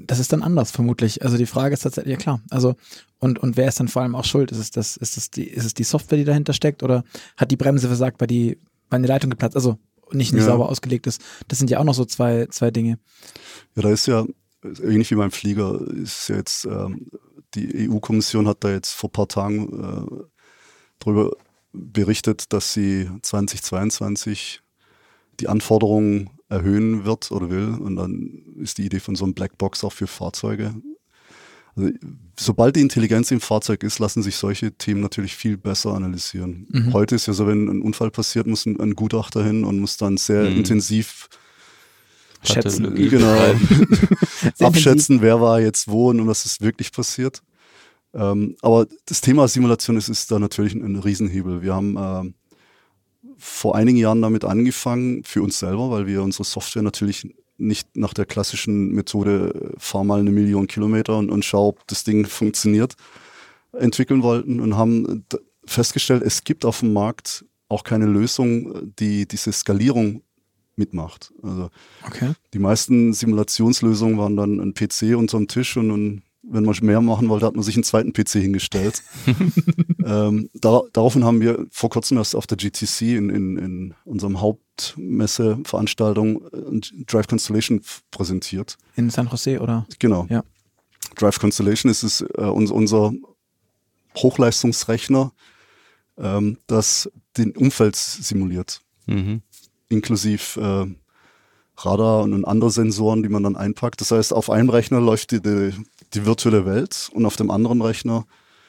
das 0.00 0.18
ist 0.18 0.32
dann 0.32 0.42
anders 0.42 0.70
vermutlich. 0.70 1.22
Also 1.22 1.36
die 1.36 1.46
Frage 1.46 1.74
ist 1.74 1.80
tatsächlich, 1.80 2.12
ja 2.12 2.18
klar. 2.18 2.40
Also 2.50 2.74
und, 3.18 3.38
und 3.38 3.56
wer 3.56 3.68
ist 3.68 3.80
dann 3.80 3.88
vor 3.88 4.02
allem 4.02 4.14
auch 4.14 4.24
schuld? 4.24 4.52
Ist 4.52 4.58
es 4.58 4.70
das, 4.70 4.96
ist 4.96 5.16
es 5.16 5.30
die, 5.30 5.44
ist 5.44 5.64
es 5.64 5.74
die 5.74 5.84
Software, 5.84 6.18
die 6.18 6.24
dahinter 6.24 6.52
steckt 6.52 6.82
oder 6.82 7.04
hat 7.36 7.50
die 7.50 7.56
Bremse 7.56 7.86
versagt, 7.86 8.20
weil 8.20 8.26
die, 8.26 8.58
weil 8.90 8.98
eine 8.98 9.06
Leitung 9.06 9.30
geplatzt, 9.30 9.56
also 9.56 9.78
nicht, 10.12 10.32
nicht 10.32 10.42
ja. 10.42 10.48
sauber 10.48 10.68
ausgelegt 10.68 11.06
ist? 11.06 11.22
Das 11.48 11.58
sind 11.58 11.70
ja 11.70 11.78
auch 11.78 11.84
noch 11.84 11.94
so 11.94 12.04
zwei, 12.04 12.46
zwei 12.50 12.70
Dinge. 12.70 12.98
Ja, 13.76 13.82
da 13.82 13.90
ist 13.90 14.06
ja, 14.06 14.26
ähnlich 14.62 15.10
wie 15.10 15.16
beim 15.16 15.30
Flieger, 15.30 15.80
ist 15.88 16.28
ja 16.28 16.36
jetzt, 16.36 16.64
ähm, 16.64 17.06
die 17.54 17.88
EU-Kommission 17.88 18.48
hat 18.48 18.64
da 18.64 18.70
jetzt 18.70 18.92
vor 18.92 19.08
ein 19.08 19.12
paar 19.12 19.28
Tagen 19.28 19.68
äh, 19.68 20.24
darüber 20.98 21.30
berichtet, 21.74 22.52
dass 22.52 22.72
sie 22.72 23.10
2022 23.22 24.62
die 25.40 25.48
Anforderungen 25.48 26.30
erhöhen 26.48 27.04
wird 27.04 27.30
oder 27.32 27.50
will. 27.50 27.74
Und 27.74 27.96
dann 27.96 28.44
ist 28.60 28.78
die 28.78 28.86
Idee 28.86 29.00
von 29.00 29.16
so 29.16 29.24
einem 29.24 29.34
Blackbox 29.34 29.84
auch 29.84 29.92
für 29.92 30.06
Fahrzeuge. 30.06 30.74
Also, 31.76 31.90
sobald 32.38 32.76
die 32.76 32.80
Intelligenz 32.80 33.30
im 33.30 33.40
Fahrzeug 33.40 33.82
ist, 33.82 33.98
lassen 33.98 34.22
sich 34.22 34.36
solche 34.36 34.72
Themen 34.72 35.00
natürlich 35.00 35.34
viel 35.34 35.56
besser 35.56 35.94
analysieren. 35.94 36.66
Mhm. 36.70 36.92
Heute 36.92 37.16
ist 37.16 37.26
ja 37.26 37.32
so, 37.32 37.46
wenn 37.46 37.68
ein 37.68 37.82
Unfall 37.82 38.10
passiert, 38.10 38.46
muss 38.46 38.64
ein, 38.66 38.78
ein 38.78 38.94
Gutachter 38.94 39.44
hin 39.44 39.64
und 39.64 39.80
muss 39.80 39.96
dann 39.96 40.16
sehr 40.16 40.48
mhm. 40.48 40.58
intensiv 40.58 41.28
schätzen, 42.44 42.94
genau, 42.94 43.54
abschätzen, 44.60 45.22
wer 45.22 45.40
war 45.40 45.60
jetzt 45.60 45.88
wo 45.88 46.10
und 46.10 46.26
was 46.26 46.44
ist 46.44 46.60
wirklich 46.60 46.92
passiert. 46.92 47.42
Ähm, 48.14 48.56
aber 48.62 48.86
das 49.06 49.20
Thema 49.20 49.48
Simulation 49.48 49.96
ist, 49.96 50.08
ist 50.08 50.30
da 50.30 50.38
natürlich 50.38 50.74
ein, 50.74 50.84
ein 50.84 50.96
Riesenhebel. 50.96 51.62
Wir 51.62 51.74
haben 51.74 51.96
äh, 51.96 52.32
vor 53.36 53.74
einigen 53.74 53.98
Jahren 53.98 54.22
damit 54.22 54.44
angefangen, 54.44 55.24
für 55.24 55.42
uns 55.42 55.58
selber, 55.58 55.90
weil 55.90 56.06
wir 56.06 56.22
unsere 56.22 56.44
Software 56.44 56.82
natürlich 56.82 57.34
nicht 57.56 57.96
nach 57.96 58.14
der 58.14 58.26
klassischen 58.26 58.92
Methode, 58.92 59.72
fahr 59.78 60.04
mal 60.04 60.20
eine 60.20 60.30
Million 60.30 60.66
Kilometer 60.66 61.18
und, 61.18 61.30
und 61.30 61.44
schau, 61.44 61.68
ob 61.68 61.86
das 61.86 62.04
Ding 62.04 62.26
funktioniert, 62.26 62.94
entwickeln 63.72 64.22
wollten 64.22 64.60
und 64.60 64.76
haben 64.76 65.24
festgestellt, 65.64 66.22
es 66.22 66.44
gibt 66.44 66.64
auf 66.64 66.80
dem 66.80 66.92
Markt 66.92 67.44
auch 67.68 67.84
keine 67.84 68.06
Lösung, 68.06 68.92
die 68.98 69.26
diese 69.26 69.52
Skalierung 69.52 70.22
mitmacht. 70.76 71.32
Also 71.42 71.70
okay. 72.06 72.32
die 72.52 72.58
meisten 72.58 73.12
Simulationslösungen 73.12 74.18
waren 74.18 74.36
dann 74.36 74.60
ein 74.60 74.74
PC 74.74 75.16
unterm 75.16 75.48
Tisch 75.48 75.76
und 75.76 75.90
ein 75.90 76.22
wenn 76.50 76.64
man 76.64 76.76
mehr 76.82 77.00
machen 77.00 77.28
wollte, 77.28 77.46
hat 77.46 77.54
man 77.54 77.62
sich 77.62 77.76
einen 77.76 77.84
zweiten 77.84 78.12
PC 78.12 78.32
hingestellt. 78.32 79.02
ähm, 80.04 80.50
da, 80.54 80.82
daraufhin 80.92 81.24
haben 81.24 81.40
wir 81.40 81.66
vor 81.70 81.90
kurzem 81.90 82.18
erst 82.18 82.36
auf 82.36 82.46
der 82.46 82.56
GTC 82.56 83.02
in, 83.02 83.30
in, 83.30 83.56
in 83.56 83.94
unserem 84.04 84.40
Hauptmesseveranstaltung 84.40 86.42
äh, 86.52 86.80
Drive 87.06 87.28
Constellation 87.28 87.80
präsentiert. 88.10 88.76
In 88.96 89.10
San 89.10 89.28
Jose, 89.28 89.60
oder? 89.60 89.86
Genau. 89.98 90.26
Ja. 90.28 90.42
Drive 91.16 91.38
Constellation 91.38 91.90
ist 91.90 92.02
es, 92.02 92.20
äh, 92.20 92.42
unser 92.42 93.12
Hochleistungsrechner, 94.16 95.32
ähm, 96.18 96.58
das 96.66 97.10
den 97.36 97.56
Umfeld 97.56 97.96
simuliert. 97.96 98.80
Mhm. 99.06 99.42
Inklusiv 99.88 100.56
äh, 100.56 100.86
Radar 101.76 102.22
und 102.22 102.44
andere 102.44 102.70
Sensoren, 102.70 103.22
die 103.22 103.28
man 103.28 103.42
dann 103.42 103.56
einpackt. 103.56 104.00
Das 104.00 104.10
heißt, 104.10 104.32
auf 104.32 104.50
einem 104.50 104.70
Rechner 104.70 105.00
läuft 105.00 105.32
die, 105.32 105.42
die, 105.42 105.72
die 106.14 106.26
virtuelle 106.26 106.66
Welt 106.66 107.10
und 107.12 107.26
auf 107.26 107.36
dem 107.36 107.50
anderen 107.50 107.82
Rechner 107.82 108.26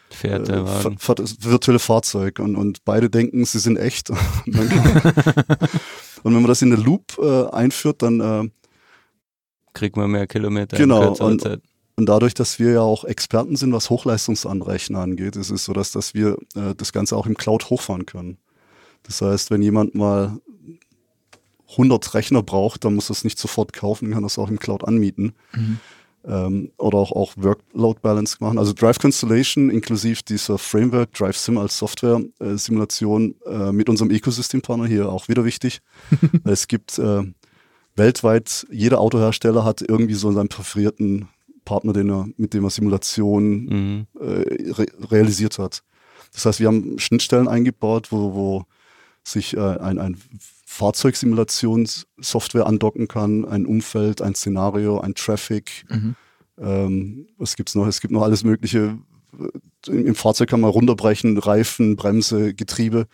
fährt 0.09 0.47
der 0.47 0.65
äh, 0.65 1.15
das 1.15 1.43
virtuelle 1.43 1.79
Fahrzeug 1.79 2.39
und, 2.39 2.55
und 2.55 2.85
beide 2.85 3.09
denken, 3.09 3.45
sie 3.45 3.59
sind 3.59 3.77
echt. 3.77 4.09
und, 4.45 4.55
wenn 6.23 6.33
man 6.33 6.47
das 6.47 6.61
in 6.61 6.73
eine 6.73 6.81
Loop 6.81 7.17
äh, 7.19 7.49
einführt, 7.49 8.01
dann 8.01 8.19
äh, 8.19 8.49
kriegt 9.73 9.97
man 9.97 10.11
mehr 10.11 10.27
Kilometer. 10.27 10.77
Genau. 10.77 11.15
Und, 11.15 11.41
Zeit. 11.41 11.61
und 11.95 12.05
dadurch, 12.07 12.33
dass 12.33 12.59
wir 12.59 12.71
ja 12.71 12.81
auch 12.81 13.03
Experten 13.03 13.55
sind, 13.55 13.73
was 13.73 13.89
Hochleistungsanrechner 13.89 14.99
angeht, 14.99 15.35
ist 15.35 15.51
es 15.51 15.65
so, 15.65 15.73
dass, 15.73 15.91
dass 15.91 16.13
wir 16.13 16.37
äh, 16.55 16.73
das 16.75 16.93
Ganze 16.93 17.15
auch 17.17 17.25
im 17.25 17.35
Cloud 17.35 17.69
hochfahren 17.69 18.05
können. 18.05 18.37
Das 19.03 19.21
heißt, 19.21 19.51
wenn 19.51 19.61
jemand 19.61 19.93
mal 19.93 20.39
100 21.71 22.13
Rechner 22.13 22.41
braucht, 22.41 22.85
dann 22.85 22.95
muss 22.95 23.07
das 23.07 23.23
nicht 23.23 23.37
sofort 23.37 23.73
kaufen, 23.73 24.11
kann 24.11 24.23
das 24.23 24.39
auch 24.39 24.49
im 24.49 24.59
Cloud 24.59 24.83
anmieten. 24.87 25.33
Mhm. 25.53 25.79
Ähm, 26.27 26.71
oder 26.77 26.97
auch, 26.97 27.11
auch 27.11 27.33
Workload 27.35 27.99
Balance 28.01 28.37
machen. 28.39 28.57
Also 28.57 28.73
Drive 28.73 28.97
Constellation 28.97 29.69
inklusive 29.69 30.23
dieser 30.23 30.57
Framework, 30.57 31.13
Drive 31.13 31.37
Sim 31.37 31.57
als 31.57 31.77
Software-Simulation 31.77 33.35
äh, 33.45 33.71
mit 33.71 33.89
unserem 33.89 34.09
Ecosystempartner 34.09 34.87
hier 34.87 35.09
auch 35.09 35.27
wieder 35.27 35.45
wichtig. 35.45 35.81
es 36.43 36.67
gibt 36.67 36.97
äh, 36.97 37.23
weltweit, 37.95 38.65
jeder 38.71 38.99
Autohersteller 38.99 39.63
hat 39.63 39.81
irgendwie 39.81 40.15
so 40.15 40.31
seinen 40.31 40.49
präferierten 40.49 41.27
Partner, 41.63 41.93
den 41.93 42.09
er, 42.09 42.27
mit 42.37 42.53
dem 42.53 42.63
er 42.63 42.69
Simulationen 42.69 43.65
mhm. 43.65 44.07
äh, 44.19 44.71
re 44.71 44.85
realisiert 45.11 45.59
hat. 45.59 45.83
Das 46.33 46.45
heißt, 46.45 46.59
wir 46.59 46.67
haben 46.67 46.99
Schnittstellen 46.99 47.47
eingebaut, 47.47 48.11
wo, 48.11 48.33
wo 48.33 48.65
sich 49.23 49.55
äh, 49.55 49.59
ein, 49.59 49.99
ein 49.99 50.17
Fahrzeugsimulationssoftware 50.65 52.65
andocken 52.65 53.07
kann, 53.07 53.45
ein 53.45 53.65
Umfeld, 53.65 54.21
ein 54.21 54.35
Szenario, 54.35 54.99
ein 54.99 55.15
Traffic. 55.15 55.85
Mhm. 55.89 56.15
Ähm, 56.57 57.27
was 57.37 57.55
gibt's 57.55 57.75
noch? 57.75 57.87
Es 57.87 58.01
gibt 58.01 58.11
noch 58.11 58.23
alles 58.23 58.43
Mögliche. 58.43 58.97
Im 59.87 60.15
Fahrzeug 60.15 60.49
kann 60.49 60.61
man 60.61 60.71
runterbrechen, 60.71 61.37
Reifen, 61.37 61.95
Bremse, 61.95 62.53
Getriebe, 62.53 63.07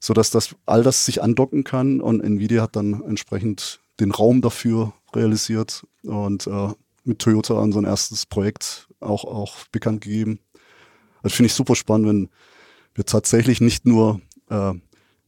sodass 0.00 0.30
das 0.30 0.54
all 0.66 0.82
das 0.82 1.04
sich 1.04 1.22
andocken 1.22 1.64
kann 1.64 2.00
und 2.00 2.20
Nvidia 2.20 2.62
hat 2.62 2.76
dann 2.76 3.02
entsprechend 3.02 3.80
den 4.00 4.10
Raum 4.10 4.42
dafür 4.42 4.92
realisiert 5.14 5.86
und 6.02 6.46
äh, 6.46 6.68
mit 7.04 7.20
Toyota 7.20 7.60
an 7.60 7.72
so 7.72 7.78
ein 7.78 7.84
erstes 7.84 8.26
Projekt 8.26 8.88
auch, 9.00 9.24
auch 9.24 9.56
bekannt 9.72 10.02
gegeben. 10.02 10.40
Das 11.22 11.32
finde 11.32 11.46
ich 11.46 11.54
super 11.54 11.74
spannend, 11.74 12.08
wenn 12.08 12.28
wir 12.94 13.04
tatsächlich 13.04 13.60
nicht 13.60 13.86
nur 13.86 14.20
äh, 14.50 14.74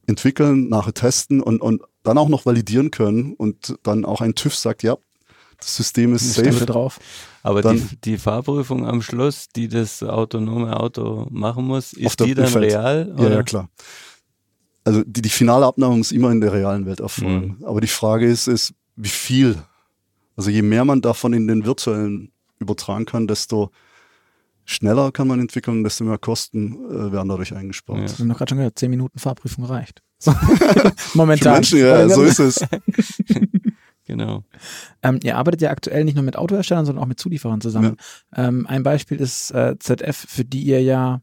entwickeln, 0.07 0.69
nachher 0.69 0.93
testen 0.93 1.41
und, 1.41 1.61
und 1.61 1.81
dann 2.03 2.17
auch 2.17 2.29
noch 2.29 2.45
validieren 2.45 2.91
können 2.91 3.33
und 3.33 3.75
dann 3.83 4.05
auch 4.05 4.21
ein 4.21 4.35
TÜV 4.35 4.55
sagt, 4.55 4.83
ja, 4.83 4.97
das 5.59 5.75
System 5.75 6.13
ist 6.13 6.33
safe. 6.33 6.65
drauf. 6.65 6.99
Aber 7.41 7.61
dann, 7.61 7.77
die, 7.77 7.97
die 8.01 8.17
Fahrprüfung 8.17 8.85
am 8.85 9.01
Schluss, 9.01 9.47
die 9.55 9.67
das 9.67 10.03
autonome 10.03 10.77
Auto 10.79 11.27
machen 11.29 11.65
muss, 11.65 11.93
ist 11.93 12.19
die 12.19 12.33
dann 12.33 12.45
Umfeld. 12.45 12.71
real? 12.71 13.13
Oder? 13.13 13.29
Ja, 13.29 13.35
ja, 13.35 13.43
klar. 13.43 13.69
Also 14.83 15.03
die, 15.05 15.21
die 15.21 15.29
finale 15.29 15.65
Abnahme 15.65 15.97
muss 15.97 16.11
immer 16.11 16.31
in 16.31 16.41
der 16.41 16.53
realen 16.53 16.85
Welt 16.85 16.99
erfolgen. 16.99 17.57
Mhm. 17.59 17.65
Aber 17.65 17.81
die 17.81 17.87
Frage 17.87 18.27
ist, 18.27 18.47
ist, 18.47 18.73
wie 18.95 19.09
viel? 19.09 19.57
Also 20.35 20.49
je 20.49 20.61
mehr 20.61 20.85
man 20.85 21.01
davon 21.01 21.33
in 21.33 21.47
den 21.47 21.65
virtuellen 21.65 22.31
übertragen 22.59 23.05
kann, 23.05 23.27
desto 23.27 23.71
schneller 24.65 25.11
kann 25.11 25.27
man 25.27 25.39
entwickeln, 25.39 25.83
desto 25.83 26.03
mehr 26.03 26.17
Kosten 26.17 26.73
äh, 26.89 27.11
werden 27.11 27.29
dadurch 27.29 27.55
eingespart. 27.55 27.99
Ja. 27.99 28.05
Ich 28.05 28.13
habe 28.13 28.25
noch 28.25 28.37
gerade 28.37 28.49
schon 28.49 28.57
gehört, 28.57 28.77
zehn 28.77 28.89
Minuten 28.89 29.19
Fahrprüfung 29.19 29.65
reicht. 29.65 30.01
So. 30.17 30.33
Momentan. 31.13 31.63
Für 31.63 31.75
Menschen, 31.75 31.79
ja, 31.79 32.09
so 32.09 32.23
ist 32.23 32.39
es. 32.39 32.65
genau. 34.05 34.43
Ähm, 35.03 35.19
ihr 35.23 35.35
arbeitet 35.35 35.61
ja 35.61 35.71
aktuell 35.71 36.05
nicht 36.05 36.15
nur 36.15 36.23
mit 36.23 36.37
Autoherstellern, 36.37 36.85
sondern 36.85 37.03
auch 37.03 37.07
mit 37.07 37.19
Zulieferern 37.19 37.59
zusammen. 37.59 37.97
Ja. 38.35 38.47
Ähm, 38.47 38.65
ein 38.65 38.81
Beispiel 38.81 39.19
ist 39.19 39.51
äh, 39.51 39.75
ZF, 39.77 40.15
für 40.15 40.45
die 40.45 40.63
ihr 40.63 40.81
ja 40.81 41.21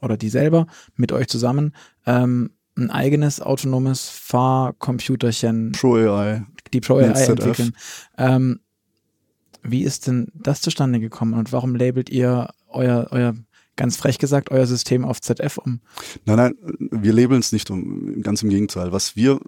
oder 0.00 0.16
die 0.16 0.28
selber 0.28 0.66
mit 0.94 1.10
euch 1.10 1.26
zusammen 1.26 1.74
ähm, 2.06 2.52
ein 2.76 2.90
eigenes 2.90 3.40
autonomes 3.40 4.08
Fahrcomputerchen 4.08 5.72
Pro 5.72 5.96
AI 5.96 6.46
die 6.72 6.80
Pro 6.80 6.96
AI 6.96 7.24
entwickeln. 7.24 7.72
Ähm, 8.18 8.60
wie 9.62 9.84
ist 9.84 10.06
denn 10.06 10.28
das 10.34 10.60
zustande 10.60 11.00
gekommen 11.00 11.34
und 11.34 11.52
warum 11.52 11.74
labelt 11.74 12.10
ihr 12.10 12.48
euer, 12.68 13.08
euer 13.10 13.34
ganz 13.76 13.96
frech 13.96 14.18
gesagt, 14.18 14.50
euer 14.50 14.66
System 14.66 15.04
auf 15.04 15.20
ZF 15.20 15.58
um? 15.58 15.80
Nein, 16.24 16.36
nein, 16.36 16.54
wir 16.90 17.12
labeln 17.12 17.40
es 17.40 17.52
nicht 17.52 17.70
um, 17.70 18.22
ganz 18.22 18.42
im 18.42 18.50
Gegenteil. 18.50 18.92
Was 18.92 19.16
wir, 19.16 19.40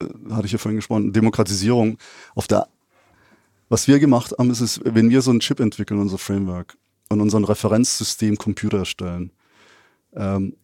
äh, 0.00 0.06
hatte 0.30 0.46
ich 0.46 0.52
ja 0.52 0.58
vorhin 0.58 0.76
gesprochen, 0.76 1.12
Demokratisierung 1.12 1.98
auf 2.34 2.46
der, 2.48 2.68
was 3.68 3.88
wir 3.88 3.98
gemacht 3.98 4.34
haben, 4.38 4.50
ist 4.50 4.60
es, 4.60 4.80
wenn 4.84 5.10
wir 5.10 5.22
so 5.22 5.30
einen 5.30 5.40
Chip 5.40 5.60
entwickeln, 5.60 6.00
unser 6.00 6.18
Framework 6.18 6.76
und 7.08 7.20
unseren 7.20 7.44
Referenzsystem 7.44 8.36
Computer 8.36 8.78
erstellen, 8.78 9.32
ähm, 10.14 10.56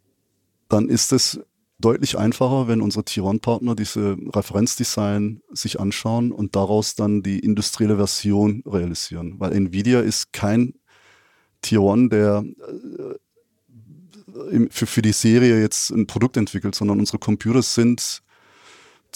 dann 0.69 0.89
ist 0.89 1.13
es 1.13 1.41
deutlich 1.79 2.17
einfacher, 2.17 2.69
wenn 2.69 2.81
unsere 2.81 3.05
Tier-One-Partner 3.05 3.75
diese 3.75 4.17
Referenzdesign 4.35 5.43
sich 5.51 5.79
anschauen 5.79 6.33
und 6.33 6.57
daraus 6.57 6.95
dann 6.95 7.23
die 7.23 7.39
industrielle 7.39 7.97
Version 7.97 8.63
realisieren. 8.67 9.35
Weil 9.39 9.53
Nvidia 9.53 10.01
ist 10.01 10.33
kein 10.33 10.75
Tier 11.63 11.83
One, 11.83 12.09
der 12.09 12.45
äh, 14.51 14.69
für, 14.71 14.87
für 14.87 15.03
die 15.03 15.13
Serie 15.13 15.61
jetzt 15.61 15.91
ein 15.91 16.07
Produkt 16.07 16.37
entwickelt, 16.37 16.75
sondern 16.75 16.99
unsere 16.99 17.19
Computer 17.19 17.63
sind, 17.63 18.23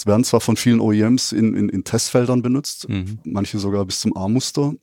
werden 0.05 0.23
zwar 0.23 0.41
von 0.41 0.57
vielen 0.57 0.79
OEMs 0.79 1.31
in, 1.31 1.53
in, 1.53 1.69
in 1.69 1.83
Testfeldern 1.83 2.41
benutzt, 2.41 2.89
mhm. 2.89 3.19
manche 3.23 3.59
sogar 3.59 3.85
bis 3.85 3.99
zum 3.99 4.15
A-Muster, 4.17 4.73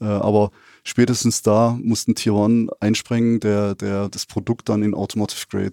äh, 0.00 0.04
aber 0.04 0.52
spätestens 0.84 1.42
da 1.42 1.76
mussten 1.82 2.14
Tier 2.14 2.34
One 2.34 2.68
einspringen, 2.78 3.40
der, 3.40 3.74
der 3.74 4.08
das 4.08 4.26
Produkt 4.26 4.68
dann 4.68 4.82
in 4.82 4.94
Automotive 4.94 5.46
Grade 5.50 5.72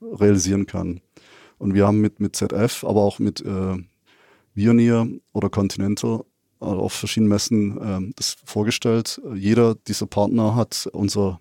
realisieren 0.00 0.66
kann. 0.66 1.00
Und 1.58 1.74
wir 1.74 1.86
haben 1.86 2.00
mit, 2.00 2.20
mit 2.20 2.36
ZF, 2.36 2.84
aber 2.84 3.02
auch 3.02 3.18
mit 3.18 3.40
äh, 3.40 3.76
Veoneer 4.54 5.08
oder 5.32 5.50
Continental 5.50 6.24
also 6.60 6.80
auf 6.80 6.92
verschiedenen 6.92 7.28
Messen 7.28 7.78
äh, 7.80 8.12
das 8.16 8.36
vorgestellt. 8.44 9.20
Jeder 9.34 9.74
dieser 9.74 10.06
Partner 10.06 10.56
hat 10.56 10.88
unser 10.92 11.40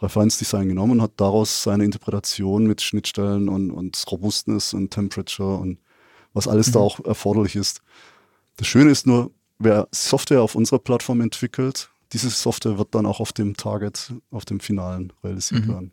Referenzdesign 0.00 0.68
genommen 0.68 0.92
und 0.92 1.02
hat 1.02 1.12
daraus 1.16 1.62
seine 1.62 1.84
Interpretation 1.84 2.66
mit 2.66 2.80
Schnittstellen 2.80 3.48
und, 3.48 3.70
und 3.70 4.02
Robustness 4.10 4.74
und 4.74 4.90
Temperature 4.90 5.58
und 5.58 5.78
was 6.32 6.48
alles 6.48 6.68
mhm. 6.68 6.72
da 6.72 6.78
auch 6.80 7.04
erforderlich 7.04 7.56
ist. 7.56 7.82
Das 8.56 8.66
Schöne 8.66 8.90
ist 8.90 9.06
nur, 9.06 9.30
wer 9.58 9.88
Software 9.90 10.42
auf 10.42 10.54
unserer 10.54 10.78
Plattform 10.78 11.20
entwickelt, 11.20 11.90
diese 12.12 12.30
Software 12.30 12.78
wird 12.78 12.94
dann 12.94 13.06
auch 13.06 13.20
auf 13.20 13.32
dem 13.32 13.56
Target, 13.56 14.12
auf 14.30 14.44
dem 14.44 14.60
Finalen 14.60 15.12
realisiert 15.22 15.66
mhm. 15.66 15.72
werden. 15.72 15.92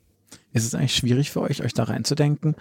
Ist 0.54 0.66
es 0.66 0.74
eigentlich 0.74 0.96
schwierig 0.96 1.30
für 1.30 1.42
euch, 1.42 1.64
euch 1.64 1.74
da 1.74 1.84
reinzudenken? 1.84 2.56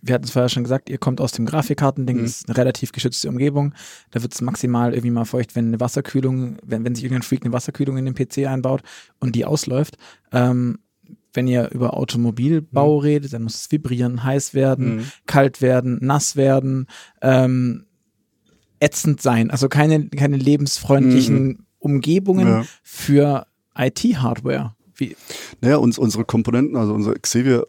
Wir 0.00 0.14
hatten 0.14 0.24
es 0.24 0.30
vorher 0.30 0.48
schon 0.48 0.64
gesagt, 0.64 0.88
ihr 0.88 0.98
kommt 0.98 1.20
aus 1.20 1.32
dem 1.32 1.46
Grafikkartending, 1.46 2.16
mhm. 2.16 2.22
das 2.22 2.30
ist 2.38 2.48
eine 2.48 2.56
relativ 2.56 2.92
geschützte 2.92 3.28
Umgebung. 3.28 3.74
Da 4.10 4.22
wird 4.22 4.34
es 4.34 4.40
maximal 4.40 4.92
irgendwie 4.92 5.10
mal 5.10 5.24
feucht, 5.24 5.54
wenn 5.54 5.68
eine 5.68 5.80
Wasserkühlung, 5.80 6.56
wenn, 6.64 6.84
wenn 6.84 6.94
sich 6.94 7.04
irgendein 7.04 7.22
Freak 7.22 7.44
eine 7.44 7.52
Wasserkühlung 7.52 7.98
in 7.98 8.06
den 8.06 8.14
PC 8.14 8.46
einbaut 8.48 8.82
und 9.20 9.36
die 9.36 9.44
ausläuft. 9.44 9.98
Ähm, 10.32 10.78
wenn 11.34 11.46
ihr 11.46 11.70
über 11.70 11.96
Automobilbau 11.96 12.96
mhm. 12.96 13.02
redet, 13.02 13.32
dann 13.32 13.42
muss 13.42 13.54
es 13.54 13.70
vibrieren, 13.70 14.24
heiß 14.24 14.54
werden, 14.54 14.96
mhm. 14.96 15.04
kalt 15.26 15.60
werden, 15.60 15.98
nass 16.00 16.34
werden, 16.36 16.86
ähm, 17.20 17.84
ätzend 18.80 19.20
sein. 19.20 19.50
Also 19.50 19.68
keine, 19.68 20.08
keine 20.08 20.36
lebensfreundlichen 20.36 21.46
mhm. 21.46 21.66
Umgebungen 21.78 22.48
ja. 22.48 22.64
für 22.82 23.46
IT-Hardware. 23.76 24.74
Wie? 24.98 25.16
Naja, 25.60 25.76
uns, 25.76 25.96
unsere 25.96 26.24
Komponenten, 26.24 26.76
also 26.76 26.92
unser 26.92 27.14
Xavier 27.14 27.66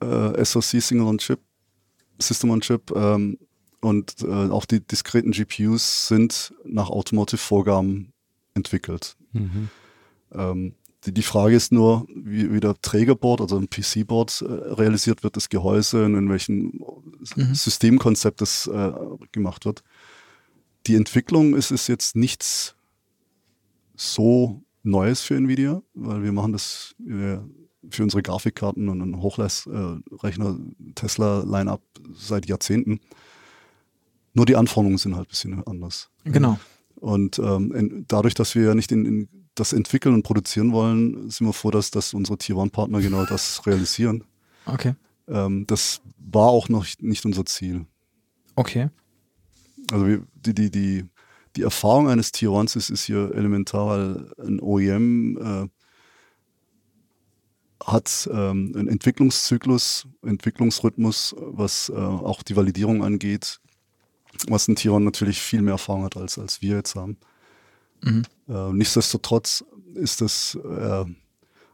äh, 0.00 0.44
SoC 0.44 0.82
Single 0.82 1.06
on 1.06 1.18
Chip, 1.18 1.40
System 2.18 2.50
on 2.50 2.60
Chip 2.60 2.92
ähm, 2.94 3.38
und 3.80 4.22
äh, 4.22 4.50
auch 4.50 4.66
die 4.66 4.80
diskreten 4.80 5.32
GPUs 5.32 6.08
sind 6.08 6.54
nach 6.64 6.90
Automotive-Vorgaben 6.90 8.12
entwickelt. 8.54 9.16
Mhm. 9.32 9.68
Ähm, 10.32 10.74
die, 11.04 11.12
die, 11.12 11.22
Frage 11.22 11.54
ist 11.56 11.72
nur, 11.72 12.06
wie, 12.14 12.52
wie 12.52 12.60
der 12.60 12.74
Trägerboard, 12.80 13.40
also 13.40 13.58
ein 13.58 13.68
PC-Board 13.70 14.42
äh, 14.42 14.52
realisiert 14.74 15.22
wird, 15.22 15.36
das 15.36 15.48
Gehäuse 15.48 16.04
und 16.04 16.14
in 16.14 16.28
welchem 16.28 16.80
mhm. 17.36 17.54
Systemkonzept 17.54 18.40
das 18.40 18.66
äh, 18.66 18.92
gemacht 19.32 19.64
wird. 19.64 19.82
Die 20.86 20.94
Entwicklung 20.94 21.54
ist, 21.54 21.70
ist 21.70 21.88
jetzt 21.88 22.16
nichts 22.16 22.74
so 23.94 24.62
Neues 24.86 25.20
für 25.22 25.36
Nvidia, 25.36 25.82
weil 25.94 26.22
wir 26.22 26.32
machen 26.32 26.52
das 26.52 26.94
für 27.90 28.02
unsere 28.02 28.22
Grafikkarten 28.22 28.88
und 28.88 29.20
Hochleistungsrechner 29.20 30.58
Tesla 30.94 31.42
Line-up 31.44 31.82
seit 32.14 32.46
Jahrzehnten. 32.46 33.00
Nur 34.32 34.46
die 34.46 34.56
Anforderungen 34.56 34.98
sind 34.98 35.16
halt 35.16 35.28
ein 35.28 35.30
bisschen 35.30 35.66
anders. 35.66 36.10
Genau. 36.24 36.58
Und 36.96 37.38
ähm, 37.38 38.04
dadurch, 38.08 38.34
dass 38.34 38.54
wir 38.54 38.64
ja 38.64 38.74
nicht 38.74 38.92
in, 38.92 39.04
in, 39.06 39.28
das 39.54 39.72
entwickeln 39.72 40.14
und 40.14 40.22
produzieren 40.22 40.72
wollen, 40.72 41.30
sind 41.30 41.46
wir 41.46 41.52
froh, 41.52 41.70
dass, 41.70 41.90
dass 41.90 42.14
unsere 42.14 42.38
Tier 42.38 42.56
One-Partner 42.56 43.00
genau 43.00 43.24
das 43.24 43.66
realisieren. 43.66 44.24
Okay. 44.66 44.94
Ähm, 45.28 45.66
das 45.66 46.00
war 46.18 46.48
auch 46.48 46.68
noch 46.68 46.86
nicht 47.00 47.24
unser 47.24 47.44
Ziel. 47.46 47.86
Okay. 48.54 48.90
Also 49.90 50.06
wir, 50.06 50.22
die, 50.34 50.54
die, 50.54 50.70
die 50.70 51.04
die 51.56 51.62
Erfahrung 51.62 52.08
eines 52.08 52.32
Tier 52.32 52.50
1 52.52 52.76
ist, 52.76 52.90
ist 52.90 53.04
hier 53.04 53.34
elementar, 53.34 53.88
weil 53.88 54.30
ein 54.38 54.60
OEM 54.60 55.38
äh, 55.38 55.68
hat 57.84 58.28
ähm, 58.32 58.72
einen 58.76 58.88
Entwicklungszyklus, 58.88 60.06
Entwicklungsrhythmus, 60.22 61.34
was 61.38 61.88
äh, 61.88 61.94
auch 61.94 62.42
die 62.42 62.56
Validierung 62.56 63.02
angeht, 63.02 63.60
was 64.48 64.68
ein 64.68 64.76
1 64.76 65.04
natürlich 65.04 65.40
viel 65.40 65.62
mehr 65.62 65.74
Erfahrung 65.74 66.04
hat, 66.04 66.16
als, 66.16 66.38
als 66.38 66.62
wir 66.62 66.76
jetzt 66.76 66.94
haben. 66.94 67.16
Mhm. 68.02 68.22
Äh, 68.48 68.72
nichtsdestotrotz 68.72 69.64
ist 69.94 70.20
das 70.20 70.58
äh, 70.62 71.04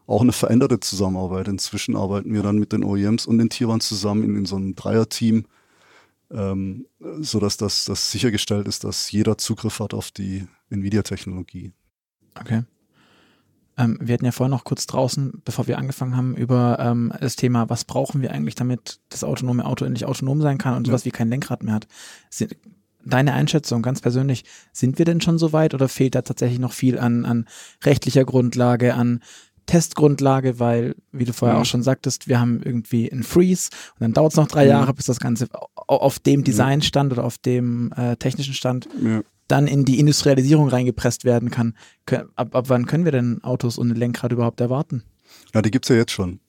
auch 0.07 0.21
eine 0.21 0.33
veränderte 0.33 0.79
Zusammenarbeit. 0.81 1.49
Inzwischen 1.49 1.97
arbeiten 1.97 2.33
wir 2.33 2.43
dann 2.43 2.59
mit 2.59 2.73
den 2.73 2.85
OEMs 2.85 3.27
und 3.27 3.39
den 3.39 3.51
Tier 3.51 3.69
1 3.69 3.89
zusammen 3.89 4.23
in, 4.23 4.37
in 4.37 4.47
so 4.47 4.57
einem 4.57 4.75
Dreier-Team, 4.75 5.47
ähm, 6.33 6.87
sodass 7.21 7.57
das, 7.57 7.85
das 7.85 8.11
sichergestellt 8.11 8.67
ist, 8.67 8.85
dass 8.85 9.11
jeder 9.11 9.39
Zugriff 9.39 9.81
hat 9.81 9.95
auf 9.95 10.11
die 10.11 10.47
NVIDIA-Technologie. 10.71 11.73
Okay. 12.39 12.63
Ähm, 13.79 13.99
wir 14.01 14.15
hatten 14.15 14.25
ja 14.25 14.33
vorhin 14.33 14.51
noch 14.51 14.65
kurz 14.65 14.87
draußen, 14.87 15.43
bevor 15.45 15.67
wir 15.67 15.79
angefangen 15.79 16.17
haben, 16.17 16.37
über 16.37 16.79
ähm, 16.79 17.13
das 17.21 17.37
Thema, 17.37 17.69
was 17.71 17.85
brauchen 17.85 18.21
wir 18.21 18.33
eigentlich, 18.33 18.55
damit 18.55 19.01
das 19.09 19.25
autonome 19.25 19.65
Auto 19.65 19.85
endlich 19.85 20.05
autonom 20.05 20.41
sein 20.43 20.59
kann 20.59 20.77
und 20.77 20.87
sowas 20.87 21.03
ja. 21.03 21.07
wie 21.07 21.17
kein 21.17 21.29
Lenkrad 21.29 21.63
mehr 21.63 21.75
hat. 21.75 21.87
Sind, 22.29 22.57
deine 23.05 23.33
Einschätzung 23.33 23.83
ganz 23.83 24.01
persönlich, 24.01 24.45
sind 24.73 24.99
wir 24.99 25.05
denn 25.05 25.21
schon 25.21 25.39
so 25.39 25.53
weit 25.53 25.75
oder 25.75 25.89
fehlt 25.89 26.15
da 26.15 26.23
tatsächlich 26.23 26.59
noch 26.59 26.73
viel 26.73 26.99
an, 26.99 27.25
an 27.25 27.49
rechtlicher 27.83 28.25
Grundlage, 28.25 28.95
an 28.95 29.23
Testgrundlage, 29.67 30.59
weil, 30.59 30.97
wie 31.13 31.25
du 31.25 31.33
vorher 31.33 31.57
mhm. 31.57 31.63
auch 31.63 31.67
schon 31.67 31.83
sagtest, 31.83 32.29
wir 32.29 32.41
haben 32.41 32.61
irgendwie 32.63 33.11
einen 33.11 33.23
Freeze 33.23 33.71
und 33.95 34.01
dann 34.01 34.13
dauert 34.13 34.33
es 34.33 34.37
noch 34.37 34.49
drei 34.49 34.65
mhm. 34.65 34.71
Jahre, 34.71 34.95
bis 34.95 35.07
das 35.07 35.21
Ganze 35.21 35.49
auf 35.75 36.19
dem 36.19 36.45
Designstand 36.45 37.13
oder 37.13 37.25
auf 37.25 37.39
dem 37.39 37.93
äh, 37.97 38.17
technischen 38.17 38.55
Stand 38.55 38.89
ja. 39.03 39.23
dann 39.49 39.67
in 39.67 39.85
die 39.85 39.99
Industrialisierung 39.99 40.69
reingepresst 40.69 41.25
werden 41.25 41.51
kann. 41.51 41.75
Ab, 42.37 42.55
ab 42.55 42.65
wann 42.69 42.87
können 42.87 43.05
wir 43.05 43.13
denn 43.13 43.43
Autos 43.43 43.79
ohne 43.79 43.95
Lenkrad 43.95 44.33
überhaupt 44.33 44.61
erwarten? 44.61 45.03
Ja, 45.55 45.63
die 45.63 45.71
gibt 45.71 45.85
es 45.85 45.89
ja 45.91 45.97
jetzt 45.97 46.13
schon. 46.13 46.41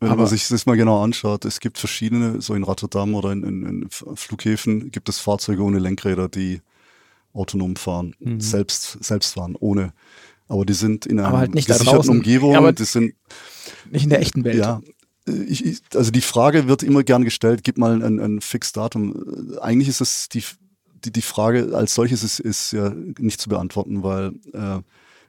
Wenn 0.00 0.10
Aber 0.10 0.22
man 0.22 0.30
sich 0.30 0.48
das 0.48 0.64
mal 0.64 0.78
genau 0.78 1.04
anschaut, 1.04 1.44
es 1.44 1.60
gibt 1.60 1.78
verschiedene, 1.78 2.40
so 2.40 2.54
in 2.54 2.62
Rotterdam 2.62 3.14
oder 3.14 3.32
in, 3.32 3.42
in, 3.42 3.66
in 3.66 3.88
Flughäfen 3.90 4.90
gibt 4.90 5.10
es 5.10 5.18
Fahrzeuge 5.18 5.62
ohne 5.62 5.78
Lenkräder, 5.78 6.28
die 6.28 6.62
autonom 7.34 7.76
fahren, 7.76 8.14
mhm. 8.18 8.40
selbst, 8.40 9.04
selbst 9.04 9.34
fahren, 9.34 9.56
ohne 9.58 9.92
aber 10.50 10.66
die 10.66 10.74
sind 10.74 11.06
in 11.06 11.20
einer 11.20 11.30
halt 11.30 11.52
gesicherten 11.52 12.10
Umgebung. 12.10 12.52
Ja, 12.52 12.72
die 12.72 12.84
sind 12.84 13.14
nicht 13.90 14.02
in 14.02 14.10
der 14.10 14.20
echten 14.20 14.42
Welt. 14.44 14.56
Ja. 14.56 14.80
Ich, 15.46 15.64
ich, 15.64 15.80
also 15.94 16.10
die 16.10 16.20
Frage 16.20 16.66
wird 16.66 16.82
immer 16.82 17.04
gern 17.04 17.24
gestellt, 17.24 17.62
gib 17.62 17.78
mal 17.78 18.02
ein, 18.02 18.18
ein 18.18 18.40
Fixdatum. 18.40 19.58
Eigentlich 19.60 19.88
ist 19.88 20.00
es 20.00 20.28
die, 20.28 20.42
die, 21.04 21.12
die 21.12 21.22
Frage 21.22 21.70
als 21.72 21.94
solches 21.94 22.24
ist, 22.24 22.40
ist 22.40 22.72
ja 22.72 22.92
nicht 23.18 23.40
zu 23.40 23.48
beantworten, 23.48 24.02
weil 24.02 24.32
äh, 24.52 24.80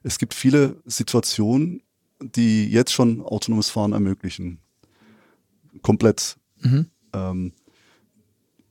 es 0.02 0.18
gibt 0.18 0.34
viele 0.34 0.78
Situationen, 0.86 1.84
die 2.20 2.68
jetzt 2.68 2.92
schon 2.92 3.22
autonomes 3.22 3.70
Fahren 3.70 3.94
ermöglichen. 3.94 4.60
Komplett. 5.84 6.38
Mhm. 6.62 6.88
Ähm, 7.14 7.52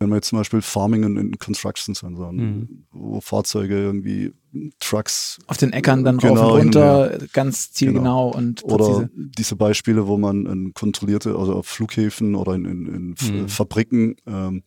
wenn 0.01 0.09
wir 0.09 0.16
jetzt 0.16 0.28
zum 0.28 0.38
Beispiel 0.38 0.62
Farming 0.62 1.05
und 1.05 1.38
Construction 1.38 1.94
Sensoren, 1.94 2.36
mhm. 2.36 2.84
wo 2.90 3.20
Fahrzeuge 3.20 3.76
irgendwie 3.76 4.32
Trucks 4.80 5.38
auf 5.46 5.57
den 5.57 5.72
Äckern 5.72 6.05
dann 6.05 6.18
genau, 6.18 6.34
rauf 6.34 6.53
und 6.55 6.61
runter, 6.61 7.11
hin, 7.11 7.18
ja. 7.20 7.26
ganz 7.32 7.72
zielgenau 7.72 8.30
genau. 8.30 8.36
und 8.36 8.62
präzise. 8.66 8.90
Oder 8.90 9.11
diese 9.14 9.57
Beispiele, 9.57 10.07
wo 10.07 10.16
man 10.16 10.46
in 10.46 10.74
kontrollierte, 10.74 11.36
also 11.36 11.55
auf 11.55 11.66
Flughäfen 11.66 12.34
oder 12.34 12.55
in, 12.55 12.64
in, 12.64 12.86
in 12.86 13.42
mhm. 13.42 13.48
Fabriken 13.48 14.16
ähm, 14.26 14.62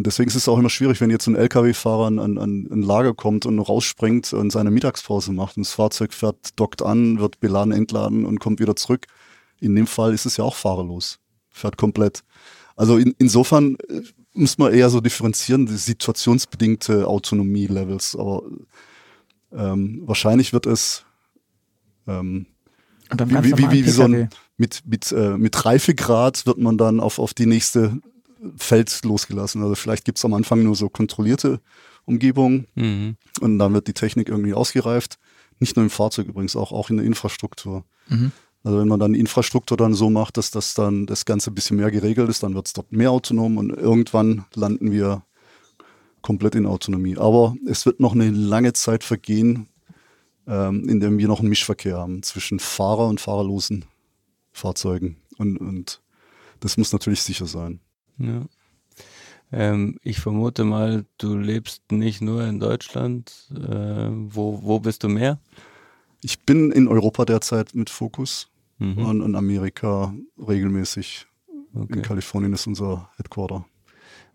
und 0.00 0.06
deswegen 0.06 0.28
ist 0.28 0.36
es 0.36 0.48
auch 0.48 0.58
immer 0.58 0.70
schwierig, 0.70 0.98
wenn 1.02 1.10
jetzt 1.10 1.26
ein 1.26 1.36
LKW-Fahrer 1.36 2.06
an, 2.06 2.18
an, 2.18 2.38
an 2.38 2.66
ein 2.70 2.82
Lager 2.82 3.12
kommt 3.12 3.44
und 3.44 3.58
rausspringt 3.58 4.32
und 4.32 4.50
seine 4.50 4.70
Mittagspause 4.70 5.30
macht 5.30 5.58
und 5.58 5.66
das 5.66 5.74
Fahrzeug 5.74 6.14
fährt, 6.14 6.58
dockt 6.58 6.80
an, 6.80 7.18
wird 7.18 7.38
beladen, 7.40 7.70
entladen 7.70 8.24
und 8.24 8.40
kommt 8.40 8.60
wieder 8.60 8.76
zurück. 8.76 9.06
In 9.60 9.74
dem 9.74 9.86
Fall 9.86 10.14
ist 10.14 10.24
es 10.24 10.38
ja 10.38 10.44
auch 10.44 10.54
fahrerlos. 10.54 11.18
Fährt 11.50 11.76
komplett. 11.76 12.22
Also 12.76 12.96
in, 12.96 13.14
insofern 13.18 13.76
äh, 13.88 14.00
muss 14.40 14.58
man 14.58 14.72
eher 14.72 14.90
so 14.90 15.00
differenzieren, 15.00 15.66
die 15.66 15.76
situationsbedingte 15.76 17.06
Autonomie-Levels. 17.06 18.16
Aber 18.16 18.42
ähm, 19.52 20.02
wahrscheinlich 20.06 20.52
wird 20.52 20.66
es 20.66 21.04
ähm, 22.06 22.46
wie, 23.12 23.58
wie, 23.58 23.70
wie, 23.70 23.84
wie 23.86 23.90
so 23.90 24.04
ein, 24.04 24.30
mit, 24.56 24.82
mit, 24.86 25.12
äh, 25.12 25.36
mit 25.36 25.64
Reifegrad 25.64 26.46
wird 26.46 26.58
man 26.58 26.78
dann 26.78 27.00
auf, 27.00 27.18
auf 27.18 27.34
die 27.34 27.46
nächste 27.46 27.98
Feld 28.56 29.04
losgelassen. 29.04 29.62
Also 29.62 29.74
vielleicht 29.74 30.04
gibt 30.04 30.18
es 30.18 30.24
am 30.24 30.34
Anfang 30.34 30.62
nur 30.62 30.76
so 30.76 30.88
kontrollierte 30.88 31.60
Umgebungen 32.04 32.66
mhm. 32.74 33.16
und 33.40 33.58
dann 33.58 33.74
wird 33.74 33.88
die 33.88 33.94
Technik 33.94 34.28
irgendwie 34.28 34.54
ausgereift. 34.54 35.18
Nicht 35.58 35.76
nur 35.76 35.84
im 35.84 35.90
Fahrzeug 35.90 36.28
übrigens, 36.28 36.56
auch, 36.56 36.72
auch 36.72 36.90
in 36.90 36.96
der 36.96 37.06
Infrastruktur. 37.06 37.84
Mhm. 38.08 38.32
Also 38.62 38.78
wenn 38.78 38.88
man 38.88 39.00
dann 39.00 39.14
Infrastruktur 39.14 39.76
dann 39.76 39.94
so 39.94 40.10
macht, 40.10 40.36
dass 40.36 40.50
das 40.50 40.74
dann 40.74 41.06
das 41.06 41.24
Ganze 41.24 41.50
ein 41.50 41.54
bisschen 41.54 41.78
mehr 41.78 41.90
geregelt 41.90 42.28
ist, 42.28 42.42
dann 42.42 42.54
wird 42.54 42.66
es 42.66 42.72
dort 42.74 42.92
mehr 42.92 43.10
autonom 43.10 43.56
und 43.56 43.70
irgendwann 43.70 44.44
landen 44.54 44.92
wir 44.92 45.22
komplett 46.20 46.54
in 46.54 46.66
Autonomie. 46.66 47.16
Aber 47.16 47.54
es 47.66 47.86
wird 47.86 48.00
noch 48.00 48.12
eine 48.12 48.30
lange 48.30 48.74
Zeit 48.74 49.02
vergehen, 49.02 49.68
ähm, 50.46 50.88
in 50.88 51.00
dem 51.00 51.18
wir 51.18 51.28
noch 51.28 51.40
einen 51.40 51.48
Mischverkehr 51.48 51.96
haben 51.96 52.22
zwischen 52.22 52.58
Fahrer 52.58 53.08
und 53.08 53.20
fahrerlosen 53.20 53.86
Fahrzeugen. 54.52 55.16
Und, 55.38 55.56
und 55.56 56.02
das 56.60 56.76
muss 56.76 56.92
natürlich 56.92 57.22
sicher 57.22 57.46
sein. 57.46 57.80
Ja. 58.18 58.44
Ähm, 59.52 59.98
ich 60.02 60.20
vermute 60.20 60.64
mal, 60.64 61.06
du 61.18 61.36
lebst 61.36 61.90
nicht 61.90 62.20
nur 62.20 62.44
in 62.44 62.60
Deutschland. 62.60 63.48
Äh, 63.52 64.08
wo, 64.10 64.60
wo 64.62 64.80
bist 64.80 65.02
du 65.02 65.08
mehr? 65.08 65.40
Ich 66.22 66.40
bin 66.40 66.70
in 66.70 66.88
Europa 66.88 67.24
derzeit 67.24 67.74
mit 67.74 67.90
Fokus 67.90 68.48
mhm. 68.78 68.98
und 68.98 69.22
in 69.22 69.34
Amerika 69.34 70.14
regelmäßig. 70.38 71.26
Okay. 71.72 71.94
In 71.94 72.02
Kalifornien 72.02 72.52
ist 72.52 72.66
unser 72.66 73.10
Headquarter. 73.16 73.64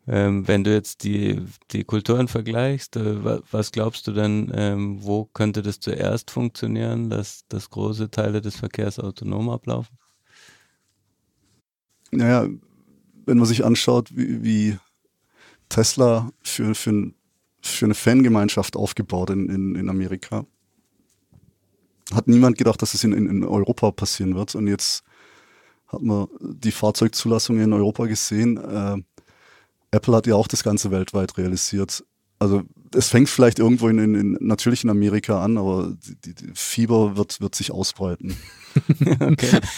Ähm, 0.08 0.48
wenn 0.48 0.64
du 0.64 0.72
jetzt 0.72 1.04
die, 1.04 1.42
die 1.72 1.84
Kulturen 1.84 2.28
vergleichst, 2.28 2.96
äh, 2.96 3.42
was 3.52 3.72
glaubst 3.72 4.06
du 4.08 4.12
denn, 4.12 4.52
ähm, 4.54 5.04
wo 5.04 5.26
könnte 5.26 5.64
das 5.64 5.80
zuerst 5.80 6.30
funktionieren, 6.30 7.10
dass, 7.10 7.48
dass 7.50 7.72
große 7.72 8.12
Teile 8.12 8.40
des 8.42 8.56
Verkehrs 8.56 9.00
autonom 9.00 9.50
ablaufen? 9.50 9.98
Naja, 12.12 12.48
wenn 13.26 13.38
man 13.38 13.48
sich 13.48 13.66
anschaut, 13.66 14.16
wie, 14.16 14.44
wie 14.44 14.78
Tesla 15.70 16.32
für, 16.44 16.76
für, 16.76 17.12
für 17.62 17.86
eine 17.86 17.96
Fangemeinschaft 17.96 18.76
aufgebaut 18.76 19.32
in, 19.32 19.50
in, 19.50 19.76
in 19.76 19.90
Amerika, 19.90 20.46
hat 22.14 22.28
niemand 22.28 22.58
gedacht, 22.58 22.82
dass 22.82 22.94
es 22.94 23.04
in, 23.04 23.14
in, 23.14 23.28
in 23.28 23.44
Europa 23.44 23.92
passieren 23.92 24.36
wird. 24.36 24.56
Und 24.56 24.68
jetzt 24.68 25.04
hat 25.88 26.02
man 26.02 26.28
die 26.40 26.72
Fahrzeugzulassung 26.72 27.60
in 27.60 27.74
Europa 27.74 28.06
gesehen. 28.06 28.58
Äh, 28.58 28.98
Apple 29.92 30.16
hat 30.16 30.28
ja 30.28 30.36
auch 30.36 30.48
das 30.48 30.64
Ganze 30.64 30.92
weltweit 30.92 31.38
realisiert. 31.38 32.04
Also 32.38 32.64
es 32.94 33.10
fängt 33.10 33.30
vielleicht 33.30 33.60
irgendwo 33.60 33.88
in, 33.88 33.98
in, 33.98 34.16
in 34.16 34.38
natürlich 34.42 34.84
in 34.84 34.90
Amerika 34.90 35.44
an, 35.44 35.58
aber 35.58 35.96
die, 36.26 36.36
die 36.36 36.52
Fieber 36.54 37.16
wird, 37.18 37.40
wird 37.42 37.56
sich 37.56 37.72
ausbreiten. 37.72 38.36
okay. 39.20 39.60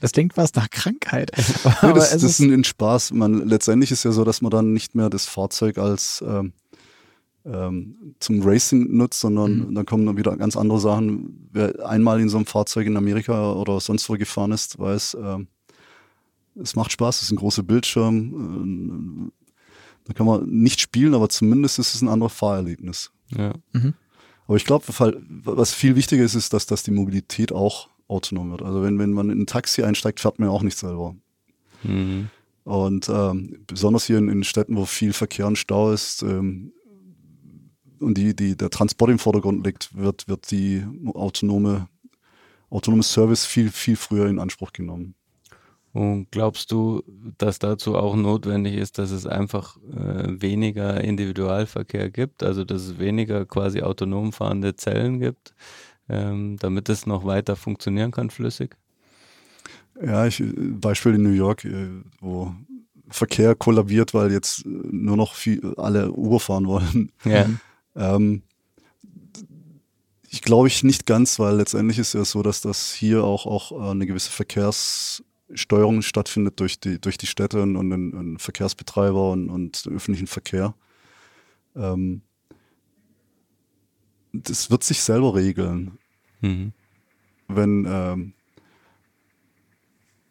Das 0.00 0.12
klingt 0.12 0.34
fast 0.34 0.56
nach 0.56 0.68
Krankheit. 0.68 1.32
Aber 1.80 1.94
das, 1.94 2.10
das 2.10 2.22
ist 2.22 2.38
ein 2.38 2.64
Spaß. 2.64 3.12
Man, 3.12 3.48
letztendlich 3.48 3.90
ist 3.90 4.04
ja 4.04 4.12
so, 4.12 4.24
dass 4.24 4.42
man 4.42 4.50
dann 4.50 4.74
nicht 4.74 4.94
mehr 4.94 5.08
das 5.08 5.24
Fahrzeug 5.24 5.78
als 5.78 6.22
ähm, 6.26 6.52
ähm, 7.46 8.14
zum 8.18 8.42
Racing 8.42 8.96
nutzt, 8.96 9.20
sondern 9.20 9.68
mhm. 9.68 9.74
dann 9.74 9.86
kommen 9.86 10.06
dann 10.06 10.16
wieder 10.16 10.36
ganz 10.36 10.56
andere 10.56 10.80
Sachen. 10.80 11.48
Wer 11.52 11.86
einmal 11.86 12.20
in 12.20 12.28
so 12.28 12.36
einem 12.36 12.46
Fahrzeug 12.46 12.86
in 12.86 12.96
Amerika 12.96 13.52
oder 13.52 13.80
sonst 13.80 14.08
wo 14.08 14.14
gefahren 14.14 14.52
ist, 14.52 14.78
weiß, 14.78 15.16
ähm, 15.20 15.48
es 16.60 16.74
macht 16.74 16.92
Spaß, 16.92 17.18
es 17.18 17.22
ist 17.24 17.32
ein 17.32 17.36
großer 17.36 17.62
Bildschirm. 17.62 19.30
Äh, 19.30 19.32
da 20.06 20.12
kann 20.12 20.26
man 20.26 20.48
nicht 20.48 20.80
spielen, 20.80 21.14
aber 21.14 21.28
zumindest 21.28 21.78
ist 21.78 21.94
es 21.94 22.02
ein 22.02 22.08
anderes 22.08 22.32
Fahrerlebnis. 22.32 23.10
Ja. 23.36 23.52
Mhm. 23.72 23.94
Aber 24.46 24.56
ich 24.56 24.64
glaube, 24.64 24.84
was 25.44 25.74
viel 25.74 25.96
wichtiger 25.96 26.24
ist, 26.24 26.34
ist, 26.36 26.52
dass, 26.52 26.66
dass 26.66 26.84
die 26.84 26.92
Mobilität 26.92 27.52
auch 27.52 27.88
autonom 28.08 28.50
wird. 28.52 28.62
Also 28.62 28.82
wenn, 28.82 28.98
wenn 28.98 29.12
man 29.12 29.30
in 29.30 29.42
ein 29.42 29.46
Taxi 29.46 29.82
einsteigt, 29.82 30.20
fährt 30.20 30.38
man 30.38 30.48
ja 30.48 30.54
auch 30.54 30.62
nicht 30.62 30.78
selber. 30.78 31.16
Mhm. 31.82 32.28
Und 32.62 33.08
ähm, 33.08 33.64
besonders 33.66 34.06
hier 34.06 34.18
in, 34.18 34.28
in, 34.28 34.44
Städten, 34.44 34.76
wo 34.76 34.86
viel 34.86 35.12
Verkehr 35.12 35.46
und 35.46 35.56
Stau 35.56 35.92
ist 35.92 36.22
ähm, 36.22 36.72
und 38.00 38.16
die, 38.16 38.34
die, 38.34 38.56
der 38.56 38.70
Transport 38.70 39.10
im 39.10 39.18
Vordergrund 39.18 39.66
liegt, 39.66 39.96
wird, 39.96 40.28
wird 40.28 40.50
die 40.50 40.84
autonome, 41.14 41.88
autonome 42.70 43.02
Service 43.02 43.44
viel, 43.44 43.70
viel 43.70 43.96
früher 43.96 44.26
in 44.26 44.38
Anspruch 44.38 44.72
genommen. 44.72 45.14
Und 45.92 46.30
glaubst 46.30 46.72
du, 46.72 47.02
dass 47.38 47.58
dazu 47.58 47.96
auch 47.96 48.16
notwendig 48.16 48.74
ist, 48.74 48.98
dass 48.98 49.10
es 49.10 49.26
einfach 49.26 49.78
äh, 49.96 50.42
weniger 50.42 51.02
Individualverkehr 51.02 52.10
gibt, 52.10 52.42
also 52.42 52.64
dass 52.64 52.82
es 52.82 52.98
weniger 52.98 53.46
quasi 53.46 53.80
autonom 53.80 54.34
fahrende 54.34 54.76
Zellen 54.76 55.20
gibt, 55.20 55.54
ähm, 56.10 56.58
damit 56.58 56.90
es 56.90 57.06
noch 57.06 57.24
weiter 57.24 57.56
funktionieren 57.56 58.10
kann 58.10 58.28
flüssig? 58.28 58.76
Ja, 60.04 60.26
ich, 60.26 60.42
Beispiel 60.54 61.14
in 61.14 61.22
New 61.22 61.30
York, 61.30 61.64
äh, 61.64 61.88
wo 62.20 62.54
Verkehr 63.08 63.54
kollabiert, 63.54 64.12
weil 64.12 64.32
jetzt 64.32 64.66
nur 64.66 65.16
noch 65.16 65.34
viel, 65.34 65.74
alle 65.78 66.12
Uber 66.12 66.40
fahren 66.40 66.66
wollen. 66.66 67.10
Ja. 67.24 67.46
ähm, 67.96 68.42
ich 70.28 70.42
glaube 70.42 70.68
ich 70.68 70.84
nicht 70.84 71.06
ganz, 71.06 71.38
weil 71.38 71.56
letztendlich 71.56 71.98
ist 71.98 72.14
ja 72.14 72.24
so, 72.24 72.42
dass 72.42 72.60
das 72.60 72.92
hier 72.92 73.24
auch, 73.24 73.46
auch 73.46 73.90
eine 73.90 74.06
gewisse 74.06 74.30
Verkehrs- 74.30 75.22
Steuerung 75.54 76.02
stattfindet 76.02 76.58
durch 76.60 76.80
die, 76.80 77.00
durch 77.00 77.18
die 77.18 77.26
Städte 77.26 77.62
und, 77.62 77.76
und, 77.76 77.92
und 77.92 78.38
Verkehrsbetreiber 78.38 79.30
und, 79.30 79.48
und 79.48 79.86
öffentlichen 79.86 80.26
Verkehr. 80.26 80.74
Ähm, 81.74 82.22
das 84.32 84.70
wird 84.70 84.82
sich 84.82 85.00
selber 85.02 85.34
regeln. 85.34 85.98
Mhm. 86.40 86.72
Wenn, 87.48 87.86
ähm, 87.88 88.32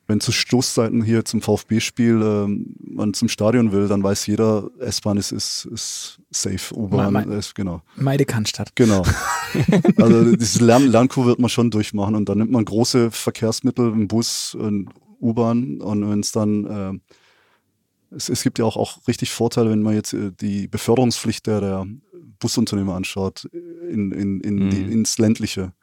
wenn 0.07 0.19
zu 0.19 0.31
Stoßzeiten 0.31 1.03
hier 1.03 1.25
zum 1.25 1.41
VfB-Spiel 1.41 2.21
ähm, 2.21 2.75
man 2.79 3.13
zum 3.13 3.27
Stadion 3.27 3.71
will, 3.71 3.87
dann 3.87 4.03
weiß 4.03 4.27
jeder, 4.27 4.69
S-Bahn 4.79 5.17
ist, 5.17 5.31
ist, 5.31 5.67
ist 5.71 6.19
safe, 6.29 6.75
U-Bahn 6.75 7.31
ist, 7.31 7.55
genau. 7.55 7.81
Meide 7.95 8.25
Cannstatt. 8.25 8.75
Genau. 8.75 9.03
also 9.97 10.35
diese 10.35 10.63
Lern 10.63 10.87
Lernkurve 10.87 11.29
wird 11.29 11.39
man 11.39 11.49
schon 11.49 11.71
durchmachen 11.71 12.15
und 12.15 12.29
dann 12.29 12.37
nimmt 12.37 12.51
man 12.51 12.65
große 12.65 13.09
Verkehrsmittel, 13.11 13.91
einen 13.91 14.07
Bus, 14.07 14.55
ein 14.59 14.89
U-Bahn 15.19 15.81
und 15.81 16.09
wenn 16.09 16.19
es 16.19 16.31
dann, 16.31 16.65
äh, 16.65 18.15
es, 18.15 18.29
es, 18.29 18.43
gibt 18.43 18.59
ja 18.59 18.65
auch, 18.65 18.77
auch 18.77 19.07
richtig 19.07 19.31
Vorteile, 19.31 19.71
wenn 19.71 19.81
man 19.81 19.95
jetzt 19.95 20.13
äh, 20.13 20.31
die 20.39 20.67
Beförderungspflicht 20.67 21.47
der, 21.47 21.61
der 21.61 21.87
Busunternehmer 22.39 22.95
anschaut, 22.95 23.45
in, 23.45 24.11
in, 24.11 24.39
in 24.41 24.65
mhm. 24.65 24.69
die, 24.69 24.81
ins 24.81 25.17
ländliche. 25.17 25.73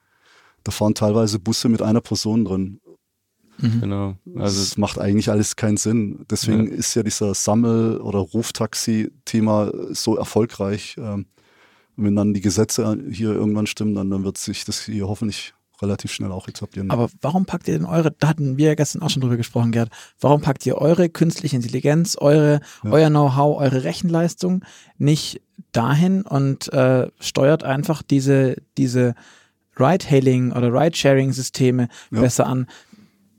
Da 0.65 0.71
fahren 0.71 0.95
teilweise 0.95 1.41
Busse 1.41 1.69
mit 1.69 1.83
einer 1.83 2.01
Person 2.01 2.45
drin. 2.45 2.81
Mhm. 3.63 3.81
Genau. 3.81 4.15
Also 4.37 4.61
das 4.61 4.77
macht 4.77 4.99
eigentlich 4.99 5.31
alles 5.31 5.57
keinen 5.57 5.77
Sinn. 5.77 6.27
Deswegen 6.31 6.67
ja. 6.67 6.75
ist 6.75 6.95
ja 6.95 7.03
dieser 7.03 7.35
Sammel- 7.35 8.01
oder 8.01 8.19
Ruftaxi-Thema 8.19 9.73
so 9.93 10.17
erfolgreich. 10.17 10.97
Ähm, 10.99 11.27
wenn 11.97 12.17
dann 12.17 12.35
die 12.35 12.41
Gesetze 12.41 12.99
hier 13.11 13.31
irgendwann 13.31 13.67
stimmen, 13.67 13.95
dann, 13.95 14.11
dann 14.11 14.25
wird 14.25 14.39
sich 14.39 14.65
das 14.65 14.81
hier 14.81 15.09
hoffentlich 15.09 15.55
relativ 15.83 16.13
schnell 16.13 16.31
auch 16.33 16.49
etablieren. 16.49 16.91
Aber 16.91 17.11
warum 17.21 17.45
packt 17.45 17.69
ihr 17.69 17.77
denn 17.77 17.87
eure, 17.87 18.13
da 18.13 18.29
hatten 18.29 18.57
wir 18.57 18.69
ja 18.69 18.75
gestern 18.75 19.03
auch 19.03 19.11
schon 19.11 19.21
drüber 19.21 19.37
gesprochen, 19.37 19.73
Gerd, 19.73 19.91
warum 20.21 20.41
packt 20.41 20.65
ihr 20.65 20.77
eure 20.77 21.09
künstliche 21.09 21.57
Intelligenz, 21.57 22.17
eure, 22.19 22.61
ja. 22.85 22.91
euer 22.91 23.11
Know-how, 23.11 23.61
eure 23.61 23.85
Rechenleistung 23.85 24.65
nicht 24.97 25.43
dahin 25.73 26.23
und 26.23 26.73
äh, 26.73 27.09
steuert 27.21 27.65
einfach 27.65 28.03
diese, 28.03 28.57
diese 28.79 29.15
Ride-Hailing 29.79 30.53
oder 30.53 30.73
Ride-Sharing-Systeme 30.73 31.89
ja. 32.11 32.21
besser 32.21 32.47
an? 32.47 32.67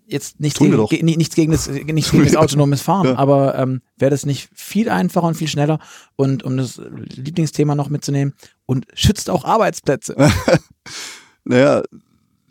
Jetzt 0.06 0.40
nichts 0.40 0.60
gegen, 0.60 0.86
ge, 0.88 1.02
nichts 1.02 1.36
gegen 1.36 1.52
das, 1.52 1.68
nichts 1.68 2.12
gegen 2.12 2.26
das 2.26 2.36
autonomes 2.36 2.82
Fahren, 2.82 3.08
ja. 3.08 3.18
aber 3.18 3.58
ähm, 3.58 3.82
wäre 3.98 4.12
das 4.12 4.26
nicht 4.26 4.50
viel 4.54 4.90
einfacher 4.90 5.28
und 5.28 5.36
viel 5.36 5.48
schneller 5.48 5.80
und 6.16 6.44
um 6.44 6.58
das 6.58 6.82
Lieblingsthema 7.16 7.74
noch 7.74 7.90
mitzunehmen 7.90 8.34
und 8.66 8.86
schützt 8.94 9.30
auch 9.30 9.46
Arbeitsplätze. 9.46 10.16
naja, 11.46 11.84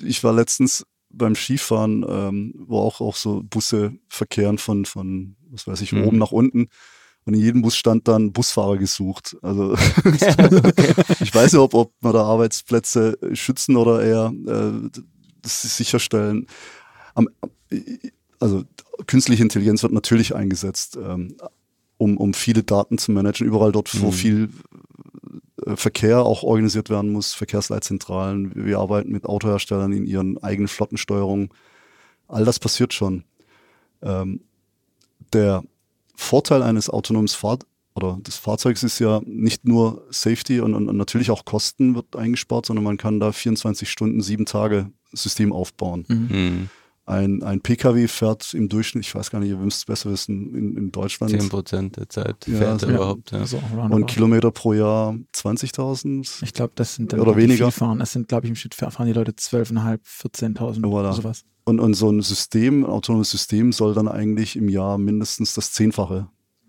ich 0.03 0.25
war 0.25 0.33
letztens 0.33 0.87
beim 1.11 1.35
Skifahren, 1.35 2.05
ähm, 2.09 2.55
wo 2.57 2.79
auch, 2.79 3.01
auch 3.01 3.17
so 3.17 3.43
Busse 3.45 3.93
verkehren 4.09 4.59
von, 4.59 4.85
von 4.87 5.37
was 5.51 5.67
weiß 5.67 5.81
ich, 5.83 5.93
mhm. 5.93 6.05
oben 6.05 6.19
nach 6.19 6.33
unten. 6.33 6.69
Und 7.25 7.35
in 7.35 7.41
jedem 7.41 7.63
Bus 7.63 7.77
stand 7.77 8.09
dann 8.09 8.33
Busfahrer 8.33 8.79
gesucht. 8.79 9.37
Also 9.43 9.75
ich 11.21 11.35
weiß 11.35 11.53
nicht, 11.53 11.61
ob, 11.61 11.75
ob 11.75 11.93
man 12.01 12.13
da 12.13 12.25
Arbeitsplätze 12.25 13.17
schützen 13.33 13.77
oder 13.77 14.03
eher 14.03 14.33
äh, 14.47 15.01
sicherstellen. 15.47 16.47
Am, 17.15 17.29
also 18.41 18.65
künstliche 19.07 19.43
Intelligenz 19.43 19.83
wird 19.83 19.93
natürlich 19.93 20.35
eingesetzt, 20.35 20.97
ähm, 20.97 21.37
um, 21.99 22.17
um 22.17 22.35
viele 22.35 22.63
Daten 22.63 22.99
zu 22.99 23.13
managen. 23.13 23.47
Überall 23.47 23.73
dort, 23.73 24.01
wo 24.01 24.07
mhm. 24.07 24.13
viel 24.13 24.49
äh, 25.67 25.77
Verkehr 25.77 26.23
auch 26.23 26.43
organisiert 26.43 26.91
werden 26.91 27.13
muss, 27.13 27.35
Verkehrsleitzentralen. 27.35 28.53
Wir 28.55 28.79
arbeiten 28.79 29.13
mit 29.13 29.27
Autoherstellern 29.27 29.93
in 29.93 30.07
ihren 30.07 30.43
eigenen 30.43 30.69
Flottensteuerungen. 30.69 31.51
All 32.29 32.45
das 32.45 32.59
passiert 32.59 32.93
schon. 32.93 33.25
Ähm, 34.03 34.41
der 35.33 35.63
Vorteil 36.15 36.63
eines 36.63 36.91
autonomen 36.91 37.29
Fahr 37.29 37.59
oder 37.95 38.19
des 38.23 38.37
Fahrzeugs 38.37 38.83
ist 38.83 38.99
ja 38.99 39.21
nicht 39.25 39.67
nur 39.67 40.07
Safety 40.11 40.61
und, 40.61 40.75
und, 40.75 40.89
und, 40.89 40.97
natürlich 40.97 41.31
auch 41.31 41.45
Kosten 41.45 41.95
wird 41.95 42.17
eingespart, 42.17 42.67
sondern 42.67 42.85
man 42.85 42.97
kann 42.97 43.21
da 43.21 43.33
24 43.33 43.91
Stunden, 43.91 44.23
sieben 44.23 44.47
Tage 44.47 44.91
System 45.13 45.53
aufbauen. 45.53 46.05
Mhm. 46.09 46.71
Ein, 47.05 47.43
ein 47.43 47.61
Pkw 47.61 48.07
fährt 48.07 48.55
im 48.55 48.69
Durchschnitt, 48.69 49.05
ich 49.05 49.13
weiß 49.13 49.31
gar 49.31 49.41
nicht, 49.41 49.49
ihr 49.49 49.57
müsst 49.57 49.79
es 49.79 49.85
besser 49.87 50.11
wissen, 50.13 50.55
in, 50.55 50.77
in 50.77 50.93
Deutschland. 50.93 51.33
10 51.33 51.49
Prozent 51.49 51.97
der 51.97 52.09
Zeit 52.09 52.47
ja, 52.47 52.59
fährt 52.59 52.83
er 52.83 52.89
ja, 52.91 52.95
überhaupt. 52.95 53.33
Ja. 53.33 53.39
Also 53.39 53.61
und 53.91 54.07
Kilometer 54.07 54.53
pro 54.53 54.73
Jahr 54.73 55.17
20.000? 55.35 56.45
Ich 56.45 56.53
glaube, 56.53 56.73
das 56.77 56.95
sind 56.95 57.13
dann 57.13 57.19
oder 57.19 57.37
weniger. 57.37 57.73
fahren. 57.73 57.99
Das 57.99 58.13
sind, 58.13 58.29
glaube 58.29 58.47
ich, 58.47 58.51
im 58.51 58.57
Schnitt 58.57 58.77
fahren 58.77 59.07
die 59.07 59.13
Leute 59.13 59.33
12.500, 59.33 59.99
14.000 60.05 60.81
voilà. 60.83 60.87
oder 60.87 61.13
sowas. 61.13 61.45
Und, 61.65 61.81
und 61.81 61.95
so 61.95 62.09
ein 62.09 62.23
System, 62.23 62.85
ein 62.85 62.91
autonomes 62.91 63.31
System 63.31 63.73
soll 63.73 63.95
dann 63.95 64.07
eigentlich 64.07 64.55
im 64.55 64.69
Jahr 64.69 64.97
mindestens 64.97 65.55
das 65.55 65.73
Zehnfache 65.73 66.29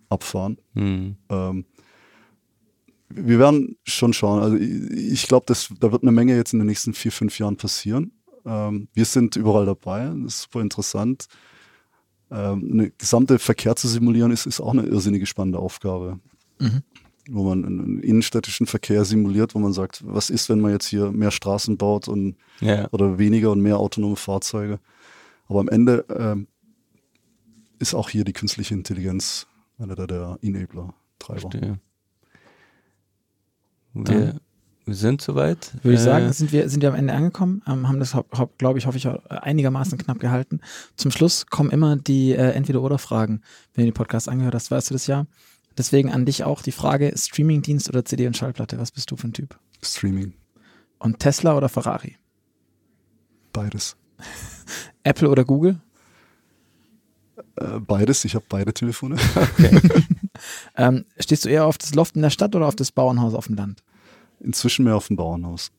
abfahren. 0.09 0.57
Mhm. 0.73 1.17
Ähm, 1.29 1.65
wir 3.09 3.37
werden 3.37 3.77
schon 3.83 4.13
schauen. 4.13 4.41
Also 4.41 4.55
ich, 4.55 5.13
ich 5.13 5.27
glaube, 5.27 5.45
da 5.47 5.91
wird 5.91 6.01
eine 6.01 6.11
Menge 6.11 6.35
jetzt 6.35 6.53
in 6.53 6.59
den 6.59 6.67
nächsten 6.67 6.95
vier, 6.95 7.11
fünf 7.11 7.37
Jahren 7.37 7.57
passieren. 7.57 8.11
Ähm, 8.45 8.87
wir 8.93 9.05
sind 9.05 9.35
überall 9.35 9.65
dabei, 9.65 10.11
das 10.23 10.35
ist 10.35 10.41
super 10.43 10.61
interessant. 10.61 11.27
Ähm, 12.31 12.69
eine 12.71 12.89
gesamte 12.91 13.39
Verkehr 13.39 13.75
zu 13.75 13.87
simulieren, 13.87 14.31
ist, 14.31 14.45
ist 14.45 14.59
auch 14.59 14.73
eine 14.73 14.83
irrsinnige 14.83 15.25
spannende 15.25 15.59
Aufgabe. 15.59 16.19
Mhm. 16.59 16.81
Wo 17.29 17.43
man 17.43 17.63
einen 17.63 17.99
innenstädtischen 18.01 18.67
Verkehr 18.67 19.05
simuliert, 19.05 19.55
wo 19.55 19.59
man 19.59 19.71
sagt, 19.71 20.03
was 20.05 20.29
ist, 20.29 20.49
wenn 20.49 20.59
man 20.59 20.71
jetzt 20.71 20.87
hier 20.87 21.11
mehr 21.11 21.31
Straßen 21.31 21.77
baut 21.77 22.09
und 22.09 22.35
ja. 22.59 22.89
oder 22.91 23.17
weniger 23.17 23.51
und 23.51 23.61
mehr 23.61 23.77
autonome 23.77 24.17
Fahrzeuge. 24.17 24.79
Aber 25.47 25.61
am 25.61 25.69
Ende 25.69 26.05
ähm, 26.09 26.47
ist 27.79 27.93
auch 27.93 28.09
hier 28.09 28.25
die 28.25 28.33
künstliche 28.33 28.73
Intelligenz 28.73 29.47
einer 29.77 29.95
der, 29.95 30.07
der 30.07 30.39
Enabler-Treiber. 30.41 31.49
Wir, 33.93 34.39
wir 34.85 34.95
sind 34.95 35.21
soweit. 35.21 35.71
Würde 35.81 35.95
ich 35.95 36.01
sagen, 36.01 36.25
äh, 36.25 36.33
sind 36.33 36.51
wir, 36.51 36.69
sind 36.69 36.81
wir 36.81 36.89
am 36.89 36.95
Ende 36.95 37.13
angekommen, 37.13 37.61
ähm, 37.67 37.87
haben 37.87 37.99
das, 37.99 38.15
glaube 38.57 38.79
ich, 38.79 38.85
hoffe 38.85 38.97
ich, 38.97 39.07
einigermaßen 39.07 39.97
knapp 39.97 40.19
gehalten. 40.19 40.59
Zum 40.95 41.11
Schluss 41.11 41.45
kommen 41.47 41.71
immer 41.71 41.95
die 41.95 42.31
äh, 42.31 42.51
Entweder-Oder-Fragen, 42.51 43.41
wenn 43.73 43.85
du 43.85 43.91
die 43.91 43.95
Podcast 43.95 44.27
angehört 44.27 44.55
hast, 44.55 44.71
weißt 44.71 44.89
du 44.89 44.93
das 44.93 45.07
ja. 45.07 45.25
Deswegen 45.77 46.11
an 46.11 46.25
dich 46.25 46.43
auch 46.43 46.61
die 46.61 46.71
Frage, 46.71 47.13
Streamingdienst 47.15 47.89
oder 47.89 48.05
CD 48.05 48.27
und 48.27 48.37
Schallplatte, 48.37 48.77
was 48.77 48.91
bist 48.91 49.09
du 49.09 49.15
für 49.15 49.27
ein 49.27 49.33
Typ? 49.33 49.57
Streaming. 49.81 50.33
Und 50.99 51.19
Tesla 51.19 51.57
oder 51.57 51.69
Ferrari? 51.69 52.17
Beides. 53.51 53.95
Apple 55.03 55.29
oder 55.29 55.45
Google? 55.45 55.79
Äh, 57.55 57.79
beides, 57.79 58.25
ich 58.25 58.35
habe 58.35 58.45
beide 58.49 58.73
Telefone. 58.73 59.17
Okay. 59.35 59.81
ähm, 60.77 61.05
stehst 61.19 61.45
du 61.45 61.49
eher 61.49 61.65
auf 61.65 61.77
das 61.77 61.95
Loft 61.95 62.15
in 62.15 62.21
der 62.21 62.29
Stadt 62.29 62.55
oder 62.55 62.67
auf 62.67 62.75
das 62.75 62.91
Bauernhaus 62.91 63.33
auf 63.33 63.47
dem 63.47 63.55
Land? 63.55 63.83
Inzwischen 64.43 64.85
mehr 64.85 64.95
auf 64.95 65.07
dem 65.07 65.15
Bauernhaus. 65.15 65.71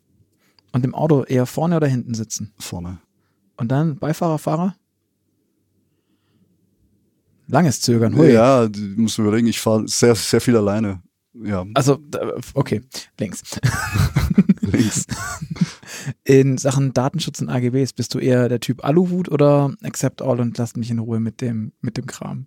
Und 0.72 0.84
im 0.84 0.94
Auto 0.94 1.22
eher 1.22 1.46
vorne 1.46 1.76
oder 1.76 1.86
hinten 1.86 2.14
sitzen? 2.14 2.52
Vorne. 2.58 2.98
Und 3.56 3.68
dann 3.68 3.96
Beifahrer, 3.96 4.38
Fahrer? 4.38 4.74
Langes 7.46 7.80
Zögern, 7.80 8.16
hui. 8.16 8.32
Ja, 8.32 8.66
du 8.66 8.80
musst 8.96 9.18
überlegen, 9.18 9.46
ich 9.46 9.60
fahre 9.60 9.86
sehr, 9.86 10.14
sehr 10.14 10.40
viel 10.40 10.56
alleine. 10.56 11.02
Ja. 11.34 11.66
Also, 11.74 11.98
okay, 12.54 12.82
links. 13.18 13.42
links. 14.60 15.06
In 16.24 16.58
Sachen 16.58 16.92
Datenschutz 16.92 17.40
und 17.40 17.48
AGBs, 17.48 17.92
bist 17.92 18.14
du 18.14 18.18
eher 18.18 18.48
der 18.48 18.60
Typ 18.60 18.84
Aluhut 18.84 19.28
oder 19.28 19.74
Accept 19.82 20.22
All 20.22 20.40
und 20.40 20.56
lass 20.58 20.76
mich 20.76 20.90
in 20.90 20.98
Ruhe 20.98 21.20
mit 21.20 21.40
dem, 21.40 21.72
mit 21.80 21.96
dem 21.96 22.06
Kram? 22.06 22.46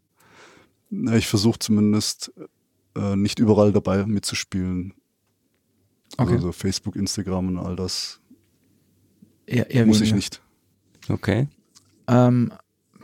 Na, 0.89 1.15
ich 1.15 1.27
versuche 1.27 1.59
zumindest 1.59 2.31
äh, 2.95 3.15
nicht 3.15 3.39
überall 3.39 3.71
dabei 3.71 4.05
mitzuspielen. 4.05 4.93
Okay. 6.17 6.33
Also 6.33 6.51
Facebook, 6.51 6.95
Instagram 6.95 7.47
und 7.49 7.57
all 7.59 7.75
das. 7.75 8.19
Eher, 9.45 9.69
eher 9.69 9.85
Muss 9.85 9.99
weniger. 9.99 10.17
ich 10.17 10.23
nicht. 10.23 10.41
Okay. 11.09 11.47
Ähm, 12.07 12.51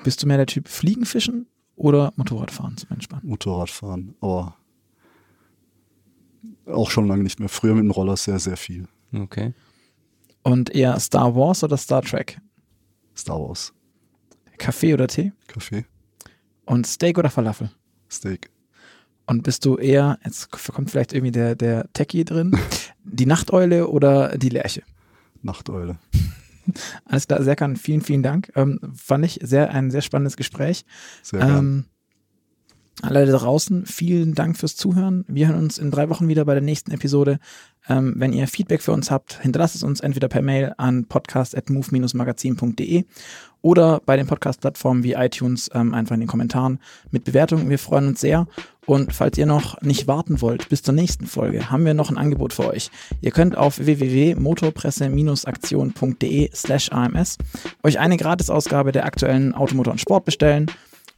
bist 0.03 0.22
du 0.22 0.28
mehr 0.28 0.38
der 0.38 0.47
Typ 0.47 0.68
Fliegenfischen 0.68 1.47
oder 1.76 2.11
Motorradfahren 2.16 2.78
zum 2.78 2.89
Entspannen? 2.91 3.28
Motorradfahren, 3.28 4.16
aber 4.20 4.57
auch 6.66 6.89
schon 6.89 7.07
lange 7.07 7.24
nicht 7.24 7.39
mehr. 7.39 7.49
Früher 7.49 7.76
mit 7.76 7.84
dem 7.84 7.91
Roller 7.91 8.18
sehr, 8.18 8.39
sehr 8.39 8.57
viel. 8.57 8.88
Okay. 9.14 9.53
Und 10.43 10.72
eher 10.72 10.99
Star 10.99 11.36
Wars 11.36 11.64
oder 11.64 11.78
Star 11.78 12.01
Trek? 12.01 12.39
Star 13.16 13.39
Wars. 13.39 13.74
Kaffee 14.57 14.93
oder 14.93 15.07
Tee? 15.07 15.32
Kaffee. 15.47 15.86
Und 16.66 16.88
Steak 16.88 17.18
oder 17.18 17.30
Falafel? 17.30 17.70
Steak. 18.09 18.49
Und 19.26 19.43
bist 19.43 19.65
du 19.65 19.78
eher, 19.78 20.19
jetzt 20.26 20.51
kommt 20.51 20.91
vielleicht 20.91 21.13
irgendwie 21.13 21.32
der, 21.32 21.55
der 21.55 21.91
Techie 21.93 22.26
drin, 22.26 22.57
die 23.03 23.26
Nachteule 23.26 23.88
oder 23.88 24.38
die 24.38 24.49
Lerche? 24.49 24.84
Nachteule. 25.41 25.97
Alles 27.05 27.28
klar, 27.28 27.43
Serkan, 27.43 27.76
vielen, 27.76 28.01
vielen 28.01 28.24
Dank. 28.24 28.51
Ähm, 28.55 28.80
fand 28.95 29.26
ich 29.26 29.39
sehr, 29.41 29.71
ein 29.71 29.91
sehr 29.91 30.01
spannendes 30.01 30.38
Gespräch. 30.38 30.86
Sehr 31.21 31.41
ähm, 31.41 31.86
alle 33.02 33.26
da 33.26 33.38
draußen, 33.38 33.86
vielen 33.86 34.36
Dank 34.36 34.58
fürs 34.58 34.76
Zuhören. 34.76 35.24
Wir 35.28 35.48
hören 35.48 35.58
uns 35.58 35.78
in 35.78 35.91
drei 35.91 36.10
Wochen 36.10 36.28
wieder 36.28 36.44
bei 36.46 36.54
der 36.54 36.62
nächsten 36.62 36.91
Episode. 36.91 37.39
Ähm, 37.89 38.14
wenn 38.18 38.34
ihr 38.34 38.48
Feedback 38.48 38.82
für 38.82 38.94
uns 38.94 39.12
habt, 39.12 39.41
hinterlasst 39.41 39.76
es 39.76 39.84
uns 39.84 40.00
entweder 40.00 40.30
per 40.30 40.41
Mail 40.41 40.74
an 40.78 41.06
podcast.move-magazin.de 41.06 43.04
oder 43.62 44.02
bei 44.06 44.16
den 44.16 44.28
Podcast-Plattformen 44.28 45.04
wie 45.04 45.14
iTunes 45.14 45.70
ähm, 45.74 45.94
einfach 45.94 46.14
in 46.14 46.22
den 46.22 46.30
Kommentaren 46.30 46.80
mit 47.12 47.26
Bewertungen. 47.26 47.70
Wir 47.70 47.80
freuen 47.80 48.08
uns 48.08 48.22
sehr. 48.22 48.48
Und 48.86 49.14
falls 49.14 49.38
ihr 49.38 49.46
noch 49.46 49.82
nicht 49.82 50.08
warten 50.08 50.41
wollt 50.41 50.70
bis 50.70 50.82
zur 50.84 50.94
nächsten 50.94 51.26
Folge, 51.26 51.72
haben 51.72 51.86
wir 51.86 51.94
noch 51.94 52.10
ein 52.10 52.18
Angebot 52.18 52.52
für 52.54 52.68
euch. 52.68 52.91
Ihr 53.22 53.32
könnt 53.32 53.58
auf 53.58 53.80
www.motorpresse-aktion.de 53.80 56.50
slash 56.54 56.91
AMS 56.91 57.38
euch 57.82 58.00
eine 58.00 58.18
Gratisausgabe 58.18 58.91
der 58.91 59.06
aktuellen 59.06 59.56
Automotor 59.56 59.94
und 59.94 60.00
Sport 60.00 60.26
bestellen 60.26 60.70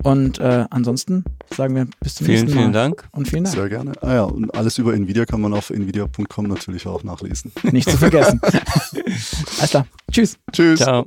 und 0.04 0.40
äh, 0.40 0.66
ansonsten 0.70 1.24
sagen 1.56 1.76
wir 1.76 1.88
bis 2.00 2.16
zum 2.16 2.26
vielen, 2.26 2.42
nächsten 2.42 2.56
Mal. 2.56 2.62
Vielen 2.64 2.74
Dank. 2.74 3.08
Und 3.12 3.28
vielen 3.28 3.44
Dank. 3.46 3.56
Sehr 3.56 3.70
gerne. 3.70 3.94
Ah 4.02 4.14
ja, 4.14 4.24
und 4.24 4.54
alles 4.54 4.78
über 4.78 4.94
Nvidia 4.94 5.26
kann 5.26 5.42
man 5.42 5.54
auf 5.54 5.70
nvidia.com 5.70 6.48
natürlich 6.48 6.86
auch 6.88 7.04
nachlesen. 7.04 7.52
Nicht 7.64 7.90
zu 7.90 7.98
vergessen. 7.98 8.40
Alles 9.58 9.70
klar. 9.70 9.88
Tschüss. 10.12 10.38
Tschüss. 10.52 10.80
Ciao. 10.80 11.06